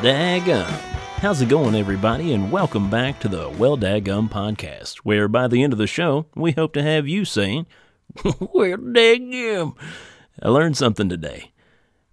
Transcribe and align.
daggum. 0.00 0.64
How's 1.18 1.40
it 1.40 1.48
going, 1.48 1.74
everybody, 1.74 2.32
and 2.32 2.52
welcome 2.52 2.88
back 2.88 3.18
to 3.18 3.28
the 3.28 3.48
Well 3.58 3.76
Daggum 3.76 4.30
podcast, 4.30 4.98
where 4.98 5.26
by 5.26 5.48
the 5.48 5.64
end 5.64 5.72
of 5.72 5.78
the 5.78 5.88
show, 5.88 6.26
we 6.36 6.52
hope 6.52 6.72
to 6.74 6.82
have 6.84 7.08
you 7.08 7.24
saying, 7.24 7.66
Well 8.24 8.78
daggum. 8.78 9.74
I 10.40 10.48
learned 10.50 10.76
something 10.76 11.08
today. 11.08 11.50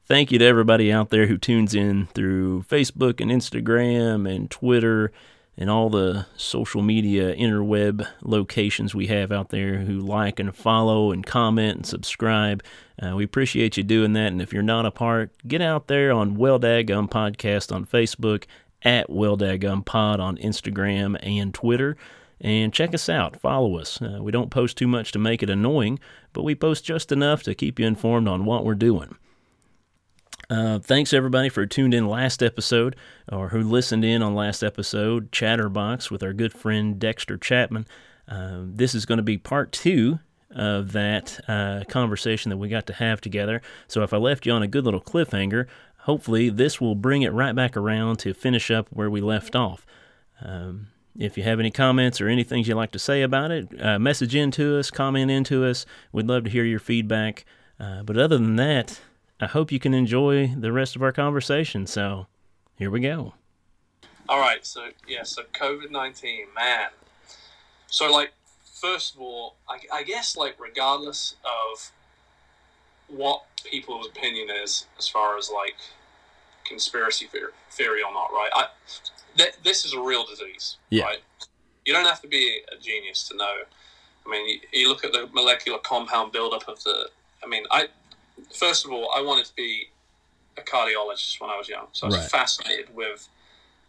Thank 0.07 0.31
you 0.31 0.39
to 0.39 0.45
everybody 0.45 0.91
out 0.91 1.11
there 1.11 1.27
who 1.27 1.37
tunes 1.37 1.75
in 1.75 2.07
through 2.07 2.63
Facebook 2.63 3.21
and 3.21 3.29
Instagram 3.29 4.27
and 4.27 4.49
Twitter 4.49 5.11
and 5.55 5.69
all 5.69 5.91
the 5.91 6.25
social 6.35 6.81
media 6.81 7.35
interweb 7.35 8.07
locations 8.23 8.95
we 8.95 9.07
have 9.07 9.31
out 9.31 9.49
there 9.49 9.77
who 9.77 9.99
like 9.99 10.39
and 10.39 10.55
follow 10.55 11.11
and 11.11 11.23
comment 11.23 11.75
and 11.75 11.85
subscribe. 11.85 12.63
Uh, 13.01 13.15
we 13.15 13.23
appreciate 13.23 13.77
you 13.77 13.83
doing 13.83 14.13
that. 14.13 14.31
And 14.31 14.41
if 14.41 14.53
you're 14.53 14.63
not 14.63 14.85
a 14.85 14.91
part, 14.91 15.31
get 15.47 15.61
out 15.61 15.87
there 15.87 16.11
on 16.11 16.35
Well 16.35 16.59
Daggum 16.59 17.09
Podcast 17.09 17.73
on 17.73 17.85
Facebook, 17.85 18.45
at 18.85 19.09
Well 19.09 19.37
Daggum 19.37 19.83
Pod 19.83 20.19
on 20.19 20.37
Instagram 20.37 21.17
and 21.21 21.53
Twitter. 21.53 21.97
And 22.39 22.73
check 22.73 22.93
us 22.93 23.09
out. 23.09 23.39
Follow 23.39 23.77
us. 23.77 24.01
Uh, 24.01 24.19
we 24.21 24.31
don't 24.31 24.51
post 24.51 24.77
too 24.77 24.87
much 24.87 25.11
to 25.13 25.19
make 25.19 25.41
it 25.41 25.49
annoying, 25.49 25.99
but 26.31 26.43
we 26.43 26.53
post 26.53 26.85
just 26.85 27.11
enough 27.11 27.43
to 27.43 27.55
keep 27.55 27.79
you 27.79 27.87
informed 27.87 28.27
on 28.27 28.45
what 28.45 28.63
we're 28.63 28.75
doing. 28.75 29.17
Uh, 30.49 30.77
thanks 30.77 31.13
everybody 31.13 31.49
for 31.49 31.65
tuned 31.65 31.93
in 31.93 32.07
last 32.07 32.43
episode 32.43 32.95
or 33.31 33.49
who 33.49 33.63
listened 33.63 34.05
in 34.05 34.21
on 34.21 34.35
last 34.35 34.63
episode, 34.63 35.31
Chatterbox 35.31 36.11
with 36.11 36.21
our 36.21 36.33
good 36.33 36.53
friend 36.53 36.99
Dexter 36.99 37.37
Chapman. 37.37 37.87
Uh, 38.27 38.59
this 38.63 38.93
is 38.93 39.05
going 39.05 39.17
to 39.17 39.23
be 39.23 39.37
part 39.37 39.71
two 39.71 40.19
of 40.55 40.93
that 40.93 41.39
uh, 41.47 41.83
conversation 41.87 42.49
that 42.49 42.57
we 42.57 42.69
got 42.69 42.87
to 42.87 42.93
have 42.93 43.21
together. 43.21 43.61
So 43.87 44.03
if 44.03 44.13
I 44.13 44.17
left 44.17 44.45
you 44.45 44.53
on 44.53 44.63
a 44.63 44.67
good 44.67 44.85
little 44.85 45.01
cliffhanger, 45.01 45.67
hopefully 45.99 46.49
this 46.49 46.79
will 46.79 46.95
bring 46.95 47.21
it 47.21 47.33
right 47.33 47.53
back 47.53 47.75
around 47.75 48.17
to 48.17 48.33
finish 48.33 48.71
up 48.71 48.87
where 48.89 49.09
we 49.09 49.21
left 49.21 49.55
off. 49.55 49.85
Um, 50.41 50.87
if 51.17 51.37
you 51.37 51.43
have 51.43 51.59
any 51.59 51.71
comments 51.71 52.19
or 52.19 52.27
anything 52.27 52.63
you'd 52.63 52.75
like 52.75 52.91
to 52.91 52.99
say 52.99 53.21
about 53.21 53.51
it, 53.51 53.67
uh, 53.81 53.99
message 53.99 54.35
into 54.35 54.77
us, 54.77 54.91
comment 54.91 55.31
into 55.31 55.65
us. 55.65 55.85
We'd 56.11 56.27
love 56.27 56.43
to 56.45 56.49
hear 56.49 56.65
your 56.65 56.79
feedback. 56.79 57.45
Uh, 57.79 58.03
but 58.03 58.17
other 58.17 58.37
than 58.37 58.55
that, 58.55 59.01
I 59.39 59.47
hope 59.47 59.71
you 59.71 59.79
can 59.79 59.93
enjoy 59.93 60.47
the 60.47 60.71
rest 60.71 60.95
of 60.95 61.03
our 61.03 61.11
conversation. 61.11 61.87
So 61.87 62.27
here 62.77 62.89
we 62.89 62.99
go. 63.01 63.33
All 64.27 64.39
right. 64.39 64.65
So, 64.65 64.89
yeah, 65.07 65.23
so 65.23 65.43
COVID 65.53 65.91
19, 65.91 66.47
man. 66.55 66.89
So, 67.87 68.11
like, 68.11 68.33
first 68.79 69.15
of 69.15 69.21
all, 69.21 69.55
I, 69.69 69.77
I 69.99 70.03
guess, 70.03 70.35
like, 70.35 70.55
regardless 70.59 71.35
of 71.45 71.91
what 73.07 73.43
people's 73.63 74.07
opinion 74.07 74.49
is 74.49 74.85
as 74.99 75.07
far 75.07 75.37
as, 75.37 75.49
like, 75.49 75.75
conspiracy 76.65 77.27
theory, 77.27 77.51
theory 77.71 78.01
or 78.03 78.11
not, 78.13 78.31
right? 78.31 78.49
I, 78.53 78.65
th- 79.37 79.55
this 79.63 79.85
is 79.85 79.93
a 79.93 79.99
real 80.01 80.25
disease, 80.25 80.77
Yeah. 80.89 81.05
right? 81.05 81.19
You 81.85 81.93
don't 81.93 82.05
have 82.05 82.21
to 82.21 82.27
be 82.27 82.61
a 82.75 82.81
genius 82.81 83.27
to 83.29 83.37
know. 83.37 83.53
I 84.25 84.29
mean, 84.29 84.47
you, 84.49 84.59
you 84.81 84.89
look 84.89 85.05
at 85.05 85.11
the 85.13 85.29
molecular 85.33 85.77
compound 85.79 86.31
buildup 86.31 86.67
of 86.67 86.83
the. 86.83 87.09
I 87.43 87.47
mean, 87.47 87.63
I 87.69 87.89
first 88.55 88.85
of 88.85 88.91
all, 88.91 89.11
I 89.15 89.21
wanted 89.21 89.45
to 89.45 89.55
be 89.55 89.89
a 90.57 90.61
cardiologist 90.61 91.39
when 91.39 91.51
I 91.51 91.57
was 91.57 91.69
young, 91.69 91.85
so 91.91 92.07
I 92.07 92.09
was 92.09 92.17
Right. 92.17 92.31
fascinated 92.31 92.95
with 92.95 93.29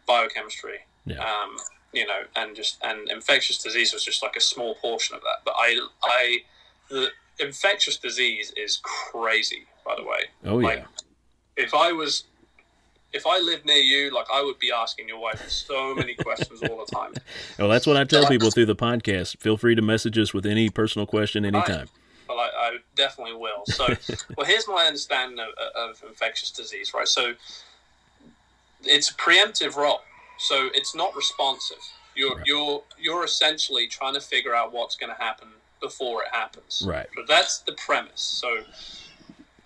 biochemistry. 0.06 0.80
Yeah. 1.06 1.24
Um, 1.24 1.56
you 1.92 2.06
know, 2.06 2.22
and 2.36 2.54
just 2.56 2.78
and 2.82 3.10
infectious 3.10 3.58
disease 3.58 3.92
was 3.92 4.04
just 4.04 4.22
like 4.22 4.36
a 4.36 4.40
small 4.40 4.74
portion 4.76 5.14
of 5.16 5.22
that. 5.22 5.38
But 5.44 5.54
I, 5.56 5.80
I, 6.02 6.38
the 6.90 7.08
infectious 7.38 7.96
disease 7.96 8.52
is 8.56 8.80
crazy. 8.82 9.64
By 9.84 9.94
the 9.96 10.02
way, 10.02 10.18
Oh, 10.44 10.58
yeah. 10.58 10.66
like, 10.66 10.86
if 11.56 11.72
I 11.72 11.92
was, 11.92 12.24
if 13.12 13.24
I 13.26 13.38
lived 13.38 13.64
near 13.64 13.76
you, 13.76 14.12
like 14.12 14.26
I 14.32 14.42
would 14.42 14.58
be 14.58 14.72
asking 14.72 15.06
your 15.08 15.20
wife 15.20 15.48
so 15.48 15.94
many 15.94 16.14
questions 16.14 16.60
all 16.62 16.84
the 16.84 16.92
time. 16.92 17.14
Well, 17.58 17.68
that's 17.68 17.86
what 17.86 17.96
I 17.96 18.04
tell 18.04 18.26
people 18.26 18.50
through 18.50 18.66
the 18.66 18.76
podcast. 18.76 19.38
Feel 19.38 19.56
free 19.56 19.74
to 19.76 19.82
message 19.82 20.18
us 20.18 20.34
with 20.34 20.44
any 20.44 20.68
personal 20.70 21.06
question 21.06 21.44
anytime. 21.44 21.88
Well, 22.28 22.38
I, 22.40 22.50
I 22.58 22.76
definitely 22.96 23.34
will. 23.34 23.64
So, 23.66 23.86
well, 24.36 24.44
here's 24.46 24.66
my 24.68 24.84
understanding 24.86 25.38
of, 25.38 25.48
of 25.74 26.02
infectious 26.06 26.50
disease, 26.50 26.92
right? 26.92 27.06
So, 27.08 27.34
it's 28.82 29.10
a 29.10 29.14
preemptive 29.14 29.76
role. 29.76 30.00
So 30.38 30.68
it's 30.74 30.94
not 30.94 31.14
responsive. 31.16 31.78
You're 32.14 32.36
Right. 32.36 32.46
you're 32.46 32.82
you're 32.98 33.24
essentially 33.24 33.86
trying 33.86 34.14
to 34.14 34.20
figure 34.20 34.54
out 34.54 34.72
what's 34.72 34.96
going 34.96 35.14
to 35.14 35.20
happen 35.22 35.48
before 35.80 36.22
it 36.22 36.28
happens. 36.32 36.82
Right. 36.86 37.06
So 37.14 37.22
that's 37.28 37.58
the 37.58 37.72
premise. 37.72 38.20
So 38.22 38.64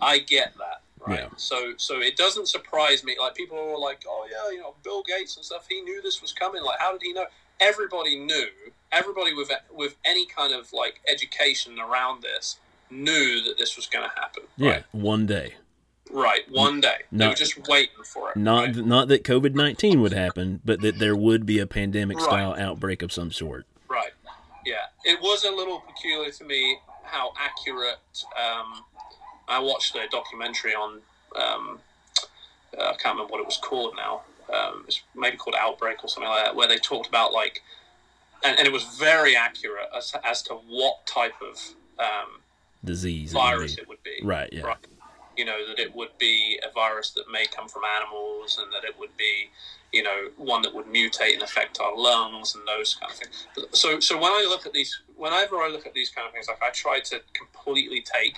I 0.00 0.18
get 0.18 0.54
that. 0.58 0.82
Right. 1.06 1.20
Yeah. 1.20 1.28
So 1.36 1.74
so 1.76 2.00
it 2.00 2.16
doesn't 2.16 2.48
surprise 2.48 3.04
me. 3.04 3.16
Like 3.18 3.34
people 3.34 3.58
are 3.58 3.78
like, 3.78 4.04
oh 4.06 4.26
yeah, 4.30 4.52
you 4.54 4.60
know, 4.60 4.74
Bill 4.82 5.02
Gates 5.02 5.36
and 5.36 5.44
stuff. 5.44 5.66
He 5.68 5.80
knew 5.80 6.02
this 6.02 6.20
was 6.20 6.32
coming. 6.32 6.62
Like, 6.62 6.78
how 6.78 6.92
did 6.92 7.02
he 7.02 7.12
know? 7.12 7.26
Everybody 7.60 8.18
knew. 8.18 8.48
Everybody 8.92 9.32
with 9.34 9.50
with 9.72 9.96
any 10.04 10.26
kind 10.26 10.52
of 10.52 10.72
like 10.72 11.00
education 11.08 11.78
around 11.78 12.22
this 12.22 12.56
knew 12.90 13.40
that 13.44 13.56
this 13.56 13.76
was 13.76 13.86
going 13.86 14.08
to 14.08 14.20
happen. 14.20 14.42
Yeah, 14.56 14.70
Right. 14.70 14.84
one 14.90 15.24
day. 15.26 15.54
Right. 16.12 16.40
One 16.50 16.80
day. 16.80 16.96
they 17.12 17.18
No. 17.18 17.28
were 17.30 17.34
just 17.34 17.68
waiting 17.68 18.02
for 18.04 18.30
it. 18.30 18.36
Not 18.36 18.66
right? 18.66 18.76
not 18.76 19.08
that 19.08 19.24
COVID 19.24 19.54
nineteen 19.54 20.00
would 20.00 20.12
happen, 20.12 20.60
but 20.64 20.80
that 20.80 20.98
there 20.98 21.14
would 21.16 21.46
be 21.46 21.58
a 21.58 21.66
pandemic 21.66 22.20
style 22.20 22.54
outbreak 22.58 23.02
of 23.02 23.12
some 23.12 23.30
sort. 23.30 23.66
Right. 23.88 24.12
Yeah. 24.66 24.86
It 25.04 25.20
was 25.20 25.44
a 25.44 25.50
little 25.50 25.80
peculiar 25.80 26.30
to 26.32 26.44
me 26.44 26.78
how 27.04 27.32
accurate. 27.38 27.98
Um, 28.36 28.84
I 29.48 29.58
watched 29.60 29.94
a 29.96 30.06
documentary 30.10 30.74
on. 30.74 31.00
Um, 31.36 31.80
uh, 32.76 32.82
I 32.82 32.94
can't 32.94 33.14
remember 33.16 33.32
what 33.32 33.40
it 33.40 33.46
was 33.46 33.58
called 33.62 33.94
now. 33.96 34.22
Um, 34.52 34.84
it's 34.86 35.02
maybe 35.14 35.36
called 35.36 35.56
Outbreak 35.58 36.02
or 36.04 36.08
something 36.08 36.28
like 36.28 36.44
that, 36.44 36.56
where 36.56 36.66
they 36.68 36.78
talked 36.78 37.08
about 37.08 37.32
like, 37.32 37.62
and, 38.44 38.58
and 38.58 38.66
it 38.66 38.72
was 38.72 38.84
very 38.98 39.36
accurate 39.36 39.88
as, 39.96 40.12
as 40.24 40.42
to 40.42 40.54
what 40.54 41.06
type 41.06 41.34
of 41.40 41.56
um, 41.98 42.40
Disease. 42.84 43.32
it 43.32 43.34
virus 43.34 43.76
be. 43.76 43.82
it 43.82 43.88
would 43.88 44.02
be. 44.02 44.18
Right. 44.22 44.48
Yeah. 44.52 44.62
Right. 44.62 44.76
You 45.40 45.46
know, 45.46 45.60
that 45.68 45.78
it 45.78 45.90
would 45.94 46.14
be 46.18 46.60
a 46.68 46.70
virus 46.72 47.08
that 47.16 47.24
may 47.36 47.46
come 47.56 47.68
from 47.68 47.82
animals 47.98 48.58
and 48.60 48.68
that 48.74 48.84
it 48.84 48.94
would 49.00 49.14
be, 49.16 49.34
you 49.96 50.02
know, 50.02 50.18
one 50.36 50.60
that 50.62 50.72
would 50.74 50.86
mutate 50.86 51.34
and 51.34 51.42
affect 51.42 51.80
our 51.80 51.96
lungs 51.96 52.54
and 52.54 52.62
those 52.72 52.94
kind 52.94 53.10
of 53.12 53.18
things. 53.18 53.36
So, 53.82 54.00
so 54.00 54.14
when 54.24 54.32
I 54.40 54.44
look 54.52 54.66
at 54.66 54.72
these, 54.72 54.92
whenever 55.16 55.56
I 55.56 55.68
look 55.68 55.86
at 55.86 55.94
these 55.94 56.10
kind 56.10 56.26
of 56.28 56.32
things, 56.34 56.46
like 56.48 56.62
I 56.62 56.70
try 56.70 57.00
to 57.00 57.16
completely 57.32 58.00
take 58.16 58.36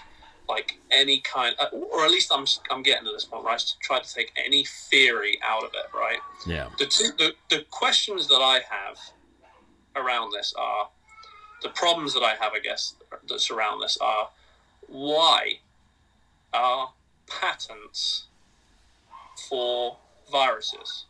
like 0.49 0.79
any 0.91 1.21
kind, 1.21 1.55
or 1.73 2.05
at 2.05 2.11
least 2.11 2.31
I'm, 2.33 2.45
I'm 2.71 2.83
getting 2.83 3.05
to 3.07 3.13
this 3.13 3.25
point, 3.25 3.45
right? 3.45 3.59
To 3.59 3.79
try 3.81 4.01
to 4.01 4.15
take 4.15 4.33
any 4.37 4.65
theory 4.65 5.39
out 5.45 5.65
of 5.65 5.71
it, 5.75 5.97
right? 5.97 6.19
Yeah. 6.47 6.69
the, 6.79 6.87
two, 6.87 7.11
the 7.19 7.33
the 7.51 7.65
questions 7.71 8.29
that 8.29 8.43
I 8.55 8.61
have 8.69 8.99
around 9.97 10.33
this 10.33 10.53
are 10.59 10.89
the 11.63 11.71
problems 11.71 12.13
that 12.15 12.23
I 12.23 12.35
have, 12.41 12.53
I 12.55 12.59
guess, 12.59 12.95
that 13.29 13.41
surround 13.41 13.83
this 13.83 13.97
are 14.01 14.31
why 14.89 15.61
are 16.53 16.93
patents 17.27 18.27
for 19.49 19.97
viruses 20.31 21.07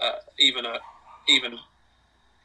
uh, 0.00 0.12
even 0.38 0.64
a, 0.64 0.78
even 1.28 1.58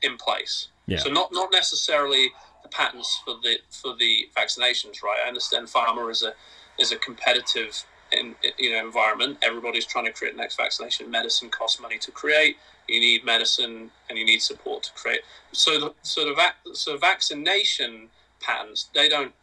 in 0.02 0.18
place? 0.18 0.68
Yeah. 0.88 0.98
So 0.98 1.10
not 1.10 1.32
not 1.32 1.52
necessarily 1.52 2.32
the 2.62 2.70
patents 2.70 3.22
for 3.26 3.36
the 3.42 3.58
for 3.70 3.96
the 3.96 4.30
vaccinations, 4.36 5.02
right? 5.04 5.20
I 5.24 5.28
understand 5.28 5.68
pharma 5.68 6.10
is 6.12 6.24
a 6.24 6.34
is 6.80 6.92
a 6.92 6.98
competitive 6.98 7.86
in, 8.12 8.36
you 8.58 8.72
know 8.72 8.86
environment. 8.86 9.38
Everybody's 9.42 9.86
trying 9.86 10.06
to 10.06 10.12
create 10.12 10.36
the 10.36 10.42
next 10.42 10.58
vaccination. 10.58 11.10
Medicine 11.10 11.50
costs 11.50 11.80
money 11.80 11.98
to 12.00 12.12
create. 12.12 12.58
You 12.88 13.00
need 13.00 13.24
medicine 13.24 13.92
and 14.10 14.18
you 14.18 14.26
need 14.26 14.42
support 14.42 14.84
to 14.84 14.92
create. 14.94 15.22
So 15.52 15.80
the 15.80 15.94
so 16.02 16.26
the 16.26 16.34
vac, 16.34 16.56
so 16.74 16.98
vaccination 16.98 18.10
patents 18.42 18.90
they 18.94 19.08
don't 19.08 19.34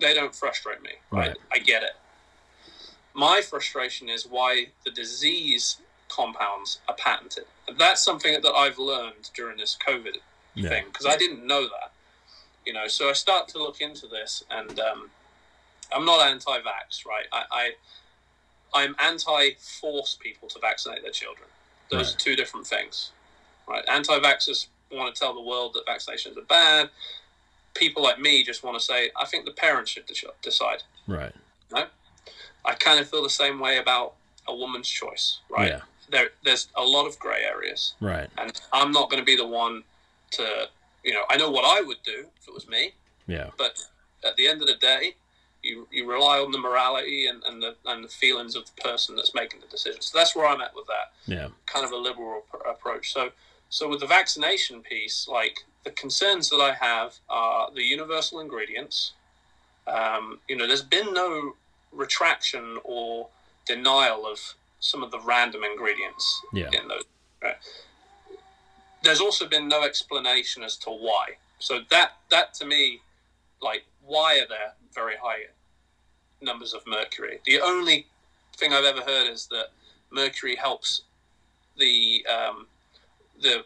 they 0.00 0.14
don't 0.14 0.34
frustrate 0.34 0.82
me. 0.82 0.90
Right? 1.10 1.28
Right. 1.28 1.36
I 1.52 1.58
get 1.58 1.82
it. 1.82 1.92
My 3.14 3.40
frustration 3.42 4.08
is 4.08 4.24
why 4.26 4.68
the 4.84 4.90
disease 4.90 5.78
compounds 6.08 6.80
are 6.88 6.94
patented. 6.94 7.44
And 7.68 7.78
that's 7.78 8.02
something 8.04 8.40
that 8.40 8.52
I've 8.52 8.78
learned 8.78 9.30
during 9.34 9.58
this 9.58 9.76
COVID 9.86 10.16
Yeah. 10.54 10.68
thing 10.70 10.84
because 10.86 11.06
I 11.06 11.16
didn't 11.16 11.46
know 11.46 11.62
that. 11.62 11.92
You 12.66 12.72
know, 12.72 12.88
so 12.88 13.08
I 13.08 13.14
start 13.14 13.48
to 13.48 13.58
look 13.58 13.80
into 13.80 14.06
this, 14.06 14.44
and 14.50 14.78
um, 14.78 15.10
I'm 15.92 16.04
not 16.04 16.20
anti-vax, 16.26 17.06
right? 17.06 17.26
I, 17.32 17.44
I 17.50 17.70
I'm 18.72 18.94
anti-force 19.00 20.16
people 20.20 20.48
to 20.48 20.58
vaccinate 20.60 21.02
their 21.02 21.10
children. 21.10 21.48
Those 21.90 22.08
Right. 22.08 22.14
are 22.14 22.18
two 22.18 22.36
different 22.36 22.66
things, 22.66 23.10
right? 23.66 23.84
Anti-vaxxers 23.88 24.66
want 24.92 25.12
to 25.14 25.18
tell 25.18 25.34
the 25.34 25.40
world 25.40 25.74
that 25.74 25.86
vaccinations 25.86 26.36
are 26.36 26.42
bad. 26.42 26.90
People 27.74 28.02
like 28.02 28.18
me 28.20 28.42
just 28.42 28.62
want 28.64 28.78
to 28.78 28.84
say, 28.84 29.10
I 29.20 29.26
think 29.26 29.44
the 29.44 29.52
parents 29.52 29.90
should 29.90 30.04
decide. 30.42 30.82
Right. 31.06 31.32
No, 31.72 31.84
I 32.64 32.74
kind 32.74 33.00
of 33.00 33.08
feel 33.08 33.22
the 33.22 33.30
same 33.30 33.58
way 33.60 33.78
about 33.78 34.14
a 34.48 34.54
woman's 34.54 34.88
choice, 34.88 35.38
right? 35.50 35.68
Yeah. 35.70 35.80
There, 36.10 36.30
there's 36.44 36.68
a 36.76 36.82
lot 36.82 37.06
of 37.06 37.18
grey 37.20 37.42
areas 37.44 37.94
Right. 38.00 38.28
and 38.36 38.60
I'm 38.72 38.90
not 38.90 39.10
going 39.10 39.22
to 39.22 39.24
be 39.24 39.36
the 39.36 39.46
one 39.46 39.84
to, 40.32 40.68
you 41.04 41.12
know, 41.12 41.22
I 41.30 41.36
know 41.36 41.50
what 41.50 41.64
I 41.64 41.80
would 41.82 42.02
do 42.04 42.26
if 42.40 42.48
it 42.48 42.52
was 42.54 42.68
me, 42.68 42.94
Yeah. 43.28 43.50
but 43.56 43.84
at 44.24 44.34
the 44.36 44.48
end 44.48 44.60
of 44.60 44.66
the 44.66 44.74
day, 44.74 45.14
you, 45.62 45.86
you 45.92 46.10
rely 46.10 46.38
on 46.38 46.50
the 46.50 46.58
morality 46.58 47.26
and, 47.26 47.42
and 47.44 47.62
the 47.62 47.76
and 47.84 48.02
the 48.02 48.08
feelings 48.08 48.56
of 48.56 48.64
the 48.64 48.82
person 48.82 49.14
that's 49.14 49.34
making 49.34 49.60
the 49.60 49.66
decision. 49.66 50.00
So 50.00 50.16
that's 50.18 50.34
where 50.34 50.46
I'm 50.46 50.60
at 50.62 50.74
with 50.74 50.86
that. 50.86 51.12
Yeah. 51.26 51.48
Kind 51.66 51.84
of 51.84 51.92
a 51.92 51.96
liberal 51.96 52.42
approach. 52.68 53.12
So 53.12 53.30
so 53.70 53.88
with 53.88 54.00
the 54.00 54.06
vaccination 54.06 54.82
piece, 54.82 55.28
like 55.28 55.60
the 55.84 55.90
concerns 55.92 56.50
that 56.50 56.60
I 56.60 56.74
have 56.74 57.14
are 57.28 57.70
the 57.72 57.82
universal 57.82 58.40
ingredients. 58.40 59.12
Um, 59.86 60.40
you 60.48 60.56
know, 60.56 60.66
there's 60.66 60.82
been 60.82 61.12
no 61.12 61.54
retraction 61.92 62.78
or 62.84 63.28
denial 63.66 64.26
of 64.26 64.38
some 64.80 65.02
of 65.02 65.12
the 65.12 65.20
random 65.20 65.62
ingredients 65.62 66.42
yeah. 66.52 66.68
in 66.72 66.88
those. 66.88 67.04
Right? 67.42 67.54
There's 69.04 69.20
also 69.20 69.48
been 69.48 69.68
no 69.68 69.84
explanation 69.84 70.64
as 70.64 70.76
to 70.78 70.90
why. 70.90 71.36
So 71.60 71.80
that 71.90 72.12
that 72.30 72.54
to 72.54 72.66
me, 72.66 73.00
like, 73.62 73.84
why 74.04 74.40
are 74.40 74.48
there 74.48 74.72
very 74.92 75.14
high 75.22 75.44
numbers 76.40 76.74
of 76.74 76.82
mercury? 76.86 77.38
The 77.44 77.60
only 77.60 78.06
thing 78.56 78.72
I've 78.72 78.84
ever 78.84 79.02
heard 79.02 79.30
is 79.30 79.46
that 79.46 79.68
mercury 80.10 80.56
helps 80.56 81.02
the 81.78 82.26
um, 82.26 82.66
the 83.40 83.64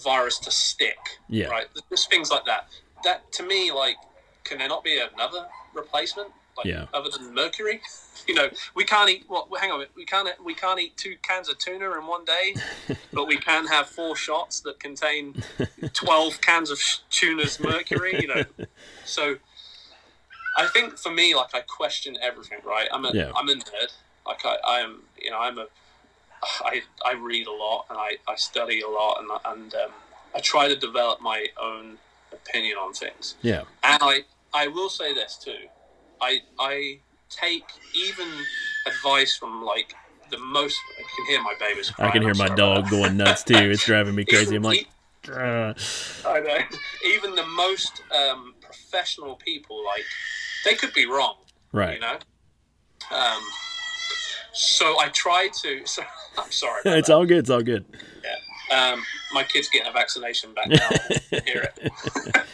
virus 0.00 0.38
to 0.40 0.50
stick. 0.50 0.98
Yeah. 1.28 1.48
Right. 1.48 1.66
Just 1.90 2.10
things 2.10 2.30
like 2.30 2.44
that. 2.46 2.68
That 3.04 3.30
to 3.32 3.42
me, 3.42 3.72
like, 3.72 3.96
can 4.44 4.58
there 4.58 4.68
not 4.68 4.84
be 4.84 4.98
another 4.98 5.46
replacement? 5.74 6.28
Like, 6.56 6.66
Yeah. 6.66 6.86
Other 6.92 7.10
than 7.10 7.34
mercury, 7.34 7.80
you 8.28 8.34
know, 8.34 8.48
we 8.74 8.84
can't 8.84 9.08
eat. 9.08 9.24
What? 9.26 9.48
hang 9.58 9.70
on. 9.70 9.84
We 9.96 10.04
can't. 10.04 10.28
We 10.44 10.54
can't 10.54 10.78
eat 10.78 10.96
two 10.96 11.16
cans 11.22 11.48
of 11.48 11.58
tuna 11.58 11.92
in 11.98 12.06
one 12.06 12.24
day, 12.24 12.54
but 13.12 13.26
we 13.26 13.36
can 13.36 13.66
have 13.66 13.88
four 13.88 14.16
shots 14.16 14.60
that 14.60 14.78
contain 14.78 15.42
twelve 15.94 16.40
cans 16.40 16.70
of 16.70 16.78
sh- 16.80 16.98
tuna's 17.10 17.58
mercury. 17.58 18.20
You 18.20 18.28
know, 18.28 18.42
so 19.04 19.36
I 20.58 20.66
think 20.68 20.98
for 20.98 21.10
me, 21.10 21.34
like, 21.34 21.54
I 21.54 21.60
question 21.60 22.18
everything. 22.20 22.58
Right. 22.64 22.88
I'm 22.92 23.04
a. 23.04 23.12
Yeah. 23.12 23.32
am 23.36 23.48
a 23.48 23.54
nerd. 23.54 23.92
Like, 24.26 24.44
I, 24.44 24.56
I 24.66 24.80
am. 24.80 25.02
You 25.20 25.30
know, 25.30 25.38
I'm 25.38 25.58
a. 25.58 25.66
I, 26.42 26.82
I 27.04 27.14
read 27.14 27.46
a 27.46 27.52
lot 27.52 27.86
and 27.88 27.98
I, 27.98 28.16
I 28.28 28.34
study 28.36 28.80
a 28.80 28.88
lot 28.88 29.20
and, 29.20 29.30
and 29.44 29.74
um, 29.74 29.90
I 30.34 30.40
try 30.40 30.68
to 30.68 30.76
develop 30.76 31.20
my 31.20 31.46
own 31.60 31.98
opinion 32.32 32.78
on 32.78 32.92
things. 32.92 33.36
Yeah. 33.42 33.62
And 33.82 34.02
I, 34.02 34.20
I 34.52 34.68
will 34.68 34.88
say 34.88 35.14
this 35.14 35.36
too. 35.36 35.68
I, 36.20 36.40
I 36.58 36.98
take 37.30 37.64
even 37.94 38.28
advice 38.86 39.36
from 39.36 39.64
like 39.64 39.94
the 40.30 40.38
most. 40.38 40.78
I 40.98 41.02
can 41.16 41.26
hear 41.26 41.42
my 41.42 41.54
babies. 41.58 41.92
I 41.98 42.10
can 42.10 42.22
hear 42.22 42.32
I'm 42.32 42.38
my 42.38 42.48
dog 42.48 42.90
going 42.90 43.16
nuts 43.16 43.44
too. 43.44 43.54
It's 43.56 43.84
driving 43.84 44.14
me 44.14 44.24
crazy. 44.28 44.56
I'm 44.56 44.62
like, 44.62 44.88
"Ugh." 45.28 45.76
I 46.26 46.40
know. 46.40 46.58
Even 47.06 47.34
the 47.34 47.46
most 47.46 48.02
um, 48.16 48.54
professional 48.60 49.36
people, 49.36 49.84
like 49.84 50.04
they 50.64 50.74
could 50.74 50.92
be 50.94 51.06
wrong. 51.06 51.36
right. 51.72 51.94
You 51.94 52.00
know. 52.00 52.18
Um, 53.10 53.42
so 54.52 54.98
I 55.00 55.08
try 55.12 55.48
to. 55.62 55.86
So 55.86 56.02
I'm 56.38 56.50
sorry. 56.50 56.80
It's 56.84 57.08
that. 57.08 57.14
all 57.14 57.26
good. 57.26 57.38
It's 57.38 57.50
all 57.50 57.62
good. 57.62 57.84
Yeah. 58.70 58.92
Um, 58.92 59.02
my 59.32 59.44
kid's 59.44 59.68
getting 59.68 59.88
a 59.88 59.92
vaccination 59.92 60.54
back 60.54 60.68
now. 60.68 60.88
Hear 61.46 61.70
it. 61.76 61.92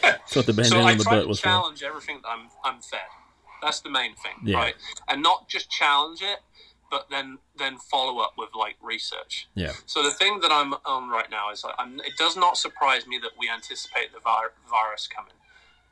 That's 0.02 0.34
what 0.36 0.46
the 0.46 0.52
so 0.52 0.62
bandana 0.62 0.82
I 0.84 0.92
on 0.92 0.98
the 0.98 1.04
try 1.04 1.14
butt 1.16 1.22
to 1.22 1.28
was 1.28 1.38
for. 1.40 1.44
challenge 1.44 1.82
everything 1.82 2.20
that 2.22 2.28
I'm 2.28 2.48
I'm 2.64 2.80
fed. 2.80 3.00
That's 3.62 3.80
the 3.80 3.90
main 3.90 4.14
thing, 4.14 4.32
Yeah. 4.44 4.56
right? 4.58 4.74
And 5.08 5.22
not 5.22 5.48
just 5.48 5.70
challenge 5.70 6.22
it, 6.22 6.38
but 6.90 7.06
then 7.10 7.38
then 7.56 7.76
follow 7.78 8.18
up 8.20 8.32
with 8.36 8.50
like 8.58 8.76
research. 8.82 9.48
Yeah. 9.54 9.72
So 9.86 10.02
the 10.02 10.10
thing 10.12 10.40
that 10.40 10.50
I'm 10.52 10.74
on 10.86 11.08
right 11.08 11.30
now 11.30 11.50
is 11.52 11.62
like, 11.64 11.74
I'm, 11.78 12.00
it 12.00 12.16
does 12.18 12.36
not 12.36 12.56
surprise 12.56 13.06
me 13.06 13.18
that 13.18 13.32
we 13.38 13.48
anticipate 13.48 14.12
the 14.12 14.20
vi- 14.20 14.54
virus 14.68 15.06
coming. 15.08 15.32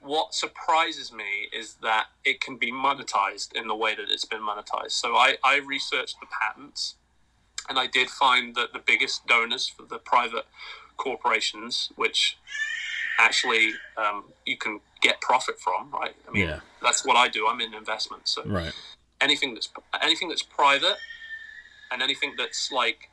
What 0.01 0.35
surprises 0.35 1.13
me 1.13 1.49
is 1.53 1.75
that 1.83 2.07
it 2.25 2.41
can 2.41 2.57
be 2.57 2.71
monetized 2.71 3.53
in 3.55 3.67
the 3.67 3.75
way 3.75 3.95
that 3.97 4.07
it's 4.11 4.25
been 4.25 4.43
monetized. 4.43 4.93
So 4.93 5.17
I, 5.17 5.37
I 5.45 5.57
researched 5.57 6.17
the 6.21 6.27
patents, 6.27 6.95
and 7.69 7.79
I 7.79 7.87
did 7.87 8.11
find 8.11 8.55
that 8.55 8.73
the 8.73 8.79
biggest 8.79 9.27
donors 9.27 9.69
for 9.69 9.83
the 9.83 9.99
private 9.99 10.47
corporations, 10.97 11.91
which 11.97 12.37
actually 13.19 13.73
um, 13.97 14.25
you 14.45 14.57
can 14.57 14.81
get 15.03 15.21
profit 15.21 15.59
from, 15.61 15.91
right? 15.91 16.15
I 16.29 16.31
mean, 16.31 16.49
Yeah. 16.49 16.61
that's 16.83 17.05
what 17.05 17.17
I 17.17 17.29
do. 17.29 17.47
I'm 17.49 17.61
in 17.61 17.75
investments, 17.75 18.33
so 18.33 18.43
Right. 18.45 18.73
anything 19.21 19.55
that's 19.55 19.69
anything 20.03 20.29
that's 20.29 20.43
private 20.43 20.97
and 21.91 22.03
anything 22.03 22.35
that's 22.37 22.71
like 22.71 23.11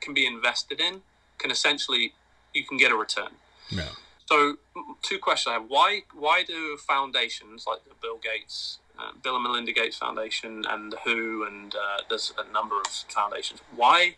can 0.00 0.12
be 0.14 0.26
invested 0.26 0.80
in 0.80 1.02
can 1.38 1.50
essentially 1.50 2.14
you 2.52 2.64
can 2.64 2.76
get 2.76 2.90
a 2.92 2.96
return. 2.96 3.36
No. 3.70 3.88
So 4.26 4.56
two 5.02 5.18
questions 5.18 5.50
I 5.50 5.52
have: 5.54 5.64
Why 5.68 6.02
why 6.12 6.42
do 6.42 6.76
foundations 6.76 7.64
like 7.66 7.84
the 7.84 7.94
Bill 8.00 8.18
Gates, 8.18 8.78
uh, 8.98 9.12
Bill 9.22 9.34
and 9.36 9.44
Melinda 9.44 9.72
Gates 9.72 9.96
Foundation, 9.96 10.64
and 10.68 10.92
the 10.92 10.98
WHO, 11.04 11.44
and 11.44 11.74
uh, 11.74 12.02
there's 12.08 12.32
a 12.38 12.50
number 12.52 12.78
of 12.80 12.86
foundations. 12.86 13.60
Why 13.74 14.16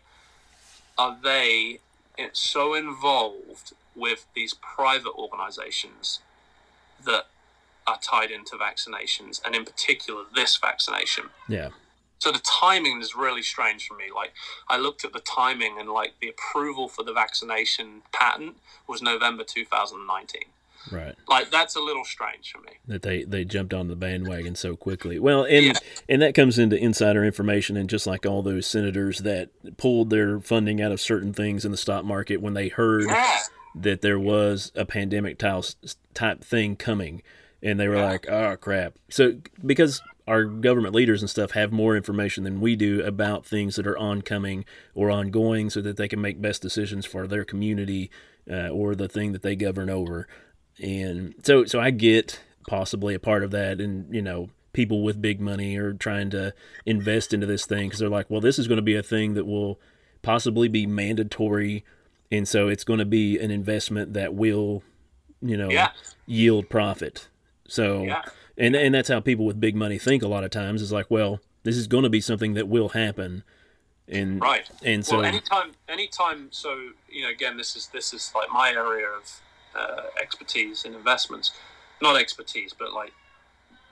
are 0.97 1.17
they 1.21 1.79
so 2.33 2.73
involved 2.73 3.73
with 3.95 4.25
these 4.35 4.53
private 4.53 5.13
organizations 5.15 6.19
that 7.05 7.27
are 7.87 7.99
tied 8.01 8.31
into 8.31 8.55
vaccinations, 8.55 9.41
and 9.45 9.55
in 9.55 9.65
particular 9.65 10.23
this 10.33 10.57
vaccination? 10.57 11.25
Yeah. 11.47 11.69
So 12.19 12.33
the 12.33 12.41
timing 12.61 13.01
is 13.01 13.15
really 13.15 13.41
strange 13.41 13.87
for 13.87 13.95
me. 13.95 14.05
Like 14.13 14.33
I 14.67 14.77
looked 14.77 15.05
at 15.05 15.13
the 15.13 15.21
timing 15.21 15.77
and 15.79 15.89
like 15.89 16.13
the 16.19 16.27
approval 16.27 16.89
for 16.89 17.03
the 17.03 17.13
vaccination 17.13 18.01
patent 18.11 18.57
was 18.87 19.01
November 19.01 19.43
2019. 19.43 20.41
Right. 20.91 21.15
Like 21.27 21.51
that's 21.51 21.75
a 21.75 21.79
little 21.79 22.05
strange 22.05 22.51
for 22.51 22.59
me. 22.61 22.71
That 22.87 23.01
they 23.01 23.23
they 23.23 23.45
jumped 23.45 23.73
on 23.73 23.87
the 23.87 23.95
bandwagon 23.95 24.55
so 24.55 24.75
quickly. 24.75 25.19
Well, 25.19 25.43
and 25.43 25.65
Yeah. 25.67 25.73
and 26.07 26.21
that 26.21 26.33
comes 26.33 26.57
into 26.57 26.77
insider 26.77 27.23
information, 27.23 27.77
and 27.77 27.89
just 27.89 28.07
like 28.07 28.25
all 28.25 28.41
those 28.41 28.65
senators 28.65 29.19
that 29.19 29.49
pulled 29.77 30.09
their 30.09 30.39
funding 30.39 30.81
out 30.81 30.91
of 30.91 30.99
certain 31.01 31.33
things 31.33 31.65
in 31.65 31.71
the 31.71 31.77
stock 31.77 32.05
market 32.05 32.37
when 32.41 32.53
they 32.53 32.69
heard 32.69 33.05
Yeah. 33.07 33.39
that 33.75 34.01
there 34.01 34.19
was 34.19 34.71
a 34.75 34.85
pandemic 34.85 35.37
type 35.37 35.63
type 36.13 36.43
thing 36.43 36.75
coming, 36.75 37.21
and 37.61 37.79
they 37.79 37.87
were 37.87 37.95
Yeah. 37.97 38.05
like, 38.05 38.29
"Oh 38.29 38.55
crap!" 38.57 38.93
So 39.09 39.35
because 39.65 40.01
our 40.27 40.43
government 40.45 40.93
leaders 40.93 41.21
and 41.23 41.29
stuff 41.29 41.51
have 41.51 41.71
more 41.71 41.95
information 41.97 42.43
than 42.43 42.61
we 42.61 42.75
do 42.75 43.03
about 43.03 43.45
things 43.45 43.75
that 43.75 43.87
are 43.87 43.97
oncoming 43.97 44.63
or 44.95 45.09
ongoing, 45.09 45.69
so 45.71 45.81
that 45.81 45.97
they 45.97 46.07
can 46.07 46.21
make 46.21 46.39
best 46.41 46.61
decisions 46.61 47.05
for 47.05 47.27
their 47.27 47.43
community 47.43 48.09
uh, 48.49 48.69
or 48.69 48.95
the 48.95 49.07
thing 49.09 49.31
that 49.31 49.41
they 49.43 49.55
govern 49.55 49.89
over. 49.89 50.27
And 50.81 51.35
so, 51.43 51.65
so 51.65 51.79
I 51.79 51.91
get 51.91 52.41
possibly 52.67 53.13
a 53.13 53.19
part 53.19 53.43
of 53.43 53.51
that, 53.51 53.79
and 53.81 54.13
you 54.13 54.21
know, 54.21 54.49
people 54.73 55.01
with 55.03 55.21
big 55.21 55.41
money 55.41 55.75
are 55.77 55.93
trying 55.93 56.29
to 56.31 56.53
invest 56.85 57.33
into 57.33 57.45
this 57.47 57.65
thing 57.65 57.87
because 57.87 57.99
they're 57.99 58.09
like, 58.09 58.29
well, 58.29 58.41
this 58.41 58.59
is 58.59 58.67
going 58.67 58.77
to 58.77 58.81
be 58.83 58.95
a 58.95 59.03
thing 59.03 59.33
that 59.33 59.45
will 59.45 59.79
possibly 60.21 60.67
be 60.67 60.85
mandatory, 60.85 61.83
and 62.31 62.47
so 62.47 62.67
it's 62.67 62.83
going 62.83 62.99
to 62.99 63.05
be 63.05 63.37
an 63.39 63.51
investment 63.51 64.13
that 64.13 64.33
will, 64.33 64.83
you 65.41 65.57
know, 65.57 65.69
Yeah. 65.69 65.91
yield 66.25 66.69
profit. 66.69 67.27
So, 67.67 68.03
Yeah. 68.03 68.23
and 68.57 68.75
and 68.75 68.93
that's 68.95 69.09
how 69.09 69.19
people 69.19 69.45
with 69.45 69.59
big 69.59 69.75
money 69.75 69.97
think 69.97 70.23
a 70.23 70.27
lot 70.27 70.43
of 70.43 70.51
times 70.51 70.81
is 70.81 70.91
like, 70.91 71.09
well, 71.09 71.39
this 71.63 71.75
is 71.75 71.87
going 71.87 72.03
to 72.03 72.09
be 72.09 72.21
something 72.21 72.53
that 72.53 72.67
will 72.67 72.89
happen, 72.89 73.43
and 74.07 74.41
Right. 74.41 74.69
and 74.83 75.05
so 75.05 75.17
well, 75.17 75.25
anytime, 75.25 75.71
anytime. 75.87 76.47
So 76.51 76.91
you 77.09 77.23
know, 77.23 77.29
again, 77.29 77.57
this 77.57 77.75
is 77.75 77.87
this 77.87 78.13
is 78.13 78.31
like 78.35 78.49
my 78.53 78.71
area 78.71 79.07
of 79.07 79.41
uh, 79.75 80.01
expertise 80.21 80.85
in 80.85 80.93
investments. 80.93 81.51
Not 82.01 82.15
expertise, 82.15 82.73
but 82.77 82.93
like 82.93 83.11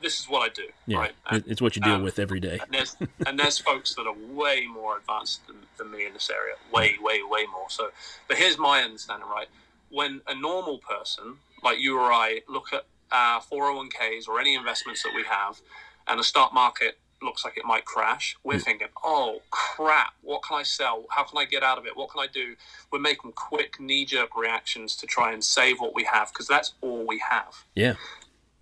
this 0.01 0.19
is 0.19 0.29
what 0.29 0.49
I 0.49 0.53
do. 0.53 0.67
yeah, 0.85 0.97
Right. 0.99 1.15
it- 1.31 1.43
it's 1.47 1.61
what 1.61 1.75
you 1.75 1.81
deal 1.81 1.95
um, 1.95 2.03
with 2.03 2.19
every 2.19 2.39
day. 2.39 2.59
And 2.61 2.71
there's 2.71 2.95
and 3.25 3.39
there's 3.39 3.57
folks 3.57 3.95
that 3.95 4.05
are 4.05 4.13
way 4.13 4.67
more 4.67 4.97
advanced 4.97 5.45
than, 5.47 5.57
than 5.77 5.89
me 5.91 6.05
in 6.05 6.13
this 6.13 6.29
area, 6.29 6.55
way, 6.71 6.95
way, 7.01 7.21
way 7.23 7.45
more. 7.51 7.69
So, 7.69 7.89
but 8.27 8.37
here's 8.37 8.57
my 8.59 8.81
understanding, 8.83 9.27
right? 9.27 9.47
When 9.89 10.21
a 10.27 10.35
normal 10.35 10.77
person 10.79 11.37
like 11.63 11.79
you 11.79 11.97
or 11.97 12.11
I 12.13 12.41
look 12.47 12.71
at 12.73 12.85
our 13.11 13.41
401ks 13.41 14.27
or 14.27 14.39
any 14.39 14.53
investments 14.53 15.01
that 15.03 15.13
we 15.15 15.23
have, 15.23 15.59
and 16.07 16.19
the 16.19 16.23
stock 16.23 16.53
market 16.53 16.99
looks 17.21 17.43
like 17.43 17.57
it 17.57 17.65
might 17.65 17.85
crash, 17.85 18.35
we're 18.43 18.53
hmm. 18.53 18.59
thinking, 18.59 18.87
"Oh 19.03 19.41
crap! 19.49 20.13
What 20.21 20.43
can 20.43 20.57
I 20.57 20.63
sell? 20.63 21.05
How 21.09 21.23
can 21.23 21.37
I 21.37 21.45
get 21.45 21.63
out 21.63 21.77
of 21.77 21.85
it? 21.85 21.95
What 21.95 22.09
can 22.11 22.21
I 22.21 22.27
do?" 22.27 22.55
We're 22.91 22.99
making 22.99 23.33
quick 23.33 23.79
knee-jerk 23.79 24.35
reactions 24.35 24.95
to 24.97 25.07
try 25.07 25.31
and 25.31 25.43
save 25.43 25.79
what 25.79 25.93
we 25.95 26.03
have 26.05 26.31
because 26.31 26.47
that's 26.47 26.73
all 26.81 27.05
we 27.05 27.21
have. 27.29 27.65
Yeah, 27.75 27.95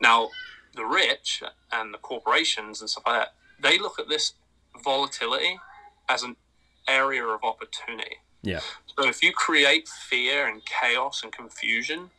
Now, 0.02 0.30
the 0.76 0.86
rich 0.86 1.42
and 1.72 1.94
the 1.94 1.98
corporations 1.98 2.82
and 2.82 2.90
stuff 2.90 3.04
like 3.08 3.22
that, 3.22 3.34
they 3.60 3.78
look 3.78 4.00
at 4.00 4.10
this 4.10 4.34
volatility 4.84 5.60
as 6.10 6.24
an 6.24 6.36
area 6.88 7.26
of 7.26 7.44
opportunity. 7.44 8.18
yeah, 8.42 8.60
So 8.98 9.08
if 9.08 9.24
you 9.24 9.32
create 9.32 9.88
fear 9.88 10.48
and 10.48 10.62
chaos 10.66 11.24
and 11.24 11.32
confusion 11.32 12.12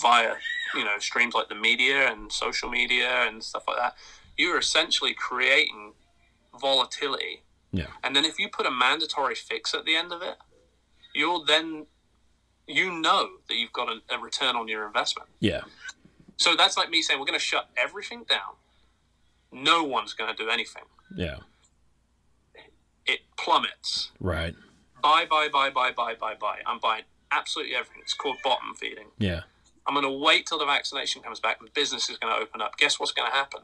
via, 0.00 0.34
you 0.74 0.84
know, 0.84 0.98
streams 0.98 1.34
like 1.34 1.48
the 1.48 1.54
media 1.54 2.10
and 2.10 2.30
social 2.30 2.68
media 2.68 3.26
and 3.26 3.42
stuff 3.42 3.64
like 3.66 3.78
that, 3.78 3.94
you're 4.40 4.58
essentially 4.58 5.14
creating 5.14 5.92
volatility. 6.60 7.42
yeah, 7.72 7.86
And 8.02 8.16
then 8.16 8.24
if 8.24 8.38
you 8.38 8.48
put 8.48 8.66
a 8.66 8.70
mandatory 8.70 9.34
fix 9.34 9.74
at 9.74 9.84
the 9.84 9.94
end 9.96 10.12
of 10.12 10.22
it, 10.22 10.36
you'll 11.14 11.44
then 11.44 11.86
you 12.66 12.90
know 12.92 13.28
that 13.48 13.56
you've 13.56 13.72
got 13.72 13.88
a, 13.88 13.96
a 14.14 14.18
return 14.18 14.56
on 14.56 14.66
your 14.68 14.86
investment. 14.86 15.28
yeah, 15.40 15.62
So 16.36 16.54
that's 16.56 16.76
like 16.76 16.88
me 16.90 17.02
saying 17.02 17.18
we're 17.20 17.26
going 17.26 17.38
to 17.38 17.44
shut 17.44 17.68
everything 17.76 18.24
down, 18.28 18.52
no 19.52 19.82
one's 19.84 20.12
going 20.12 20.34
to 20.34 20.42
do 20.44 20.48
anything. 20.50 20.84
Yeah. 21.16 21.38
It 23.06 23.20
plummets. 23.36 24.12
Right. 24.20 24.54
Buy, 25.02 25.26
buy, 25.28 25.48
buy, 25.48 25.70
buy, 25.70 25.90
buy, 25.92 26.14
buy, 26.14 26.34
buy. 26.34 26.58
I'm 26.66 26.78
buying 26.78 27.04
absolutely 27.32 27.74
everything. 27.74 28.02
It's 28.02 28.14
called 28.14 28.36
bottom 28.44 28.74
feeding. 28.74 29.08
Yeah. 29.18 29.42
I'm 29.86 29.94
going 29.94 30.04
to 30.06 30.24
wait 30.24 30.46
till 30.46 30.58
the 30.58 30.66
vaccination 30.66 31.22
comes 31.22 31.40
back 31.40 31.58
The 31.60 31.70
business 31.70 32.08
is 32.10 32.16
going 32.18 32.32
to 32.34 32.40
open 32.40 32.60
up. 32.60 32.76
Guess 32.76 33.00
what's 33.00 33.12
going 33.12 33.28
to 33.30 33.34
happen? 33.36 33.62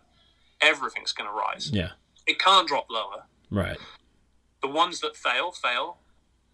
Everything's 0.61 1.13
going 1.13 1.29
to 1.29 1.35
rise. 1.35 1.71
Yeah. 1.73 1.91
It 2.27 2.39
can't 2.39 2.67
drop 2.67 2.87
lower. 2.91 3.25
Right. 3.51 3.79
The 4.63 4.69
ones 4.69 5.01
that 5.01 5.17
fail, 5.17 5.53
fail. 5.53 5.99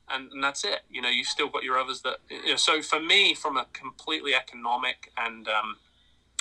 And, 0.09 0.31
and 0.33 0.45
that's 0.45 0.65
it. 0.65 0.81
You 0.91 1.01
know, 1.01 1.09
you've 1.09 1.29
still 1.29 1.49
got 1.49 1.63
your 1.63 1.79
others 1.79 2.03
that. 2.03 2.19
You 2.29 2.51
know, 2.51 2.57
so 2.57 2.83
for 2.83 3.01
me, 3.01 3.35
from 3.35 3.57
a 3.57 3.67
completely 3.73 4.35
economic 4.35 5.11
and 5.17 5.49
um, 5.49 5.77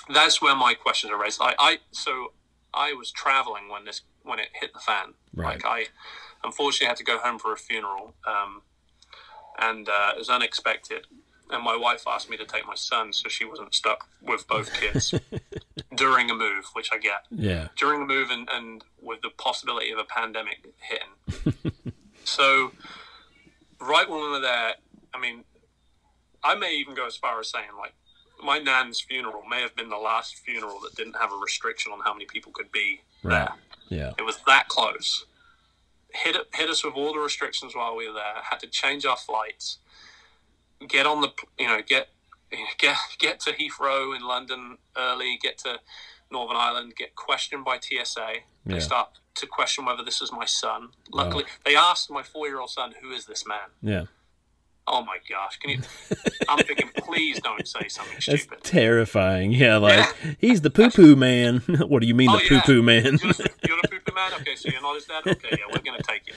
that's 0.09 0.41
where 0.41 0.55
my 0.55 0.73
questions 0.73 1.11
are 1.11 1.21
raised. 1.21 1.39
I, 1.41 1.55
I 1.59 1.77
so 1.91 2.33
I 2.73 2.93
was 2.93 3.11
traveling 3.11 3.69
when 3.69 3.85
this 3.85 4.01
when 4.23 4.39
it 4.39 4.49
hit 4.53 4.73
the 4.73 4.79
fan. 4.79 5.13
Right. 5.33 5.63
Like 5.63 5.65
I 5.65 5.85
unfortunately 6.43 6.87
had 6.87 6.97
to 6.97 7.03
go 7.03 7.17
home 7.17 7.39
for 7.39 7.53
a 7.53 7.57
funeral, 7.57 8.13
um, 8.25 8.61
and 9.59 9.87
uh, 9.87 10.11
it 10.15 10.19
was 10.19 10.29
unexpected. 10.29 11.07
And 11.51 11.63
my 11.63 11.75
wife 11.75 12.03
asked 12.07 12.29
me 12.29 12.37
to 12.37 12.45
take 12.45 12.65
my 12.65 12.75
son 12.75 13.11
so 13.13 13.27
she 13.27 13.43
wasn't 13.45 13.73
stuck 13.75 14.07
with 14.21 14.47
both 14.47 14.73
kids 14.79 15.13
during 15.95 16.31
a 16.31 16.33
move, 16.35 16.65
which 16.73 16.89
I 16.93 16.97
get. 16.97 17.25
Yeah. 17.29 17.67
During 17.77 18.03
a 18.03 18.05
move 18.05 18.29
and, 18.31 18.47
and 18.51 18.83
with 19.01 19.21
the 19.21 19.29
possibility 19.37 19.91
of 19.91 19.99
a 19.99 20.05
pandemic 20.05 20.65
hitting. 20.79 21.73
so, 22.23 22.71
right 23.79 24.09
when 24.09 24.21
we 24.21 24.29
were 24.29 24.39
there, 24.39 24.73
I 25.13 25.19
mean, 25.19 25.43
I 26.43 26.55
may 26.55 26.73
even 26.75 26.95
go 26.95 27.05
as 27.05 27.17
far 27.17 27.39
as 27.39 27.49
saying, 27.49 27.67
like, 27.77 27.93
my 28.43 28.57
nan's 28.57 28.99
funeral 29.01 29.43
may 29.49 29.61
have 29.61 29.75
been 29.75 29.89
the 29.89 29.97
last 29.97 30.37
funeral 30.37 30.79
that 30.83 30.95
didn't 30.95 31.15
have 31.19 31.31
a 31.31 31.35
restriction 31.35 31.91
on 31.91 31.99
how 32.03 32.13
many 32.13 32.25
people 32.25 32.51
could 32.51 32.71
be 32.71 33.01
Right. 33.23 33.49
there. 33.89 33.99
Yeah. 33.99 34.13
It 34.17 34.23
was 34.23 34.37
that 34.47 34.67
close. 34.67 35.25
Hit 36.13 36.35
it, 36.35 36.47
hit 36.53 36.69
us 36.69 36.83
with 36.83 36.95
all 36.95 37.13
the 37.13 37.19
restrictions 37.19 37.75
while 37.75 37.95
we 37.95 38.07
were 38.07 38.13
there. 38.13 38.41
Had 38.41 38.59
to 38.61 38.67
change 38.67 39.05
our 39.05 39.17
flights. 39.17 39.77
Get 40.87 41.05
on 41.05 41.21
the, 41.21 41.29
you 41.59 41.67
know, 41.67 41.81
get 41.85 42.09
get 42.77 42.97
get 43.19 43.39
to 43.41 43.51
Heathrow 43.53 44.15
in 44.15 44.23
London 44.23 44.77
early. 44.97 45.37
Get 45.41 45.57
to 45.59 45.79
Northern 46.31 46.57
Ireland. 46.57 46.93
Get 46.97 47.15
questioned 47.15 47.63
by 47.65 47.79
TSA. 47.79 48.27
They 48.65 48.73
Yeah. 48.75 48.79
start 48.79 49.09
to 49.35 49.47
question 49.47 49.85
whether 49.85 50.03
this 50.03 50.21
is 50.21 50.31
my 50.31 50.45
son. 50.45 50.89
Luckily, 51.11 51.45
they 51.65 51.75
asked 51.75 52.09
my 52.11 52.23
four-year-old 52.23 52.69
son, 52.69 52.93
"Who 53.01 53.11
is 53.11 53.25
this 53.25 53.45
man?" 53.45 53.69
Yeah. 53.81 54.03
Oh 54.87 55.03
my 55.03 55.17
gosh! 55.29 55.57
Can 55.57 55.69
you? 55.69 55.81
I'm 56.49 56.63
thinking, 56.65 56.89
please 56.97 57.39
don't 57.39 57.65
say 57.67 57.87
something 57.87 58.15
That's 58.15 58.41
stupid. 58.43 58.63
terrifying. 58.63 59.51
Yeah, 59.51 59.77
like 59.77 60.13
he's 60.39 60.61
the 60.61 60.71
poo 60.71 60.89
poo 60.89 61.15
man. 61.15 61.59
what 61.87 62.01
do 62.01 62.07
you 62.07 62.15
mean 62.15 62.29
Oh, 62.29 62.37
the 62.39 62.47
poo 62.47 62.55
yeah. 62.55 62.61
poo 62.63 62.81
man? 62.81 63.03
You're 63.03 63.33
the, 63.33 63.49
you're 63.67 63.77
the 63.81 63.87
poopy 63.91 64.11
man. 64.13 64.33
Okay, 64.41 64.55
so 64.55 64.69
you're 64.69 64.81
not 64.81 64.95
his 64.95 65.05
dad. 65.05 65.21
Okay, 65.27 65.49
yeah, 65.51 65.65
we're 65.71 65.81
gonna 65.81 66.01
take 66.01 66.23
you. 66.27 66.33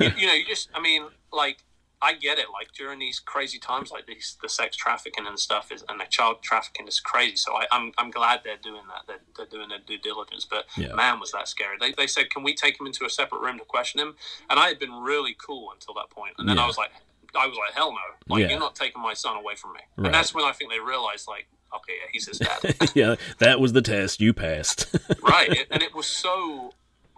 you. 0.00 0.12
You 0.18 0.26
know, 0.26 0.34
you 0.34 0.44
just. 0.44 0.68
I 0.74 0.80
mean, 0.80 1.06
like, 1.32 1.58
I 2.06 2.14
get 2.14 2.38
it. 2.38 2.46
Like 2.52 2.68
during 2.72 2.98
these 2.98 3.18
crazy 3.18 3.58
times, 3.58 3.90
like 3.90 4.06
these, 4.06 4.36
the 4.42 4.48
sex 4.48 4.76
trafficking 4.76 5.26
and 5.26 5.38
stuff 5.38 5.72
is, 5.72 5.84
and 5.88 5.98
the 6.00 6.04
child 6.08 6.36
trafficking 6.42 6.86
is 6.86 7.00
crazy. 7.00 7.36
So 7.36 7.54
I, 7.56 7.64
I'm, 7.72 7.92
I'm 7.98 8.10
glad 8.10 8.40
they're 8.44 8.56
doing 8.62 8.82
that. 8.88 9.02
They're, 9.08 9.24
they're 9.36 9.46
doing 9.56 9.68
their 9.70 9.80
due 9.86 9.98
diligence. 9.98 10.46
But 10.48 10.66
Yeah. 10.76 10.94
man, 10.94 11.18
was 11.20 11.32
that 11.32 11.48
scary. 11.48 11.76
They, 11.80 11.92
they 11.92 12.06
said, 12.06 12.30
can 12.30 12.42
we 12.42 12.54
take 12.54 12.78
him 12.80 12.86
into 12.86 13.04
a 13.04 13.10
separate 13.10 13.40
room 13.40 13.58
to 13.58 13.64
question 13.64 14.00
him? 14.00 14.14
And 14.48 14.58
I 14.58 14.68
had 14.68 14.78
been 14.78 14.92
really 14.92 15.34
cool 15.44 15.72
until 15.72 15.94
that 15.94 16.10
point, 16.10 16.34
and 16.38 16.48
then 16.48 16.56
Yeah. 16.56 16.64
I 16.64 16.66
was 16.66 16.78
like, 16.78 16.90
I 17.38 17.46
was 17.46 17.58
like, 17.58 17.74
hell 17.74 17.92
no! 17.92 18.34
Like 18.34 18.42
Yeah. 18.42 18.50
you're 18.50 18.60
not 18.60 18.74
taking 18.76 19.02
my 19.02 19.12
son 19.14 19.36
away 19.36 19.56
from 19.56 19.72
me. 19.74 19.80
Right. 19.96 20.06
And 20.06 20.14
that's 20.14 20.32
when 20.32 20.44
I 20.44 20.52
think 20.52 20.70
they 20.70 20.80
realized, 20.80 21.26
like, 21.28 21.46
okay, 21.74 21.94
yeah, 22.00 22.08
he's 22.12 22.26
his 22.28 22.38
dad. 22.38 22.60
yeah, 22.94 23.16
that 23.38 23.60
was 23.60 23.72
the 23.74 23.82
test. 23.82 24.20
You 24.20 24.32
passed. 24.32 24.86
right 25.22 25.50
it, 25.52 25.66
and 25.70 25.82
it 25.82 25.94
was 25.94 26.06
so 26.06 26.72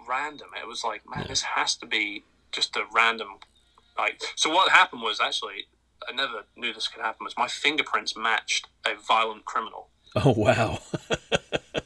random 0.09 0.49
it 0.59 0.67
was 0.67 0.83
like 0.83 1.03
man 1.07 1.27
this 1.29 1.43
has 1.43 1.77
to 1.77 1.85
be 1.87 2.25
just 2.51 2.75
a 2.77 2.83
random 2.95 3.29
like 3.99 4.21
so 4.37 4.51
what 4.51 4.71
happened 4.71 5.03
was 5.03 5.21
actually 5.21 5.67
i 6.09 6.13
never 6.13 6.45
knew 6.57 6.73
this 6.73 6.89
could 6.89 7.03
happen 7.03 7.25
was 7.25 7.35
my 7.37 7.49
fingerprints 7.49 8.17
matched 8.17 8.67
a 8.87 8.91
violent 9.07 9.45
criminal. 9.45 9.89
Oh 10.17 10.33
wow. 10.33 10.79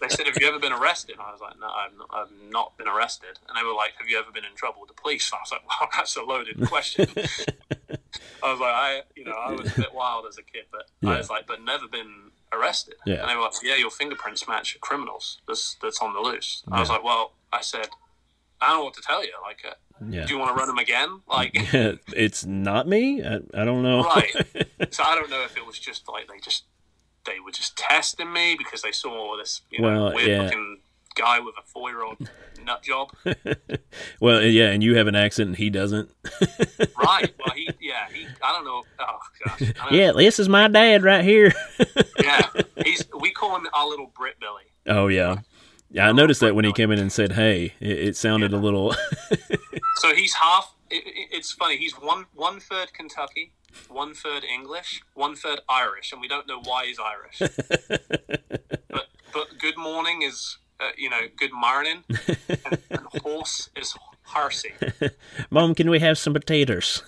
they 0.00 0.08
said 0.08 0.26
have 0.26 0.36
you 0.40 0.46
ever 0.46 0.58
been 0.60 0.72
arrested? 0.72 1.14
And 1.18 1.22
i 1.22 1.32
was 1.32 1.40
like 1.40 1.58
no 1.58 1.66
I've 1.66 1.96
not, 1.98 2.08
I've 2.12 2.50
not 2.50 2.78
been 2.78 2.86
arrested. 2.88 3.38
And 3.48 3.56
they 3.58 3.64
were 3.64 3.74
like 3.74 3.92
have 3.98 4.08
you 4.08 4.18
ever 4.18 4.30
been 4.30 4.44
in 4.44 4.54
trouble 4.54 4.80
with 4.80 4.88
the 4.94 5.00
police? 5.00 5.30
And 5.32 5.38
i 5.38 5.42
was 5.42 5.50
like 5.52 5.64
wow 5.68 5.88
that's 5.96 6.16
a 6.16 6.22
loaded 6.22 6.66
question. 6.68 7.08
I 8.44 8.50
was 8.52 8.60
like 8.60 8.74
i 8.74 9.00
you 9.16 9.24
know 9.24 9.32
i 9.32 9.50
was 9.52 9.72
a 9.72 9.80
bit 9.80 9.94
wild 9.94 10.26
as 10.28 10.36
a 10.38 10.42
kid 10.42 10.64
but 10.70 10.84
Yeah. 11.00 11.14
i 11.14 11.18
was 11.18 11.30
like 11.30 11.46
but 11.46 11.62
never 11.64 11.88
been 11.88 12.30
arrested. 12.52 12.94
Yeah. 13.06 13.20
and 13.22 13.30
they 13.30 13.34
were 13.34 13.42
like 13.42 13.54
yeah 13.62 13.76
your 13.76 13.90
fingerprints 13.90 14.46
match 14.46 14.76
criminals. 14.80 15.40
That's 15.48 15.76
that's 15.82 15.98
on 16.00 16.12
the 16.14 16.20
loose. 16.20 16.62
I 16.70 16.78
was 16.80 16.90
like 16.90 17.02
well 17.02 17.32
i 17.52 17.60
said 17.60 17.88
i 18.62 18.68
don't 18.68 18.78
know 18.78 18.84
what 18.84 18.94
to 18.94 19.02
tell 19.02 19.22
you 19.24 19.32
like 19.42 19.58
uh, 19.68 19.74
Yeah. 20.08 20.24
do 20.26 20.32
you 20.34 20.38
want 20.38 20.50
to 20.50 20.54
run 20.54 20.68
them 20.68 20.78
again 20.78 21.20
like 21.28 21.50
it's 22.16 22.44
not 22.46 22.88
me. 22.88 23.22
I, 23.22 23.36
I 23.54 23.64
don't 23.64 23.82
know. 23.82 24.02
right 24.04 24.32
so 24.90 25.02
i 25.04 25.14
don't 25.14 25.30
know 25.30 25.42
if 25.44 25.56
it 25.56 25.66
was 25.66 25.78
just 25.78 26.08
like 26.08 26.28
they 26.28 26.38
just 26.40 26.64
they 27.24 27.38
were 27.44 27.52
just 27.52 27.76
testing 27.76 28.32
me 28.32 28.56
because 28.56 28.82
they 28.82 28.92
saw 28.92 29.36
this 29.36 29.60
you 29.70 29.80
know 29.80 30.04
Well, 30.06 30.14
weird 30.14 30.28
yeah. 30.28 30.42
looking 30.42 30.80
guy 31.14 31.40
with 31.40 31.54
a 31.58 31.62
four-year-old 31.66 32.16
nut 32.64 32.82
job 32.82 33.10
well, 34.20 34.40
yeah, 34.42 34.70
and 34.70 34.82
you 34.82 34.96
have 34.96 35.06
an 35.08 35.14
accent 35.14 35.48
and 35.48 35.56
he 35.56 35.68
doesn't. 35.68 36.08
right 36.96 37.34
well 37.38 37.54
he 37.54 37.68
yeah 37.80 38.06
he 38.12 38.26
i 38.42 38.52
don't 38.52 38.64
know 38.64 38.82
oh 38.98 39.18
gosh 39.44 39.72
Yeah, 39.90 40.12
this 40.12 40.38
is 40.38 40.48
my 40.48 40.68
dad 40.68 41.02
right 41.02 41.22
here. 41.24 41.52
yeah 42.22 42.48
he's 42.84 43.04
we 43.20 43.30
call 43.30 43.56
him 43.56 43.66
our 43.74 43.86
little 43.88 44.10
brit 44.16 44.36
billy 44.40 44.62
oh 44.86 45.08
yeah. 45.08 45.36
Yeah, 45.94 46.08
I 46.08 46.12
noticed 46.12 46.40
that 46.40 46.54
when 46.54 46.64
he 46.64 46.72
came 46.72 46.90
in 46.90 46.98
and 46.98 47.12
said, 47.12 47.32
"Hey," 47.32 47.74
it, 47.78 47.98
it 48.08 48.16
sounded 48.16 48.52
a 48.52 48.56
little. 48.56 48.94
so 49.96 50.14
he's 50.14 50.34
half 50.34 50.74
it, 50.90 51.02
it- 51.06 51.28
it's 51.32 51.52
funny 51.52 51.76
he's 51.76 51.92
one 51.94 52.24
one 52.34 52.58
third 52.60 52.92
kentucky 52.94 53.52
one 53.88 54.14
third 54.14 54.42
english 54.44 55.02
one 55.14 55.34
third 55.36 55.60
irish 55.68 56.12
and 56.12 56.20
we 56.20 56.28
don't 56.28 56.46
know 56.48 56.60
why 56.64 56.86
he's 56.86 56.98
irish 56.98 57.38
but 58.90 59.06
but 59.32 59.46
good 59.58 59.76
morning 59.78 60.22
is 60.22 60.58
uh, 60.80 60.88
you 60.96 61.08
know 61.08 61.20
good 61.36 61.52
morning 61.52 62.02
and, 62.66 62.78
and 62.90 63.00
horse 63.22 63.70
is 63.76 63.94
horsey 64.24 64.72
Mom, 65.50 65.74
can 65.74 65.88
we 65.88 65.98
have 66.00 66.18
some 66.18 66.32
potatoes? 66.34 67.02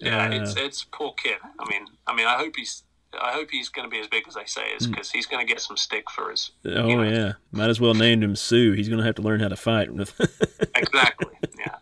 yeah 0.00 0.26
Uh. 0.28 0.30
it's 0.42 0.56
it's 0.56 0.84
poor 0.84 1.14
kid 1.14 1.38
i 1.58 1.68
mean 1.70 1.86
i 2.06 2.14
mean 2.14 2.26
i 2.26 2.36
hope 2.36 2.54
he's 2.56 2.82
i 3.20 3.32
hope 3.32 3.50
he's 3.50 3.68
going 3.68 3.88
to 3.88 3.90
be 3.90 4.00
as 4.00 4.06
big 4.06 4.26
as 4.28 4.34
they 4.34 4.44
say 4.44 4.68
is 4.78 4.86
because 4.86 5.10
he's 5.10 5.26
going 5.26 5.44
to 5.44 5.50
get 5.50 5.60
some 5.60 5.76
stick 5.76 6.10
for 6.10 6.30
his 6.30 6.50
oh 6.66 6.88
you 6.88 6.96
know, 6.96 7.02
yeah, 7.02 7.32
might 7.52 7.70
as 7.70 7.80
well 7.80 7.94
named 7.94 8.22
him 8.22 8.36
Sue. 8.36 8.72
He's 8.72 8.88
gonna 8.88 9.04
have 9.04 9.16
to 9.16 9.22
learn 9.22 9.40
how 9.40 9.48
to 9.48 9.56
fight. 9.56 9.88
exactly 10.74 11.32
yeah 11.58 11.76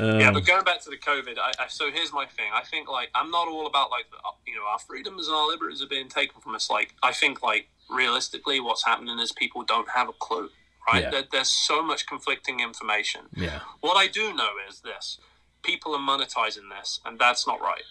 um, 0.00 0.20
yeah, 0.20 0.30
but 0.30 0.46
going 0.46 0.62
back 0.62 0.80
to 0.82 0.90
the 0.90 0.96
COVID, 0.96 1.38
I, 1.38 1.64
I, 1.64 1.68
so 1.68 1.90
here's 1.90 2.12
my 2.12 2.24
thing. 2.26 2.46
I 2.54 2.62
think 2.62 2.88
like 2.88 3.10
I'm 3.14 3.30
not 3.30 3.48
all 3.48 3.66
about 3.66 3.90
like 3.90 4.04
the, 4.10 4.16
you 4.46 4.56
know 4.56 4.64
our 4.70 4.78
freedoms 4.78 5.26
and 5.26 5.36
our 5.36 5.48
liberties 5.48 5.82
are 5.82 5.88
being 5.88 6.08
taken 6.08 6.40
from 6.40 6.54
us. 6.54 6.70
Like 6.70 6.94
I 7.02 7.12
think 7.12 7.42
like 7.42 7.68
realistically, 7.90 8.60
what's 8.60 8.84
happening 8.84 9.18
is 9.18 9.32
people 9.32 9.64
don't 9.64 9.90
have 9.90 10.08
a 10.08 10.12
clue. 10.12 10.50
Right? 10.86 11.02
Yeah. 11.02 11.10
There, 11.10 11.24
there's 11.32 11.50
so 11.50 11.82
much 11.82 12.06
conflicting 12.06 12.60
information. 12.60 13.22
yeah, 13.34 13.60
What 13.80 13.96
I 13.96 14.06
do 14.06 14.32
know 14.32 14.50
is 14.68 14.80
this: 14.80 15.18
people 15.62 15.94
are 15.94 16.00
monetizing 16.00 16.70
this, 16.78 17.00
and 17.04 17.18
that's 17.18 17.46
not 17.46 17.60
right. 17.60 17.82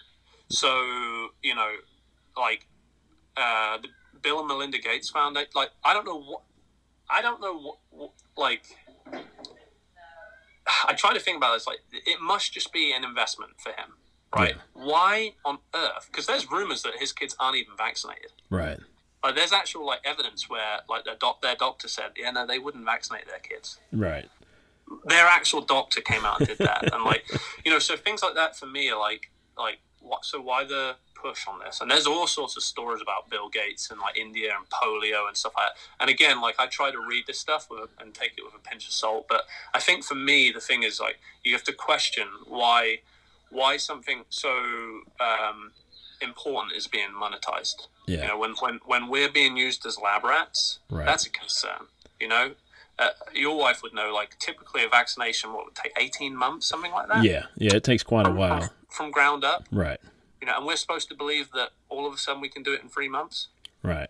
So 0.50 1.30
you 1.44 1.56
know, 1.56 1.74
like 2.38 2.68
uh, 3.36 3.78
the 3.82 3.88
Bill 4.22 4.40
and 4.40 4.48
Melinda 4.48 4.78
Gates 4.80 5.10
Foundation. 5.10 5.50
Like 5.56 5.70
I 5.84 5.94
don't 5.94 6.06
know 6.06 6.20
what 6.22 6.42
I 7.10 7.22
don't 7.22 7.42
know 7.42 7.58
what, 7.58 7.78
what 7.90 8.12
like. 8.38 8.64
I 10.88 10.94
try 10.94 11.14
to 11.14 11.20
think 11.20 11.38
about 11.38 11.54
this. 11.54 11.68
Like 11.68 11.80
it 11.92 12.20
must 12.22 12.54
just 12.54 12.74
be 12.74 12.92
an 12.94 13.04
investment 13.04 13.54
for 13.58 13.70
him, 13.70 13.94
right? 14.36 14.56
Why 14.74 15.34
on 15.46 15.60
earth? 15.74 16.08
Because 16.12 16.26
there's 16.26 16.50
rumors 16.52 16.82
that 16.84 16.94
his 17.00 17.14
kids 17.14 17.36
aren't 17.40 17.58
even 17.58 17.74
vaccinated. 17.78 18.32
right. 18.50 18.78
Like 19.24 19.36
there's 19.36 19.52
actual 19.52 19.86
like 19.86 20.00
evidence 20.06 20.48
where 20.50 20.80
like 20.88 21.04
their 21.04 21.16
doc- 21.16 21.42
their 21.42 21.56
doctor 21.56 21.88
said, 21.88 22.12
yeah, 22.16 22.32
no, 22.32 22.46
they 22.46 22.60
wouldn't 22.60 22.86
vaccinate 22.86 23.26
their 23.28 23.40
kids 23.40 23.80
Right. 23.92 24.30
their 25.06 25.26
actual 25.26 25.62
doctor 25.62 26.02
came 26.02 26.24
out 26.24 26.40
and 26.40 26.48
did 26.48 26.60
that 26.60 26.94
and 26.94 27.04
like 27.04 27.24
you 27.66 27.72
know 27.72 27.80
so 27.80 27.98
things 27.98 28.22
like 28.24 28.36
that 28.36 28.56
for 28.56 28.68
me 28.68 28.90
are 28.90 28.98
like 29.00 29.32
like 29.58 29.80
so 30.22 30.42
why 30.42 30.64
the 30.64 30.96
push 31.16 31.48
on 31.48 31.60
this 31.60 31.82
and 31.82 31.90
there's 31.90 32.06
all 32.06 32.28
sorts 32.28 32.56
of 32.56 32.62
stories 32.62 33.02
about 33.02 33.28
bill 33.30 33.50
gates 33.50 33.90
and 33.90 34.00
like 34.00 34.16
india 34.18 34.52
and 34.56 34.70
polio 34.70 35.28
and 35.28 35.36
stuff 35.36 35.52
like 35.58 35.68
that 35.70 35.76
and 36.00 36.10
again 36.12 36.40
like 36.42 36.56
i 36.60 36.68
try 36.68 36.92
to 36.92 37.00
read 37.00 37.24
this 37.26 37.40
stuff 37.40 37.68
with, 37.72 37.90
and 38.00 38.14
take 38.14 38.34
it 38.38 38.44
with 38.46 38.54
a 38.54 38.60
pinch 38.70 38.86
of 38.86 38.94
salt 38.94 39.26
but 39.28 39.42
i 39.74 39.80
think 39.80 40.04
for 40.04 40.14
me 40.16 40.52
the 40.52 40.60
thing 40.62 40.84
is 40.84 41.00
like 41.00 41.18
you 41.44 41.54
have 41.54 41.64
to 41.64 41.74
question 41.74 42.28
why 42.48 43.00
why 43.50 43.78
something 43.78 44.24
so 44.30 44.50
um, 45.20 45.72
important 46.22 46.74
is 46.76 46.88
being 46.88 47.10
monetized 47.20 47.88
Yeah. 48.06 48.22
you 48.22 48.28
know 48.28 48.38
when, 48.38 48.52
when 48.60 48.80
when 48.86 49.08
we're 49.10 49.30
being 49.32 49.58
used 49.58 49.86
as 49.88 49.98
lab 50.00 50.24
rats 50.24 50.80
Right. 50.90 51.06
that's 51.06 51.26
a 51.26 51.30
concern 51.32 51.88
you 52.20 52.28
know 52.28 52.52
uh, 53.00 53.10
your 53.34 53.58
wife 53.58 53.82
would 53.84 53.94
know 53.94 54.12
like 54.14 54.38
typically 54.40 54.84
a 54.84 54.90
vaccination 54.90 55.54
what 55.54 55.66
would 55.66 55.76
take 55.76 55.94
18 56.00 56.36
months 56.36 56.68
something 56.68 56.92
like 56.92 57.08
that 57.08 57.24
Yeah. 57.24 57.46
Yeah. 57.56 57.76
It 57.76 57.84
takes 57.84 58.04
quite 58.04 58.26
a 58.28 58.32
while. 58.32 58.70
from 58.90 59.12
ground 59.12 59.44
up 59.44 59.66
Right. 59.72 60.00
you 60.42 60.48
know 60.48 60.56
and 60.58 60.66
we're 60.66 60.76
supposed 60.78 61.08
to 61.10 61.16
believe 61.16 61.52
that 61.54 61.70
all 61.90 62.08
of 62.08 62.14
a 62.14 62.18
sudden 62.18 62.42
we 62.42 62.50
can 62.50 62.64
do 62.64 62.74
it 62.74 62.82
in 62.82 62.90
three 62.90 63.10
months 63.10 63.48
Right. 63.84 64.10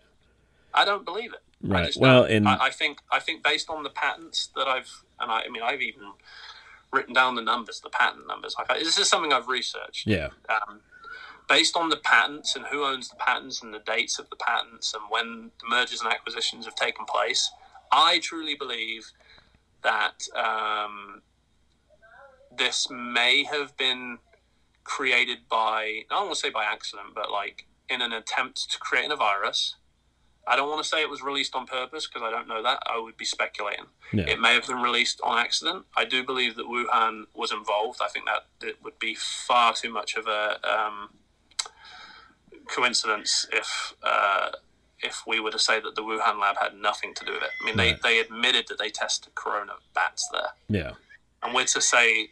i 0.74 0.84
don't 0.84 1.04
believe 1.04 1.32
it 1.32 1.40
Right. 1.60 1.92
Well, 1.96 2.22
and 2.22 2.48
I, 2.48 2.66
I 2.66 2.70
think 2.70 3.00
I 3.10 3.18
think 3.18 3.42
based 3.42 3.68
on 3.68 3.82
the 3.82 3.90
patents 3.90 4.48
that 4.54 4.68
I've 4.68 5.02
and 5.18 5.28
I, 5.32 5.42
I 5.42 5.48
mean 5.48 5.62
I've 5.62 5.82
even 5.82 6.12
written 6.92 7.12
down 7.12 7.34
the 7.34 7.42
numbers, 7.42 7.80
the 7.80 7.90
patent 7.90 8.28
numbers. 8.28 8.54
Like 8.56 8.70
I, 8.70 8.78
this 8.78 8.96
is 8.96 9.08
something 9.08 9.32
I've 9.32 9.48
researched. 9.48 10.06
yeah, 10.06 10.28
Um, 10.48 10.80
based 11.48 11.76
on 11.76 11.88
the 11.88 11.96
patents 11.96 12.54
and 12.54 12.64
who 12.66 12.84
owns 12.84 13.08
the 13.08 13.16
patents 13.16 13.60
and 13.60 13.74
the 13.74 13.80
dates 13.80 14.20
of 14.20 14.30
the 14.30 14.36
patents 14.36 14.94
and 14.94 15.02
when 15.10 15.50
the 15.60 15.68
mergers 15.68 16.00
and 16.00 16.12
acquisitions 16.12 16.64
have 16.64 16.76
taken 16.76 17.04
place, 17.06 17.50
I 17.92 18.18
truly 18.18 18.54
believe 18.54 19.10
that 19.82 20.24
um, 20.34 21.22
this 22.56 22.88
may 22.90 23.44
have 23.44 23.76
been 23.76 24.18
created 24.84 25.38
by 25.50 26.04
I 26.10 26.14
don't 26.14 26.26
want 26.26 26.34
to 26.34 26.40
say 26.40 26.50
by 26.50 26.64
accident, 26.64 27.08
but 27.14 27.30
like 27.30 27.66
in 27.88 28.02
an 28.02 28.12
attempt 28.12 28.70
to 28.70 28.78
create 28.78 29.10
a 29.10 29.16
virus. 29.16 29.76
I 30.46 30.56
don't 30.56 30.70
want 30.70 30.82
to 30.82 30.88
say 30.88 31.02
it 31.02 31.10
was 31.10 31.20
released 31.22 31.54
on 31.54 31.66
purpose 31.66 32.06
because 32.06 32.22
I 32.26 32.30
don't 32.30 32.48
know 32.48 32.62
that. 32.62 32.82
I 32.86 32.98
would 32.98 33.18
be 33.18 33.26
speculating. 33.26 33.84
yeah, 34.14 34.24
It 34.24 34.40
may 34.40 34.54
have 34.54 34.66
been 34.66 34.80
released 34.80 35.20
on 35.22 35.36
accident. 35.36 35.84
I 35.94 36.06
do 36.06 36.24
believe 36.24 36.56
that 36.56 36.64
Wuhan 36.64 37.24
was 37.34 37.52
involved. 37.52 38.00
I 38.02 38.08
think 38.08 38.24
that 38.24 38.66
it 38.66 38.76
would 38.82 38.98
be 38.98 39.14
far 39.14 39.74
too 39.74 39.92
much 39.92 40.16
of 40.16 40.26
a 40.26 40.58
um, 40.66 41.10
coincidence 42.66 43.46
if 43.52 43.94
uh, 44.02 44.52
if 45.02 45.22
we 45.26 45.38
were 45.40 45.50
to 45.50 45.58
say 45.58 45.80
that 45.80 45.94
the 45.94 46.02
Wuhan 46.02 46.40
lab 46.40 46.56
had 46.60 46.74
nothing 46.74 47.14
to 47.14 47.24
do 47.24 47.32
with 47.32 47.42
it. 47.42 47.50
I 47.62 47.64
mean, 47.66 47.76
Right. 47.78 48.00
they, 48.02 48.14
they 48.16 48.20
admitted 48.20 48.66
that 48.68 48.78
they 48.78 48.90
tested 48.90 49.34
corona 49.34 49.74
bats 49.94 50.28
there, 50.32 50.50
yeah, 50.68 50.92
and 51.42 51.54
we're 51.54 51.64
to 51.66 51.80
say, 51.80 52.30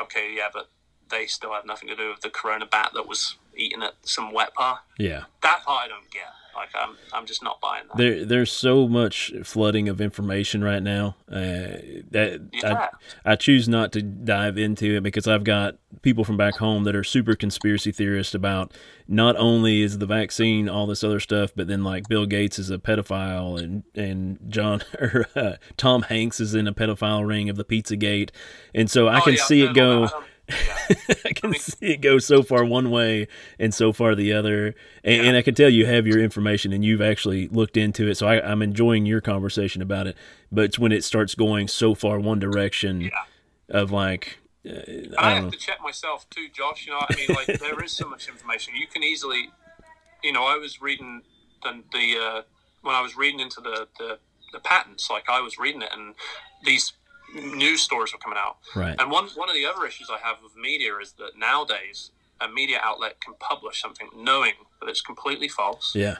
okay, 0.00 0.34
yeah, 0.36 0.48
but 0.52 0.68
they 1.10 1.26
still 1.26 1.52
had 1.52 1.64
nothing 1.66 1.88
to 1.88 1.96
do 1.96 2.08
with 2.10 2.20
the 2.20 2.30
corona 2.30 2.66
bat 2.66 2.90
that 2.94 3.06
was 3.06 3.36
eating 3.56 3.82
at 3.82 3.94
some 4.02 4.32
wet 4.32 4.52
bar. 4.56 4.80
yeah. 4.98 5.24
That 5.42 5.62
part 5.64 5.84
I 5.84 5.88
don't 5.88 6.10
get. 6.10 6.22
Like, 6.54 6.68
I'm 6.74 6.96
I'm 7.12 7.26
just 7.26 7.42
not 7.42 7.60
buying 7.60 7.84
that. 7.88 7.96
There, 7.96 8.24
there's 8.24 8.52
so 8.52 8.86
much 8.88 9.32
flooding 9.42 9.88
of 9.88 10.00
information 10.00 10.62
right 10.62 10.82
now 10.82 11.16
uh, 11.30 11.80
that 12.10 12.40
Yeah. 12.52 12.88
I, 13.24 13.32
I 13.32 13.36
choose 13.36 13.68
not 13.68 13.92
to 13.92 14.02
dive 14.02 14.58
into 14.58 14.96
it 14.96 15.02
because 15.02 15.26
I've 15.26 15.44
got 15.44 15.76
people 16.02 16.24
from 16.24 16.36
back 16.36 16.56
home 16.56 16.84
that 16.84 16.94
are 16.96 17.04
super 17.04 17.34
conspiracy 17.34 17.92
theorists 17.92 18.34
about 18.34 18.72
not 19.08 19.36
only 19.36 19.82
is 19.82 19.98
the 19.98 20.06
vaccine 20.06 20.68
all 20.68 20.86
this 20.86 21.02
other 21.04 21.20
stuff, 21.20 21.52
but 21.54 21.66
then 21.68 21.84
like 21.84 22.08
Bill 22.08 22.26
Gates 22.26 22.58
is 22.58 22.70
a 22.70 22.78
pedophile 22.78 23.58
and 23.62 23.82
and 23.94 24.38
John 24.48 24.82
or 24.98 25.26
uh, 25.34 25.52
Tom 25.76 26.02
Hanks 26.02 26.40
is 26.40 26.54
in 26.54 26.66
a 26.68 26.72
pedophile 26.74 27.26
ring 27.26 27.48
of 27.48 27.56
the 27.56 27.64
Pizzagate, 27.64 28.30
and 28.74 28.90
so 28.90 29.08
I 29.08 29.18
Oh, 29.18 29.22
can 29.22 29.34
yeah, 29.34 29.42
see 29.44 29.62
it 29.62 29.74
go. 29.74 30.08
Yeah. 30.48 30.56
I 31.24 31.32
can 31.32 31.54
see 31.54 31.92
it 31.92 32.00
go 32.00 32.18
so 32.18 32.42
far 32.42 32.64
one 32.64 32.90
way 32.90 33.28
and 33.58 33.72
so 33.74 33.92
far 33.92 34.14
the 34.14 34.32
other. 34.32 34.74
And, 35.04 35.26
and 35.28 35.36
I 35.36 35.42
can 35.42 35.54
tell 35.54 35.70
you 35.70 35.86
have 35.86 36.06
your 36.06 36.18
information 36.18 36.72
and 36.72 36.84
you've 36.84 37.00
actually 37.00 37.48
looked 37.48 37.76
into 37.76 38.08
it. 38.08 38.16
So 38.16 38.26
I, 38.26 38.40
I'm 38.50 38.62
enjoying 38.62 39.06
your 39.06 39.20
conversation 39.20 39.82
about 39.82 40.06
it. 40.06 40.16
But 40.50 40.64
it's 40.66 40.78
when 40.78 40.92
it 40.92 41.04
starts 41.04 41.34
going 41.34 41.68
so 41.68 41.94
far 41.94 42.18
one 42.18 42.38
direction 42.38 43.00
Yeah. 43.02 43.10
of 43.68 43.90
like, 43.90 44.38
uh, 44.68 44.72
I, 45.18 45.30
I 45.30 45.34
have 45.34 45.44
know. 45.44 45.50
to 45.50 45.58
check 45.58 45.78
myself 45.82 46.28
too, 46.30 46.48
Josh. 46.52 46.86
You 46.86 46.92
know, 46.92 47.00
I 47.08 47.14
mean, 47.16 47.28
like 47.34 47.46
there 47.60 47.82
is 47.82 47.92
so 47.92 48.08
much 48.08 48.28
information. 48.28 48.74
You 48.76 48.86
can 48.86 49.02
easily, 49.02 49.50
you 50.22 50.32
know, 50.32 50.44
I 50.44 50.56
was 50.56 50.80
reading 50.82 51.22
the, 51.62 51.82
the 51.92 52.18
uh, 52.20 52.42
when 52.82 52.94
I 52.94 53.00
was 53.00 53.16
reading 53.16 53.40
into 53.40 53.60
the, 53.60 53.88
the 53.98 54.18
the 54.52 54.60
patents, 54.60 55.08
like 55.10 55.28
I 55.30 55.40
was 55.40 55.58
reading 55.58 55.82
it, 55.82 55.88
and 55.92 56.14
these 56.64 56.92
news 57.34 57.80
stories 57.82 58.12
were 58.12 58.18
coming 58.18 58.38
out. 58.38 58.56
Right. 58.76 58.96
And 58.98 59.10
one 59.10 59.26
one 59.34 59.48
of 59.48 59.54
the 59.54 59.66
other 59.66 59.86
issues 59.86 60.08
I 60.10 60.18
have 60.26 60.36
with 60.42 60.56
media 60.56 60.96
is 60.98 61.12
that 61.14 61.32
nowadays 61.38 62.10
a 62.40 62.48
media 62.48 62.78
outlet 62.82 63.20
can 63.20 63.34
publish 63.40 63.80
something 63.80 64.08
knowing 64.16 64.54
that 64.80 64.88
it's 64.88 65.00
completely 65.00 65.48
false, 65.48 65.92
Yeah. 65.94 66.18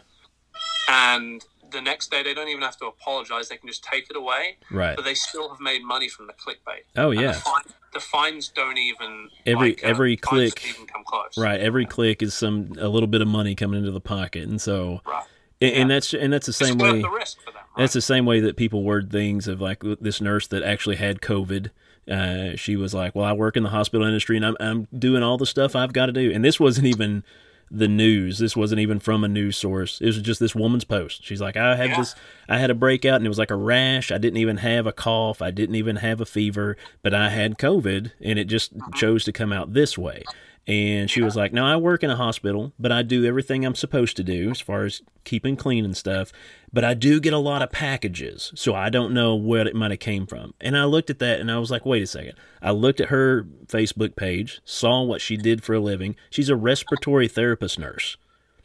and 0.88 1.44
the 1.70 1.80
next 1.80 2.10
day 2.10 2.22
they 2.22 2.34
don't 2.34 2.48
even 2.48 2.62
have 2.62 2.76
to 2.78 2.86
apologize. 2.86 3.48
They 3.48 3.56
can 3.56 3.68
just 3.68 3.82
take 3.82 4.08
it 4.10 4.16
away, 4.16 4.58
Right. 4.70 4.94
but 4.94 5.04
they 5.04 5.14
still 5.14 5.48
have 5.48 5.58
made 5.60 5.82
money 5.82 6.08
from 6.08 6.26
the 6.26 6.34
clickbait. 6.34 6.82
Oh, 6.96 7.10
yeah. 7.12 7.28
the, 7.32 7.40
fine, 7.40 7.62
the 7.94 8.00
fines 8.00 8.48
don't 8.48 8.76
even 8.76 9.30
Every- 9.46 9.70
like, 9.70 9.82
uh, 9.84 9.86
every 9.88 10.16
fines 10.16 10.52
click- 10.54 10.66
even 10.74 10.86
come 10.86 11.02
close. 11.04 11.36
Right. 11.38 11.58
Every 11.60 11.86
click 11.86 12.22
is 12.22 12.34
some 12.34 12.72
a 12.78 12.88
little 12.88 13.06
bit 13.06 13.22
of 13.22 13.28
money 13.28 13.54
coming 13.54 13.78
into 13.78 13.90
the 13.90 14.00
pocket. 14.02 14.46
And 14.48 14.60
so, 14.60 15.00
Right. 15.06 15.24
and, 15.62 15.72
and 15.74 15.90
that's 15.90 16.12
and 16.12 16.32
that's 16.32 16.46
the 16.46 16.52
same 16.52 16.76
worth 16.78 16.92
way. 16.92 17.00
the 17.02 17.08
risk 17.10 17.40
for 17.42 17.52
them. 17.52 17.61
That's 17.76 17.92
the 17.94 18.00
same 18.02 18.26
way 18.26 18.40
that 18.40 18.56
people 18.56 18.82
word 18.82 19.10
things 19.10 19.48
of 19.48 19.60
like 19.60 19.82
this 20.00 20.20
nurse 20.20 20.46
that 20.48 20.62
actually 20.62 20.96
had 20.96 21.20
COVID. 21.20 21.70
Uh, 22.10 22.56
she 22.56 22.76
was 22.76 22.92
like, 22.94 23.14
"Well, 23.14 23.24
I 23.24 23.32
work 23.32 23.56
in 23.56 23.62
the 23.62 23.70
hospital 23.70 24.06
industry, 24.06 24.36
and 24.36 24.44
I'm 24.44 24.56
I'm 24.60 24.88
doing 24.96 25.22
all 25.22 25.38
the 25.38 25.46
stuff 25.46 25.74
I've 25.76 25.92
got 25.92 26.06
to 26.06 26.12
do." 26.12 26.30
And 26.32 26.44
this 26.44 26.58
wasn't 26.60 26.86
even 26.86 27.22
the 27.70 27.88
news. 27.88 28.38
This 28.38 28.54
wasn't 28.54 28.80
even 28.80 28.98
from 28.98 29.24
a 29.24 29.28
news 29.28 29.56
source. 29.56 30.00
It 30.00 30.06
was 30.06 30.20
just 30.20 30.40
this 30.40 30.54
woman's 30.54 30.84
post. 30.84 31.24
She's 31.24 31.40
like, 31.40 31.56
"I 31.56 31.76
had 31.76 31.90
Yeah. 31.90 31.98
this. 31.98 32.14
I 32.48 32.58
had 32.58 32.70
a 32.70 32.74
breakout, 32.74 33.16
and 33.16 33.24
it 33.24 33.30
was 33.30 33.38
like 33.38 33.50
a 33.50 33.56
rash. 33.56 34.10
I 34.12 34.18
didn't 34.18 34.36
even 34.38 34.58
have 34.58 34.86
a 34.86 34.92
cough. 34.92 35.40
I 35.40 35.50
didn't 35.50 35.76
even 35.76 35.96
have 35.96 36.20
a 36.20 36.26
fever, 36.26 36.76
but 37.02 37.14
I 37.14 37.30
had 37.30 37.56
COVID, 37.56 38.10
and 38.20 38.38
it 38.38 38.44
just 38.46 38.72
chose 38.94 39.24
to 39.24 39.32
come 39.32 39.52
out 39.52 39.72
this 39.72 39.96
way." 39.96 40.24
And 40.66 41.10
she 41.10 41.22
was 41.22 41.34
like, 41.34 41.52
"No, 41.52 41.64
I 41.64 41.76
work 41.76 42.04
in 42.04 42.10
a 42.10 42.16
hospital, 42.16 42.72
but 42.78 42.92
I 42.92 43.02
do 43.02 43.24
everything 43.24 43.64
I'm 43.64 43.74
supposed 43.74 44.16
to 44.16 44.22
do 44.22 44.50
as 44.50 44.60
far 44.60 44.84
as 44.84 45.02
keeping 45.24 45.56
clean 45.56 45.84
and 45.84 45.96
stuff. 45.96 46.32
But 46.72 46.84
I 46.84 46.94
do 46.94 47.18
get 47.18 47.32
a 47.32 47.38
lot 47.38 47.62
of 47.62 47.72
packages, 47.72 48.52
so 48.54 48.72
I 48.72 48.88
don't 48.88 49.12
know 49.12 49.34
where 49.34 49.66
it 49.66 49.74
might 49.74 49.90
have 49.90 49.98
came 49.98 50.24
from." 50.24 50.54
And 50.60 50.76
I 50.76 50.84
looked 50.84 51.10
at 51.10 51.18
that 51.18 51.40
and 51.40 51.50
I 51.50 51.58
was 51.58 51.72
like, 51.72 51.84
"Wait 51.84 52.04
a 52.04 52.06
second. 52.06 52.34
I 52.60 52.70
looked 52.70 53.00
at 53.00 53.08
her 53.08 53.44
Facebook 53.66 54.14
page, 54.14 54.60
saw 54.64 55.02
what 55.02 55.20
she 55.20 55.36
did 55.36 55.64
for 55.64 55.74
a 55.74 55.80
living. 55.80 56.14
She's 56.30 56.48
a 56.48 56.56
respiratory 56.56 57.26
therapist 57.26 57.78
nurse. 57.78 58.16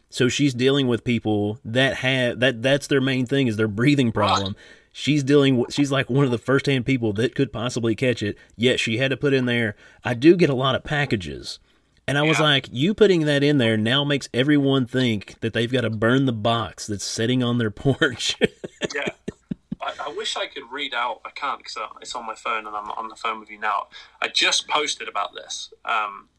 So 0.10 0.30
she's 0.30 0.54
dealing 0.54 0.88
with 0.88 1.04
people 1.04 1.60
that 1.66 1.96
have 1.96 2.40
that 2.40 2.62
that's 2.62 2.88
their 2.88 3.02
main 3.02 3.26
thing 3.26 3.48
is 3.48 3.58
their 3.58 3.68
breathing 3.68 4.12
problem. 4.12 4.56
She's 4.92 5.24
dealing 5.24 5.58
with 5.58 5.74
she's 5.74 5.92
like 5.92 6.10
one 6.10 6.26
of 6.26 6.32
the 6.32 6.38
first-hand 6.38 6.86
people 6.86 7.12
that 7.14 7.36
could 7.36 7.52
possibly 7.52 7.96
catch 7.96 8.24
it. 8.24 8.38
Yet 8.56 8.80
she 8.80 8.98
had 8.98 9.12
to 9.12 9.18
put 9.18 9.34
in 9.34 9.46
there, 9.46 9.76
I 10.04 10.14
do 10.14 10.36
get 10.36 10.50
a 10.50 10.56
lot 10.56 10.76
of 10.76 10.84
packages. 10.84 11.60
And 12.08 12.18
I 12.18 12.22
was 12.24 12.40
like, 12.40 12.70
you 12.72 12.94
putting 12.94 13.26
that 13.26 13.44
in 13.44 13.58
there 13.58 13.76
now 13.76 14.04
makes 14.06 14.30
everyone 14.34 14.86
think 14.86 15.40
that 15.42 15.54
they've 15.54 15.72
got 15.72 15.82
to 15.82 15.90
burn 15.90 16.26
the 16.26 16.32
box 16.34 16.88
that's 16.88 17.04
sitting 17.04 17.44
on 17.44 17.58
their 17.58 17.70
porch. 17.72 18.38
yeah. 18.96 19.10
I, 19.82 19.94
I 20.06 20.10
wish 20.16 20.38
I 20.38 20.48
could 20.48 20.64
read 20.72 20.94
out. 20.94 21.20
I 21.26 21.32
can't 21.32 21.58
because 21.60 21.76
it's 22.02 22.16
on 22.16 22.26
my 22.26 22.36
phone 22.36 22.66
and 22.66 22.76
I'm 22.76 22.90
on 22.92 23.10
the 23.10 23.16
phone 23.16 23.40
with 23.40 23.50
you 23.50 23.60
now. 23.60 23.88
I 24.22 24.28
just 24.30 24.68
posted 24.68 25.08
about 25.08 25.34
this, 25.36 25.74
um, 25.86 26.30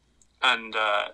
and 0.41 0.75
uh, 0.75 1.09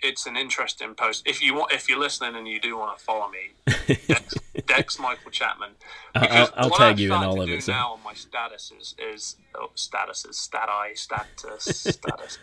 it's 0.00 0.26
an 0.26 0.36
interesting 0.36 0.94
post. 0.94 1.24
If 1.26 1.42
you 1.42 1.54
want, 1.54 1.72
if 1.72 1.88
you're 1.88 1.98
listening 1.98 2.36
and 2.36 2.46
you 2.48 2.60
do 2.60 2.78
want 2.78 2.96
to 2.98 3.04
follow 3.04 3.28
me, 3.28 3.96
Dex, 4.06 4.34
Dex 4.66 4.98
Michael 4.98 5.30
Chapman. 5.30 5.70
I'll- 6.14 6.22
Because 6.22 6.50
I'll 6.56 6.70
what 6.70 6.78
tag 6.78 6.92
I've 6.92 7.00
you 7.00 7.14
in 7.14 7.22
all 7.22 7.34
to 7.36 7.42
of 7.42 7.46
do 7.48 7.54
it, 7.54 7.62
so. 7.64 7.72
Now 7.72 7.92
on 7.94 8.02
my 8.04 8.14
status 8.14 8.72
is 8.80 8.94
is 8.98 9.36
oh, 9.56 9.70
statuses, 9.76 10.34
stat 10.34 10.68
I, 10.68 10.92
status, 10.94 11.64
status. 11.64 12.38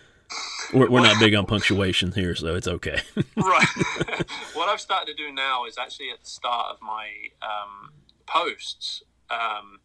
We're, 0.74 0.90
we're 0.90 1.02
not 1.02 1.20
big 1.20 1.36
on 1.36 1.46
punctuation 1.46 2.12
here, 2.12 2.36
so 2.36 2.56
it's 2.56 2.68
okay. 2.68 3.02
right. 3.36 3.68
what 4.54 4.70
I've 4.70 4.82
started 4.82 5.16
to 5.16 5.24
do 5.24 5.32
now 5.32 5.66
is 5.66 5.78
actually 5.78 6.10
at 6.12 6.22
the 6.22 6.30
start 6.30 6.68
of 6.74 6.82
my 6.82 7.08
um, 7.42 7.92
posts 8.26 9.04
um, 9.30 9.80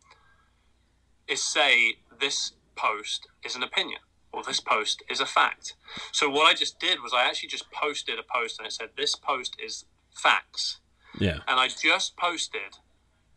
is 1.28 1.42
say 1.42 1.94
this 2.18 2.52
post 2.76 3.28
is 3.44 3.56
an 3.56 3.62
opinion 3.62 4.00
or 4.32 4.42
this 4.42 4.60
post 4.60 5.02
is 5.10 5.20
a 5.20 5.26
fact. 5.26 5.74
So 6.12 6.28
what 6.30 6.46
I 6.46 6.54
just 6.54 6.78
did 6.78 7.02
was 7.02 7.12
I 7.12 7.24
actually 7.24 7.48
just 7.48 7.70
posted 7.72 8.18
a 8.18 8.22
post 8.22 8.58
and 8.58 8.66
it 8.66 8.72
said 8.72 8.90
this 8.96 9.14
post 9.16 9.56
is 9.62 9.84
facts, 10.14 10.78
yeah. 11.18 11.38
and 11.48 11.58
I 11.58 11.68
just 11.68 12.16
posted 12.16 12.78